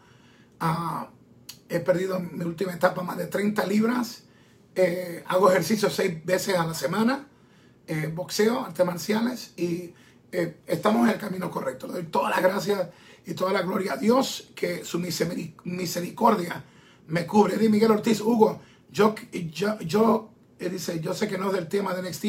Ah, 0.61 1.11
he 1.69 1.81
perdido 1.81 2.17
en 2.17 2.37
mi 2.37 2.45
última 2.45 2.75
etapa 2.75 3.03
más 3.03 3.17
de 3.17 3.27
30 3.27 3.67
libras. 3.67 4.25
Eh, 4.75 5.25
hago 5.27 5.51
ejercicio 5.51 5.89
seis 5.91 6.25
veces 6.25 6.57
a 6.57 6.67
la 6.67 6.75
semana. 6.75 7.27
boxeo, 8.15 8.67
artes 8.67 8.85
marciales. 8.85 9.55
Estamos 10.67 11.07
en 11.07 11.15
el 11.15 11.21
camino 11.21 11.51
correcto. 11.51 11.87
Le 11.87 11.95
doy 11.95 12.05
todas 12.05 12.31
las 12.31 12.43
gracias 12.43 12.89
y 13.27 13.35
toda 13.35 13.53
la 13.53 13.63
gloria 13.63 13.95
a 13.95 13.97
Dios 13.97 14.51
que 14.55 14.85
su 14.85 14.99
misericordia 14.99 16.65
me 17.09 17.27
cubre. 17.27 17.57
Di 17.57 17.69
Miguel 17.69 17.91
Ortiz, 17.91 18.21
Hugo, 18.21 18.61
yo, 18.91 19.15
yo, 19.51 19.79
yo 19.81 20.31
dice, 20.59 21.01
yo 21.01 21.15
sé 21.15 21.29
que 21.29 21.39
no 21.39 21.49
es 21.49 21.53
del 21.53 21.69
tema 21.69 21.95
de 21.95 22.09
NXT, 22.09 22.25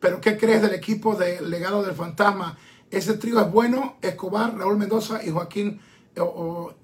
pero 0.00 0.20
¿qué 0.20 0.36
crees 0.36 0.62
del 0.62 0.74
equipo 0.74 1.14
de 1.14 1.40
Legado 1.40 1.82
del 1.82 1.94
Fantasma? 1.94 2.58
Ese 2.90 3.14
trío 3.14 3.40
es 3.40 3.50
bueno, 3.50 3.98
Escobar, 4.02 4.56
Raúl 4.56 4.76
Mendoza 4.76 5.22
y 5.24 5.30
Joaquín, 5.30 5.80
o, 6.18 6.74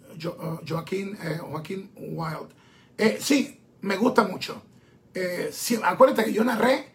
Joaquín, 0.67 1.19
eh, 1.23 1.39
Joaquín 1.39 1.91
Wild. 1.97 2.49
Eh, 2.97 3.19
sí, 3.21 3.61
me 3.81 3.97
gusta 3.97 4.25
mucho. 4.25 4.63
Eh, 5.13 5.51
acuérdate 5.83 6.25
que 6.25 6.33
yo 6.33 6.45
narré 6.45 6.93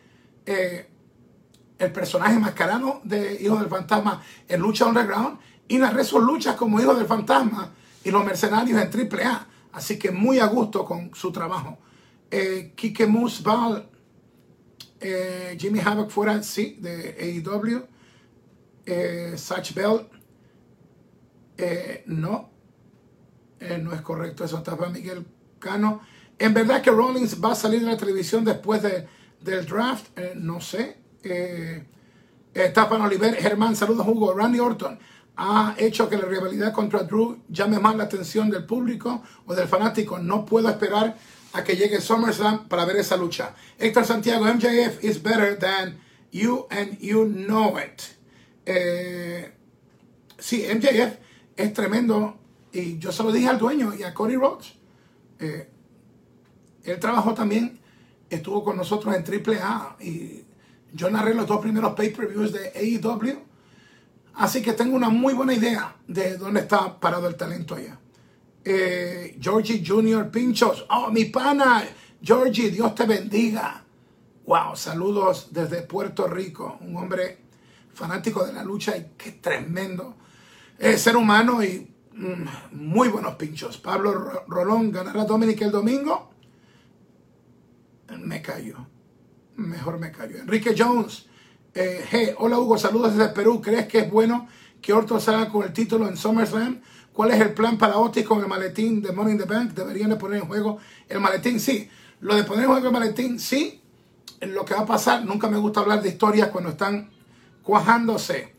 el 1.82 1.91
personaje 1.91 2.38
mascarano 2.38 3.01
de 3.03 3.41
Hijo 3.41 3.57
del 3.57 3.67
Fantasma 3.67 4.21
en 4.47 4.61
Lucha 4.61 4.86
Underground 4.86 5.39
y 5.67 5.77
narré 5.77 6.03
sus 6.03 6.21
luchas 6.21 6.55
como 6.55 6.79
Hijo 6.79 6.93
del 6.93 7.07
Fantasma 7.07 7.71
y 8.03 8.11
los 8.11 8.23
mercenarios 8.23 8.79
en 8.79 8.89
AAA. 8.89 9.47
Así 9.73 9.97
que 9.97 10.11
muy 10.11 10.39
a 10.39 10.45
gusto 10.45 10.86
con 10.86 11.11
su 11.15 11.32
trabajo. 11.32 11.79
Eh, 12.29 12.73
Kike 12.75 13.07
Moose 13.07 13.43
eh, 14.99 15.57
Jimmy 15.59 15.79
Havoc 15.79 16.11
fuera, 16.11 16.43
sí, 16.43 16.77
de 16.79 17.43
AEW. 17.43 17.91
Eh, 18.86 19.34
Satch 19.38 19.73
Bell, 19.73 20.07
eh, 21.57 22.03
no, 22.07 22.49
eh, 23.59 23.77
no 23.77 23.93
es 23.93 24.01
correcto, 24.01 24.43
eso 24.43 24.57
está 24.57 24.75
para 24.75 24.89
Miguel 24.89 25.25
Cano. 25.59 26.01
En 26.38 26.53
verdad 26.53 26.82
que 26.82 26.91
Rollins 26.91 27.41
va 27.43 27.51
a 27.51 27.55
salir 27.55 27.82
de 27.82 27.88
la 27.88 27.97
televisión 27.97 28.43
después 28.43 28.82
de, 28.82 29.07
del 29.39 29.65
draft, 29.65 30.17
no 30.36 30.59
sé. 30.59 31.01
Está 31.24 32.89
para 32.89 33.05
Oliver 33.05 33.36
Germán, 33.36 33.76
saludos 33.76 34.07
Hugo. 34.07 34.34
Randy 34.34 34.59
Orton 34.59 34.99
ha 35.38 35.76
hecho 35.78 36.09
que 36.09 36.17
la 36.17 36.26
rivalidad 36.26 36.74
contra 36.74 37.03
Drew 37.03 37.41
llame 37.49 37.80
más 37.80 37.95
la 37.95 38.03
atención 38.03 38.49
del 38.49 38.65
público 38.65 39.24
o 39.45 39.55
del 39.55 39.67
fanático. 39.67 40.19
No 40.19 40.45
puedo 40.45 40.69
esperar 40.69 41.17
a 41.53 41.63
que 41.63 41.76
llegue 41.76 41.99
SummerSlam 41.99 42.67
para 42.67 42.86
ver 42.86 42.97
esa 42.97 43.17
lucha. 43.17 43.55
Héctor 43.78 44.05
Santiago, 44.05 44.45
MJF 44.45 45.03
is 45.03 45.22
better 45.22 45.57
than 45.57 45.99
you 46.32 46.67
and 46.69 46.97
you 46.99 47.26
know 47.26 47.78
it. 47.78 48.01
Eh, 48.65 49.51
sí, 50.38 50.65
MJF 50.74 51.17
es 51.57 51.74
tremendo 51.74 52.38
y 52.72 52.97
yo 52.99 53.11
se 53.11 53.24
lo 53.24 53.32
dije 53.32 53.47
al 53.47 53.57
dueño 53.57 53.93
y 53.97 54.03
a 54.03 54.13
Cody 54.13 54.36
Rhodes. 54.36 54.74
Eh, 55.39 55.69
él 56.84 56.99
trabajó 56.99 57.34
también, 57.34 57.80
estuvo 58.30 58.63
con 58.63 58.78
nosotros 58.78 59.15
en 59.15 59.24
AAA 59.24 59.97
y 59.99 60.45
yo 60.93 61.09
narré 61.09 61.33
los 61.33 61.47
dos 61.47 61.61
primeros 61.61 61.93
pay-per-views 61.93 62.53
de 62.53 62.71
AEW. 62.75 63.39
Así 64.35 64.61
que 64.61 64.73
tengo 64.73 64.95
una 64.95 65.09
muy 65.09 65.33
buena 65.33 65.53
idea 65.53 65.95
de 66.07 66.37
dónde 66.37 66.61
está 66.61 66.99
parado 66.99 67.27
el 67.27 67.35
talento 67.35 67.75
allá 67.75 67.99
eh, 68.63 69.37
Georgie 69.39 69.83
Junior 69.85 70.29
Pinchos. 70.29 70.85
Oh, 70.89 71.11
mi 71.11 71.25
pana, 71.25 71.83
Georgie, 72.21 72.69
Dios 72.69 72.93
te 72.95 73.05
bendiga. 73.05 73.83
Wow, 74.45 74.75
saludos 74.75 75.49
desde 75.51 75.81
Puerto 75.83 76.27
Rico. 76.27 76.77
Un 76.81 76.95
hombre 76.97 77.39
fanático 77.93 78.45
de 78.45 78.53
la 78.53 78.63
lucha 78.63 78.97
y 78.97 79.11
qué 79.17 79.33
tremendo 79.33 80.15
eh, 80.79 80.97
ser 80.97 81.15
humano 81.15 81.63
y 81.63 81.93
mm, 82.13 82.45
muy 82.73 83.09
buenos 83.09 83.35
pinchos. 83.35 83.77
Pablo 83.77 84.43
Rolón 84.47 84.91
ganará 84.91 85.25
Dominic 85.25 85.61
el 85.61 85.71
domingo. 85.71 86.31
Me 88.17 88.41
cayó. 88.41 88.75
Mejor 89.62 89.99
me 89.99 90.12
cayó. 90.12 90.38
Enrique 90.38 90.76
Jones. 90.78 91.26
Eh, 91.74 92.03
hey, 92.09 92.32
hola 92.38 92.59
Hugo, 92.59 92.78
saludos 92.78 93.16
desde 93.16 93.32
Perú. 93.32 93.62
¿Crees 93.62 93.88
que 93.88 93.99
es 93.99 94.12
bueno 94.12 94.47
que 94.82 94.91
Orton 94.91 95.22
salga 95.22 95.49
con 95.49 95.64
el 95.64 95.72
título 95.72 96.07
en 96.07 96.18
SummerSlam? 96.18 96.82
¿Cuál 97.14 97.32
es 97.32 97.39
el 97.39 97.53
plan 97.53 97.78
para 97.78 97.97
Otis 97.97 98.26
con 98.26 98.39
el 98.39 98.47
maletín 98.47 99.01
de 99.01 99.12
Money 99.12 99.34
in 99.34 99.39
the 99.39 99.45
Bank? 99.45 99.72
¿Deberían 99.72 100.09
de 100.09 100.16
poner 100.16 100.41
en 100.41 100.47
juego 100.47 100.80
el 101.07 101.20
maletín? 101.20 101.59
Sí. 101.59 101.89
Lo 102.22 102.36
de 102.36 102.43
poner 102.43 102.64
en 102.64 102.72
juego 102.72 102.88
el 102.88 102.93
maletín, 102.93 103.39
sí. 103.39 103.82
lo 104.41 104.66
que 104.66 104.74
va 104.74 104.82
a 104.82 104.86
pasar. 104.86 105.24
Nunca 105.26 105.47
me 105.49 105.57
gusta 105.57 105.82
hablar 105.82 106.01
de 106.01 106.09
historias 106.09 106.49
cuando 106.49 106.72
están 106.72 107.12
cuajándose. 107.64 108.55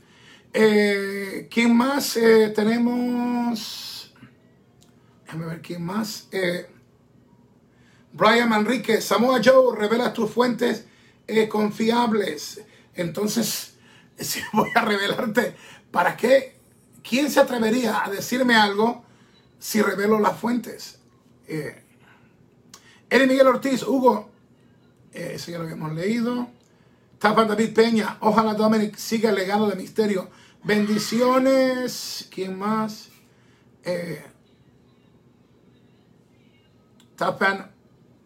Eh, 0.53 1.49
¿Quién 1.51 1.77
más 1.77 2.17
eh, 2.17 2.53
tenemos? 2.55 4.15
Déjame 5.25 5.47
ver 5.47 5.63
quién 5.63 5.85
más. 5.85 6.29
Brian 8.13 8.49
Manrique, 8.49 9.01
Samoa 9.01 9.41
Joe, 9.43 9.77
revela 9.77 10.13
tus 10.13 10.31
fuentes 10.31 10.87
confiables. 11.49 12.63
Entonces, 12.95 13.75
voy 14.53 14.71
a 14.75 14.85
revelarte, 14.85 15.55
¿para 15.91 16.17
qué? 16.17 16.57
¿Quién 17.03 17.31
se 17.31 17.41
atrevería 17.41 18.05
a 18.05 18.11
decirme 18.11 18.55
algo 18.55 19.05
si 19.59 19.83
revelo 19.83 20.19
las 20.19 20.39
fuentes? 20.39 20.99
Eh, 21.49 21.83
Miguel 23.11 23.47
Ortiz, 23.47 23.83
Hugo, 23.83 24.31
eh, 25.13 25.33
eso 25.35 25.51
ya 25.51 25.59
lo 25.59 25.65
habíamos 25.65 25.93
leído. 25.93 26.49
Tapa 27.19 27.45
David 27.45 27.75
Peña, 27.75 28.17
ojalá 28.21 28.55
Dominic 28.55 28.97
siga 28.97 29.31
el 29.31 29.37
legado 29.37 29.69
de 29.69 29.77
misterio. 29.77 30.31
Bendiciones. 30.65 32.29
¿Quién 32.31 32.59
más? 32.59 33.09
Eh, 33.85 34.25
Tapan 37.17 37.72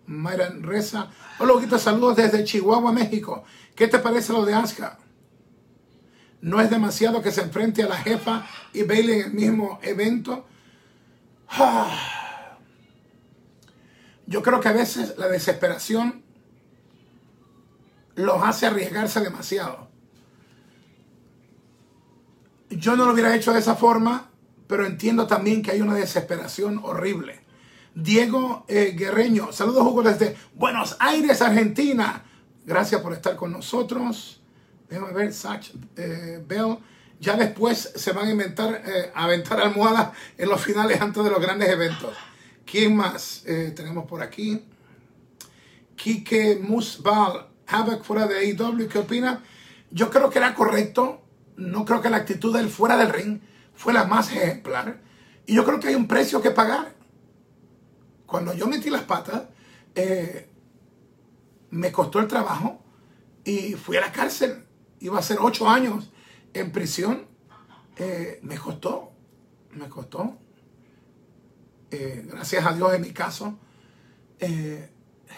Mayran 0.06 0.62
Reza. 0.62 1.10
Hola, 1.38 1.54
Huguito, 1.54 1.78
saludos 1.78 2.16
desde 2.16 2.44
Chihuahua, 2.44 2.92
México. 2.92 3.44
¿Qué 3.74 3.88
te 3.88 3.98
parece 3.98 4.32
lo 4.32 4.44
de 4.44 4.54
Aska? 4.54 4.98
No 6.40 6.60
es 6.60 6.70
demasiado 6.70 7.22
que 7.22 7.32
se 7.32 7.42
enfrente 7.42 7.82
a 7.82 7.88
la 7.88 7.96
jefa 7.96 8.46
y 8.72 8.82
Bailey 8.82 9.20
en 9.20 9.26
el 9.26 9.32
mismo 9.32 9.78
evento. 9.82 10.46
Yo 14.26 14.42
creo 14.42 14.60
que 14.60 14.68
a 14.68 14.72
veces 14.72 15.14
la 15.18 15.28
desesperación 15.28 16.22
los 18.16 18.42
hace 18.42 18.66
arriesgarse 18.66 19.20
demasiado. 19.20 19.88
Yo 22.70 22.96
no 22.96 23.04
lo 23.06 23.12
hubiera 23.12 23.34
hecho 23.34 23.52
de 23.52 23.60
esa 23.60 23.76
forma, 23.76 24.30
pero 24.66 24.84
entiendo 24.84 25.26
también 25.26 25.62
que 25.62 25.70
hay 25.70 25.80
una 25.80 25.94
desesperación 25.94 26.80
horrible. 26.82 27.45
Diego 27.96 28.66
eh, 28.68 28.94
Guerreño, 28.94 29.52
saludos 29.52 29.82
Hugo 29.86 30.02
desde 30.02 30.36
Buenos 30.54 30.96
Aires, 31.00 31.40
Argentina. 31.40 32.24
Gracias 32.66 33.00
por 33.00 33.14
estar 33.14 33.36
con 33.36 33.50
nosotros. 33.50 34.42
Déjame 34.90 35.14
ver, 35.14 35.32
Sach 35.32 35.70
eh, 35.96 36.44
Bell. 36.46 36.76
Ya 37.20 37.38
después 37.38 37.94
se 37.96 38.12
van 38.12 38.28
a 38.28 38.30
inventar, 38.32 38.82
eh, 38.84 39.10
aventar 39.14 39.62
almohadas 39.62 40.10
en 40.36 40.50
los 40.50 40.60
finales 40.60 41.00
antes 41.00 41.24
de 41.24 41.30
los 41.30 41.40
grandes 41.40 41.70
eventos. 41.70 42.14
¿Quién 42.66 42.94
más 42.94 43.44
tenemos 43.74 44.04
por 44.06 44.22
aquí? 44.22 44.62
Kike 45.94 46.58
Musbal, 46.60 47.46
Havoc 47.66 48.02
fuera 48.02 48.26
de 48.26 48.36
AEW, 48.38 48.88
¿qué 48.88 48.98
opina? 48.98 49.42
Yo 49.90 50.10
creo 50.10 50.28
que 50.28 50.38
era 50.38 50.54
correcto. 50.54 51.22
No 51.56 51.86
creo 51.86 52.02
que 52.02 52.10
la 52.10 52.18
actitud 52.18 52.54
del 52.54 52.68
fuera 52.68 52.98
del 52.98 53.08
ring 53.08 53.40
fue 53.74 53.94
la 53.94 54.04
más 54.04 54.30
ejemplar. 54.32 55.00
Y 55.46 55.54
yo 55.54 55.64
creo 55.64 55.80
que 55.80 55.88
hay 55.88 55.94
un 55.94 56.08
precio 56.08 56.42
que 56.42 56.50
pagar. 56.50 56.95
Cuando 58.26 58.52
yo 58.52 58.66
metí 58.66 58.90
las 58.90 59.02
patas, 59.02 59.44
eh, 59.94 60.50
me 61.70 61.92
costó 61.92 62.18
el 62.18 62.26
trabajo 62.26 62.82
y 63.44 63.74
fui 63.74 63.96
a 63.96 64.00
la 64.00 64.12
cárcel. 64.12 64.64
Iba 65.00 65.18
a 65.18 65.22
ser 65.22 65.38
ocho 65.40 65.68
años 65.68 66.10
en 66.52 66.72
prisión. 66.72 67.26
Eh, 67.96 68.40
me 68.42 68.58
costó, 68.58 69.12
me 69.72 69.88
costó. 69.88 70.36
Eh, 71.90 72.26
gracias 72.28 72.66
a 72.66 72.72
Dios 72.72 72.94
en 72.94 73.02
mi 73.02 73.12
caso, 73.12 73.58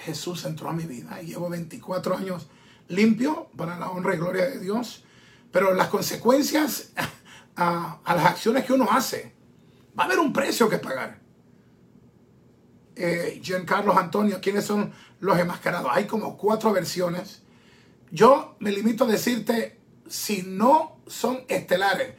Jesús 0.04 0.44
entró 0.44 0.70
a 0.70 0.72
mi 0.72 0.84
vida 0.84 1.22
y 1.22 1.26
llevo 1.26 1.48
24 1.48 2.16
años 2.16 2.48
limpio 2.88 3.48
para 3.56 3.78
la 3.78 3.90
honra 3.90 4.14
y 4.14 4.18
gloria 4.18 4.46
de 4.46 4.58
Dios. 4.60 5.04
Pero 5.52 5.74
las 5.74 5.88
consecuencias 5.88 6.92
a, 7.56 8.00
a 8.02 8.16
las 8.16 8.24
acciones 8.24 8.64
que 8.64 8.72
uno 8.72 8.88
hace, 8.90 9.34
va 9.98 10.04
a 10.04 10.06
haber 10.06 10.18
un 10.18 10.32
precio 10.32 10.70
que 10.70 10.78
pagar 10.78 11.27
eh, 12.98 13.40
Giancarlo 13.42 13.96
Antonio, 13.96 14.38
¿quiénes 14.40 14.64
son 14.64 14.92
los 15.20 15.38
enmascarados? 15.38 15.90
Hay 15.92 16.06
como 16.06 16.36
cuatro 16.36 16.72
versiones. 16.72 17.42
Yo 18.10 18.56
me 18.58 18.72
limito 18.72 19.04
a 19.04 19.08
decirte, 19.08 19.78
si 20.08 20.42
no 20.42 20.98
son 21.06 21.40
estelares, 21.48 22.14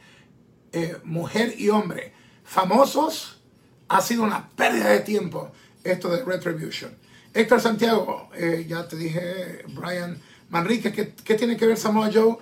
eh, 0.72 0.96
mujer 1.04 1.54
y 1.58 1.68
hombre, 1.68 2.12
famosos, 2.44 3.40
ha 3.88 4.00
sido 4.00 4.22
una 4.22 4.48
pérdida 4.50 4.90
de 4.90 5.00
tiempo 5.00 5.50
esto 5.82 6.08
de 6.08 6.24
Retribution. 6.24 6.96
Héctor 7.32 7.60
Santiago, 7.60 8.28
eh, 8.34 8.66
ya 8.68 8.86
te 8.88 8.96
dije, 8.96 9.64
Brian 9.68 10.18
Manrique, 10.48 10.92
¿qué, 10.92 11.34
tiene 11.34 11.56
que 11.56 11.66
ver 11.66 11.76
Samoa 11.76 12.10
Joe 12.12 12.36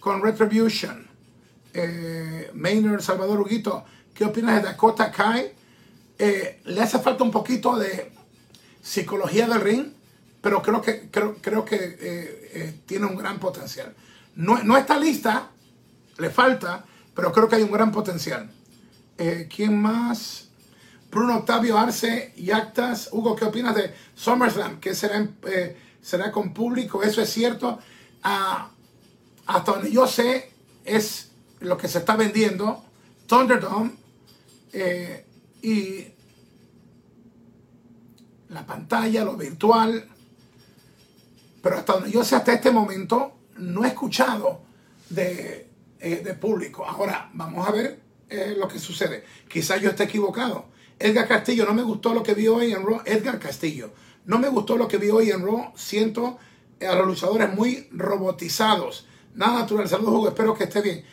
con 0.00 0.22
Retribution? 0.22 1.06
Eh, 1.72 2.50
Maynard 2.54 3.02
Salvador 3.02 3.40
Huguito, 3.40 3.84
¿qué 4.14 4.24
opinas 4.24 4.62
de 4.62 4.68
Dakota 4.68 5.10
Kai? 5.10 5.52
Eh, 6.18 6.60
le 6.64 6.80
hace 6.80 6.98
falta 7.00 7.24
un 7.24 7.30
poquito 7.30 7.76
de 7.76 8.12
psicología 8.80 9.46
del 9.48 9.60
ring, 9.60 9.86
pero 10.40 10.62
creo 10.62 10.80
que, 10.80 11.08
creo, 11.10 11.36
creo 11.40 11.64
que 11.64 11.76
eh, 11.76 12.50
eh, 12.54 12.80
tiene 12.86 13.06
un 13.06 13.16
gran 13.16 13.40
potencial. 13.40 13.94
No, 14.36 14.62
no, 14.62 14.76
está 14.76 14.98
lista, 14.98 15.50
le 16.18 16.30
falta, 16.30 16.84
pero 17.14 17.32
creo 17.32 17.48
que 17.48 17.56
hay 17.56 17.62
un 17.62 17.72
gran 17.72 17.90
potencial. 17.90 18.50
¿Quién 19.16 19.80
más? 19.80 20.48
Bruno 21.08 21.36
Octavio 21.36 21.78
Arce 21.78 22.32
y 22.36 22.50
Actas. 22.50 23.08
Hugo, 23.12 23.36
¿qué 23.36 23.44
opinas 23.44 23.76
de 23.76 23.94
SummerSlam? 24.16 24.80
¿Qué 24.80 24.92
será, 24.92 25.24
será 26.02 26.32
con 26.32 26.52
público? 26.52 27.00
¿Eso 27.00 27.22
es 27.22 27.32
cierto? 27.32 27.78
Ah, 28.24 28.70
hasta 29.46 29.72
donde 29.72 29.92
yo 29.92 30.08
sé, 30.08 30.50
es 30.84 31.30
lo 31.60 31.78
que 31.78 31.86
se 31.86 31.98
está 31.98 32.16
vendiendo. 32.16 32.84
Thunderdome 33.28 33.92
y 35.64 36.06
la 38.50 38.66
pantalla, 38.66 39.24
lo 39.24 39.34
virtual. 39.34 40.06
Pero 41.62 41.76
hasta 41.78 41.94
donde 41.94 42.10
yo 42.10 42.22
sé, 42.22 42.36
hasta 42.36 42.52
este 42.52 42.70
momento, 42.70 43.32
no 43.56 43.82
he 43.82 43.88
escuchado 43.88 44.60
de, 45.08 45.70
eh, 46.00 46.36
público. 46.38 46.84
Ahora, 46.84 47.30
vamos 47.32 47.66
a 47.66 47.72
ver 47.72 47.98
eh, 48.28 48.54
lo 48.58 48.68
que 48.68 48.78
sucede. 48.78 49.24
Quizás 49.48 49.80
yo 49.80 49.88
esté 49.88 50.04
equivocado. 50.04 50.66
Edgar 50.98 51.26
Castillo, 51.26 51.64
no 51.64 51.72
me 51.72 51.82
gustó 51.82 52.12
lo 52.12 52.22
que 52.22 52.34
vi 52.34 52.46
hoy 52.46 52.72
en 52.72 52.84
Raw. 52.84 53.00
Edgar 53.06 53.38
Castillo, 53.38 53.94
no 54.26 54.38
me 54.38 54.48
gustó 54.48 54.76
lo 54.76 54.86
que 54.86 54.98
vi 54.98 55.08
hoy 55.08 55.30
en 55.30 55.42
Raw. 55.42 55.72
Siento 55.76 56.38
a 56.86 56.94
los 56.94 57.06
luchadores 57.06 57.54
muy 57.54 57.88
robotizados. 57.90 59.06
Nada 59.34 59.60
natural. 59.60 59.88
Saludos, 59.88 60.12
Hugo. 60.14 60.28
Espero 60.28 60.54
que 60.54 60.64
esté 60.64 60.82
bien. 60.82 61.04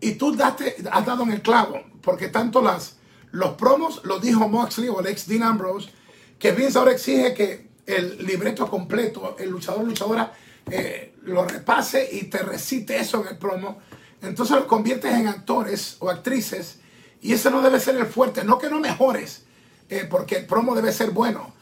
Y 0.00 0.12
tú 0.12 0.34
date, 0.34 0.76
has 0.90 1.04
dado 1.04 1.24
en 1.24 1.32
el 1.32 1.42
clavo, 1.42 1.82
porque 2.00 2.28
tanto 2.28 2.62
las 2.62 2.97
los 3.32 3.54
promos, 3.54 4.02
lo 4.04 4.18
dijo 4.18 4.48
Moxley 4.48 4.88
o 4.88 5.00
el 5.00 5.06
ex 5.06 5.26
Dean 5.26 5.42
Ambrose, 5.42 5.90
que 6.38 6.52
Vince 6.52 6.78
ahora 6.78 6.92
exige 6.92 7.34
que 7.34 7.68
el 7.86 8.24
libreto 8.26 8.68
completo, 8.68 9.36
el 9.38 9.50
luchador 9.50 9.84
luchadora, 9.84 10.32
eh, 10.70 11.14
lo 11.22 11.44
repase 11.44 12.08
y 12.12 12.24
te 12.24 12.38
recite 12.38 12.98
eso 12.98 13.22
en 13.22 13.28
el 13.28 13.38
promo. 13.38 13.78
Entonces 14.22 14.56
lo 14.56 14.66
conviertes 14.66 15.14
en 15.14 15.28
actores 15.28 15.96
o 16.00 16.10
actrices 16.10 16.78
y 17.20 17.32
ese 17.32 17.50
no 17.50 17.62
debe 17.62 17.80
ser 17.80 17.96
el 17.96 18.06
fuerte. 18.06 18.44
No 18.44 18.58
que 18.58 18.70
no 18.70 18.80
mejores, 18.80 19.44
eh, 19.88 20.06
porque 20.08 20.36
el 20.36 20.46
promo 20.46 20.74
debe 20.74 20.92
ser 20.92 21.10
bueno, 21.10 21.52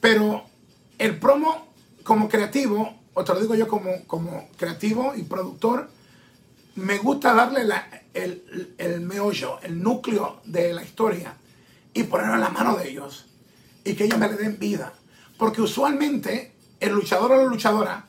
pero 0.00 0.44
el 0.98 1.18
promo 1.18 1.68
como 2.02 2.28
creativo, 2.28 2.94
o 3.14 3.24
te 3.24 3.34
lo 3.34 3.40
digo 3.40 3.54
yo 3.54 3.68
como, 3.68 4.04
como 4.06 4.48
creativo 4.56 5.14
y 5.16 5.22
productor, 5.22 5.88
me 6.76 6.98
gusta 6.98 7.34
darle 7.34 7.62
el, 8.14 8.74
el, 8.78 9.00
meollo, 9.00 9.60
el 9.62 9.82
núcleo 9.82 10.40
de 10.44 10.72
la 10.72 10.82
historia 10.82 11.36
y 11.92 12.04
ponerlo 12.04 12.34
en 12.34 12.40
la 12.40 12.48
mano 12.48 12.76
de 12.76 12.90
ellos 12.90 13.26
y 13.84 13.94
que 13.94 14.04
ellos 14.04 14.18
me 14.18 14.28
le 14.28 14.36
den 14.36 14.58
vida. 14.58 14.92
Porque 15.38 15.60
usualmente 15.60 16.54
el 16.80 16.92
luchador 16.92 17.32
o 17.32 17.36
la 17.36 17.44
luchadora 17.44 18.06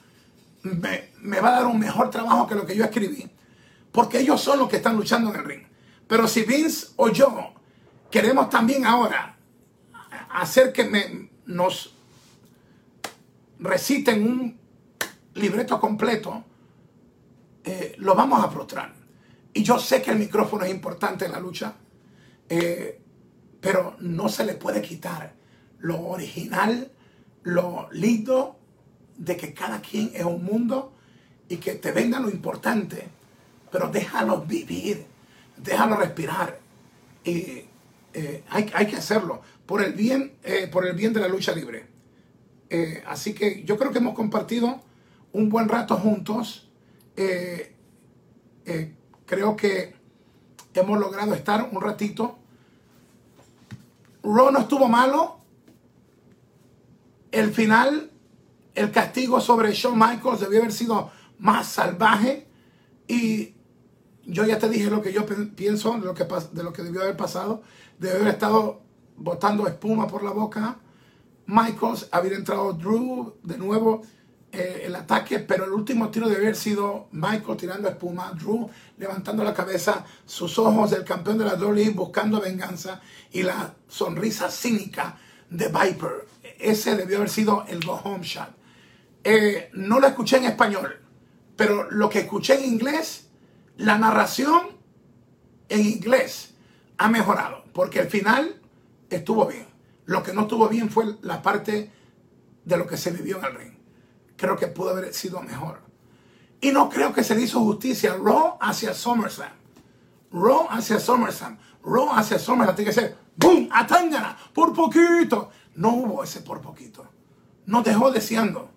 me, 0.63 1.09
me, 1.22 1.39
va 1.39 1.49
a 1.49 1.59
dar 1.59 1.66
un 1.68 1.80
mejor 1.80 2.09
trabajo 2.09 2.47
que 2.47 2.55
lo 2.55 2.66
que 2.66 2.76
yo 2.76 2.86
escribí. 2.86 3.30
Porque 3.91 4.20
ellos 4.20 4.41
son 4.41 4.59
los 4.59 4.70
que 4.70 4.78
están 4.78 4.95
luchando 4.95 5.30
en 5.30 5.39
el 5.39 5.45
ring. 5.45 5.63
Pero 6.07 6.28
si 6.28 6.43
Vince 6.43 6.88
o 6.95 7.09
yo 7.09 7.53
queremos 8.09 8.49
también 8.49 8.86
ahora 8.86 9.38
hacer 10.30 10.74
que 10.74 10.86
me, 10.86 11.30
nos 11.45 11.95
reciten 13.59 14.24
un 14.24 14.59
libreto 15.34 15.80
completo, 15.80 16.43
lo 17.97 18.15
vamos 18.15 18.43
a 18.43 18.49
frustrar. 18.49 18.93
Y 19.53 19.63
yo 19.63 19.79
sé 19.79 20.01
que 20.01 20.11
el 20.11 20.19
micrófono 20.19 20.65
es 20.65 20.71
importante 20.71 21.25
en 21.25 21.31
la 21.31 21.39
lucha, 21.39 21.75
eh, 22.49 22.99
pero 23.61 23.95
no 23.99 24.27
se 24.27 24.45
le 24.45 24.55
puede 24.55 24.81
quitar 24.81 25.33
lo 25.79 26.01
original, 26.07 26.91
lo 27.43 27.87
lindo 27.91 28.59
de 29.17 29.37
que 29.37 29.53
cada 29.53 29.79
quien 29.81 30.11
es 30.13 30.25
un 30.25 30.43
mundo 30.43 30.93
y 31.47 31.57
que 31.57 31.75
te 31.75 31.93
venga 31.93 32.19
lo 32.19 32.29
importante, 32.29 33.07
pero 33.71 33.87
déjalo 33.89 34.41
vivir, 34.41 35.05
déjalo 35.55 35.95
respirar. 35.95 36.59
Y 37.23 37.63
eh, 38.13 38.43
hay, 38.49 38.69
hay, 38.73 38.87
que 38.87 38.97
hacerlo 38.97 39.41
por 39.65 39.81
el 39.81 39.93
bien, 39.93 40.33
por 40.71 40.85
el 40.85 40.95
bien 40.95 41.13
de 41.13 41.21
la 41.21 41.27
lucha 41.27 41.53
libre. 41.53 41.87
así 43.07 43.33
que 43.33 43.63
yo 43.63 43.77
creo 43.77 43.91
que 43.91 43.99
hemos 43.99 44.15
compartido 44.15 44.81
un 45.31 45.49
buen 45.49 45.69
rato 45.69 45.95
juntos. 45.95 46.69
Eh, 48.66 48.95
creo 49.26 49.55
que 49.55 49.95
hemos 50.74 50.99
logrado 50.99 51.34
estar 51.34 51.70
un 51.72 51.82
ratito. 51.82 52.38
Raw 54.24 54.51
no 54.51 54.59
estuvo 54.59 54.88
malo. 54.88 55.38
El 57.32 57.51
final, 57.51 58.11
el 58.74 58.91
castigo 58.91 59.39
sobre 59.41 59.74
Shawn 59.74 59.97
Michaels 59.97 60.39
debió 60.39 60.59
haber 60.59 60.72
sido 60.72 61.11
más 61.39 61.68
salvaje. 61.68 62.47
Y 63.07 63.53
yo 64.26 64.45
ya 64.45 64.57
te 64.57 64.70
dije 64.70 64.89
lo 64.89 65.01
que 65.01 65.13
yo 65.13 65.26
pienso 65.55 65.93
de 65.99 66.05
lo 66.05 66.13
que, 66.13 66.26
de 66.51 66.63
lo 66.63 66.74
que 66.74 66.84
debió 66.84 67.01
haber 67.01 67.18
pasado. 67.18 67.61
Debió 67.99 68.18
haber 68.18 68.30
estado 68.30 68.82
botando 69.18 69.68
espuma 69.68 70.07
por 70.07 70.24
la 70.24 70.32
boca. 70.32 70.78
Michaels, 71.45 72.07
haber 72.11 72.34
entrado 72.34 72.74
Drew 72.74 73.36
de 73.43 73.57
nuevo 73.57 74.01
eh, 74.56 74.84
el 74.86 74.95
ataque, 74.95 75.39
pero 75.39 75.66
el 75.66 75.72
último 75.72 76.10
tiro 76.10 76.30
debe 76.30 76.43
haber 76.43 76.56
sido 76.56 77.08
Michael 77.12 77.58
tirando 77.58 77.89
espuma, 77.89 78.32
Drew 78.32 78.70
levantando 78.97 79.43
la 79.43 79.53
cabeza, 79.53 80.06
sus 80.26 80.58
ojos 80.58 80.91
del 80.91 81.03
campeón 81.03 81.38
de 81.38 81.45
la 81.45 81.56
WWE 81.56 81.89
buscando 81.89 82.39
venganza 82.39 83.01
y 83.32 83.43
la 83.43 83.74
sonrisa 83.88 84.49
cínica 84.49 85.18
de 85.49 85.68
Viper. 85.68 86.28
Ese 86.58 86.95
debió 86.95 87.18
haber 87.18 87.30
sido 87.30 87.66
el 87.68 87.86
go 87.86 87.99
home 88.03 88.24
shot. 88.24 88.49
Eh, 89.24 89.70
no 89.74 89.99
lo 89.99 90.08
escuché 90.08 90.38
en 90.38 90.45
español, 90.45 91.01
pero 91.56 91.89
lo 91.91 92.10
que 92.10 92.20
escuché 92.20 92.56
en 92.56 92.66
inglés, 92.66 93.28
la 93.78 93.97
narración 93.97 94.62
en 95.68 95.82
inglés 95.82 96.53
ha 96.97 97.10
mejorado, 97.10 97.66
porque 97.74 97.99
el 97.99 98.10
final 98.10 98.62
estuvo 99.10 99.45
bien. 99.47 99.68
Lo 100.06 100.24
que 100.24 100.34
no 100.34 100.43
estuvo 100.43 100.70
bien 100.70 100.89
fue 100.89 101.18
la 101.22 101.41
parte 101.41 101.91
de 102.64 102.78
lo 102.78 102.88
que 102.88 102.97
se 102.97 103.12
vivió 103.12 103.39
en 103.39 103.45
el 103.45 103.56
ring. 103.56 103.74
Creo 104.38 104.57
que 104.57 104.67
pudo 104.67 104.89
haber 104.91 105.13
sido 105.13 105.41
mejor. 105.41 105.79
Y 106.61 106.71
no 106.71 106.89
creo 106.89 107.13
que 107.13 107.23
se 107.23 107.39
hizo 107.39 107.59
justicia 107.61 108.15
Raw 108.15 108.57
hacia 108.59 108.93
SummerSlam. 108.93 109.51
Raw 110.31 110.67
hacia 110.69 110.99
SummerSlam. 110.99 111.57
Raw 111.83 112.09
hacia 112.11 112.39
SummerSlam. 112.39 112.75
Tiene 112.75 112.91
que 112.91 112.99
ser 112.99 113.17
¡Boom! 113.38 113.69
¡Atángana! 113.71 114.38
¡Por 114.53 114.73
poquito! 114.73 115.51
No 115.75 115.89
hubo 115.89 116.23
ese 116.23 116.41
por 116.41 116.61
poquito. 116.61 117.05
Nos 117.65 117.83
dejó 117.83 118.11
deseando. 118.11 118.69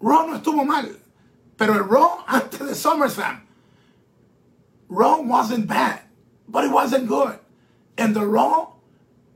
Raw 0.00 0.26
no 0.26 0.36
estuvo 0.36 0.64
mal. 0.64 0.98
Pero 1.56 1.74
el 1.74 1.88
Raw 1.88 2.24
antes 2.26 2.60
de 2.60 2.74
SummerSlam. 2.74 3.42
Raw 4.88 5.22
wasn't 5.22 5.66
bad. 5.66 6.00
But 6.48 6.64
it 6.64 6.72
wasn't 6.72 7.08
good. 7.08 7.38
And 7.96 8.14
the 8.14 8.26
Raw 8.26 8.76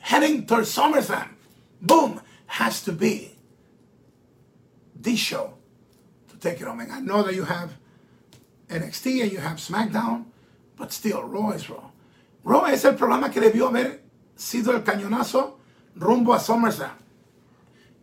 heading 0.00 0.46
towards 0.46 0.74
SummerSlam, 0.74 1.28
boom, 1.80 2.20
has 2.46 2.82
to 2.82 2.92
be 2.92 3.29
the 5.00 5.16
show 5.16 5.54
to 6.28 6.36
take 6.36 6.60
it 6.60 6.66
home. 6.66 6.80
I 6.80 7.00
know 7.00 7.22
that 7.22 7.34
you 7.34 7.44
have 7.44 7.72
NXT 8.68 9.22
and 9.22 9.32
you 9.32 9.38
have 9.38 9.58
SmackDown, 9.58 10.26
but 10.76 10.92
still, 10.92 11.22
Raw 11.22 11.50
is 11.50 11.68
Raw. 11.68 11.90
Raw 12.44 12.64
es 12.66 12.84
el 12.84 12.94
programa 12.94 13.30
que 13.30 13.40
debió 13.40 13.68
haber 13.68 14.00
sido 14.36 14.74
el 14.74 14.82
cañonazo 14.82 15.58
rumbo 15.96 16.32
a 16.32 16.38
SummerSlam. 16.40 16.96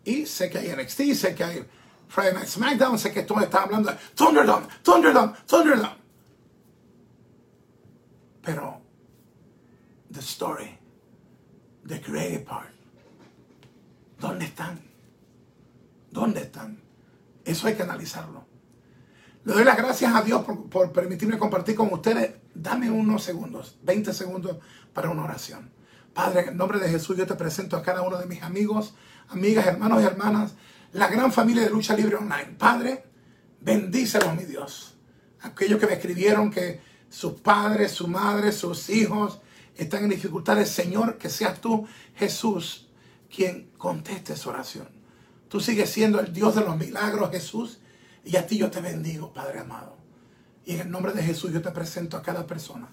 Y 0.06 0.26
sé 0.26 0.50
que 0.50 0.60
hay 0.60 0.76
NXT, 0.76 1.14
sé 1.14 1.36
que 1.36 1.44
hay 1.44 1.66
Friday 2.08 2.34
Night 2.34 2.48
SmackDown, 2.48 2.98
sé 2.98 3.12
que 3.12 3.24
tú 3.24 3.36
estás 3.40 3.66
hablando 3.66 3.92
de 3.92 3.98
Thunderdome, 4.16 4.68
Thunderdome, 4.84 5.34
Thunderdome. 5.46 5.98
Pero, 8.42 8.82
the 10.10 10.22
story 10.22 10.78
the 11.88 12.00
creative 12.00 12.46
part. 12.46 12.70
¿Dónde 14.20 14.46
están? 14.46 14.80
¿Dónde 16.12 16.42
están? 16.42 16.78
Eso 17.48 17.68
hay 17.68 17.76
que 17.76 17.84
analizarlo. 17.84 18.46
Le 19.46 19.54
doy 19.54 19.64
las 19.64 19.78
gracias 19.78 20.14
a 20.14 20.22
Dios 20.22 20.44
por, 20.70 20.92
permitirme 20.92 21.38
compartir 21.38 21.76
con 21.76 21.92
ustedes. 21.94 22.36
Dame 22.54 22.92
unos 22.92 23.24
segundos, 23.24 23.78
20 23.84 24.14
segundos 24.14 24.58
para 24.94 25.10
una 25.10 25.24
oración. 25.24 25.72
Padre, 26.14 26.42
en 26.42 26.50
el 26.50 26.58
nombre 26.58 26.78
de 26.78 26.90
Jesús 26.90 27.16
yo 27.16 27.26
te 27.26 27.36
presento 27.36 27.78
a 27.78 27.82
cada 27.82 28.02
uno 28.02 28.18
de 28.18 28.26
mis 28.26 28.44
amigos, 28.44 28.96
amigas, 29.30 29.66
hermanos 29.66 30.02
y 30.02 30.06
hermanas, 30.06 30.56
la 30.92 31.08
gran 31.08 31.32
familia 31.32 31.64
de 31.64 31.70
Lucha 31.70 31.96
Libre 31.96 32.18
Online. 32.18 32.56
Padre, 32.58 33.06
bendícelos, 33.62 34.36
mi 34.36 34.44
Dios. 34.44 34.98
Aquellos 35.42 35.80
que 35.80 35.88
me 35.88 35.94
escribieron 35.94 36.52
que 36.52 36.82
sus 37.10 37.40
padres, 37.40 37.94
su 37.94 38.10
madre, 38.10 38.52
sus 38.52 38.90
hijos, 38.90 39.40
están 39.74 40.04
en 40.04 40.10
dificultades, 40.10 40.70
Señor, 40.70 41.18
que 41.18 41.30
seas 41.30 41.62
tú, 41.62 41.88
Jesús, 42.16 42.90
quien 43.34 43.70
conteste 43.78 44.36
su 44.36 44.50
oración. 44.50 44.97
Tú 45.50 45.60
sigues 45.60 45.90
siendo 45.90 46.20
el 46.20 46.34
Dios 46.34 46.56
de 46.56 46.62
los 46.62 46.78
milagros, 46.78 47.32
Jesús, 47.32 47.80
y 48.26 48.36
a 48.36 48.46
ti 48.46 48.58
yo 48.58 48.70
te 48.70 48.82
bendigo, 48.82 49.34
Padre 49.34 49.60
amado. 49.60 49.96
Y 50.66 50.74
en 50.76 50.82
el 50.82 50.92
nombre 50.92 51.14
de 51.14 51.24
Jesús 51.24 51.52
yo 51.52 51.62
te 51.62 51.72
presento 51.72 52.18
a 52.18 52.22
cada 52.22 52.46
persona 52.46 52.90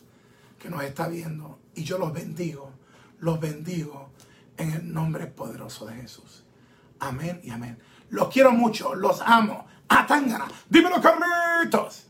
que 0.61 0.70
nos 0.70 0.82
está 0.84 1.09
viendo 1.09 1.59
y 1.74 1.82
yo 1.82 1.98
los 1.98 2.12
bendigo, 2.12 2.70
los 3.18 3.40
bendigo 3.40 4.11
en 4.57 4.70
el 4.70 4.92
nombre 4.92 5.26
poderoso 5.26 5.86
de 5.86 5.94
Jesús. 5.94 6.44
Amén 7.00 7.40
y 7.42 7.50
amén. 7.50 7.78
Los 8.11 8.28
quiero 8.28 8.52
mucho, 8.52 8.94
los 8.94 9.20
amo. 9.20 9.66
Atángana. 9.88 10.46
Dímelo, 10.68 11.00
Carlitos. 11.00 12.07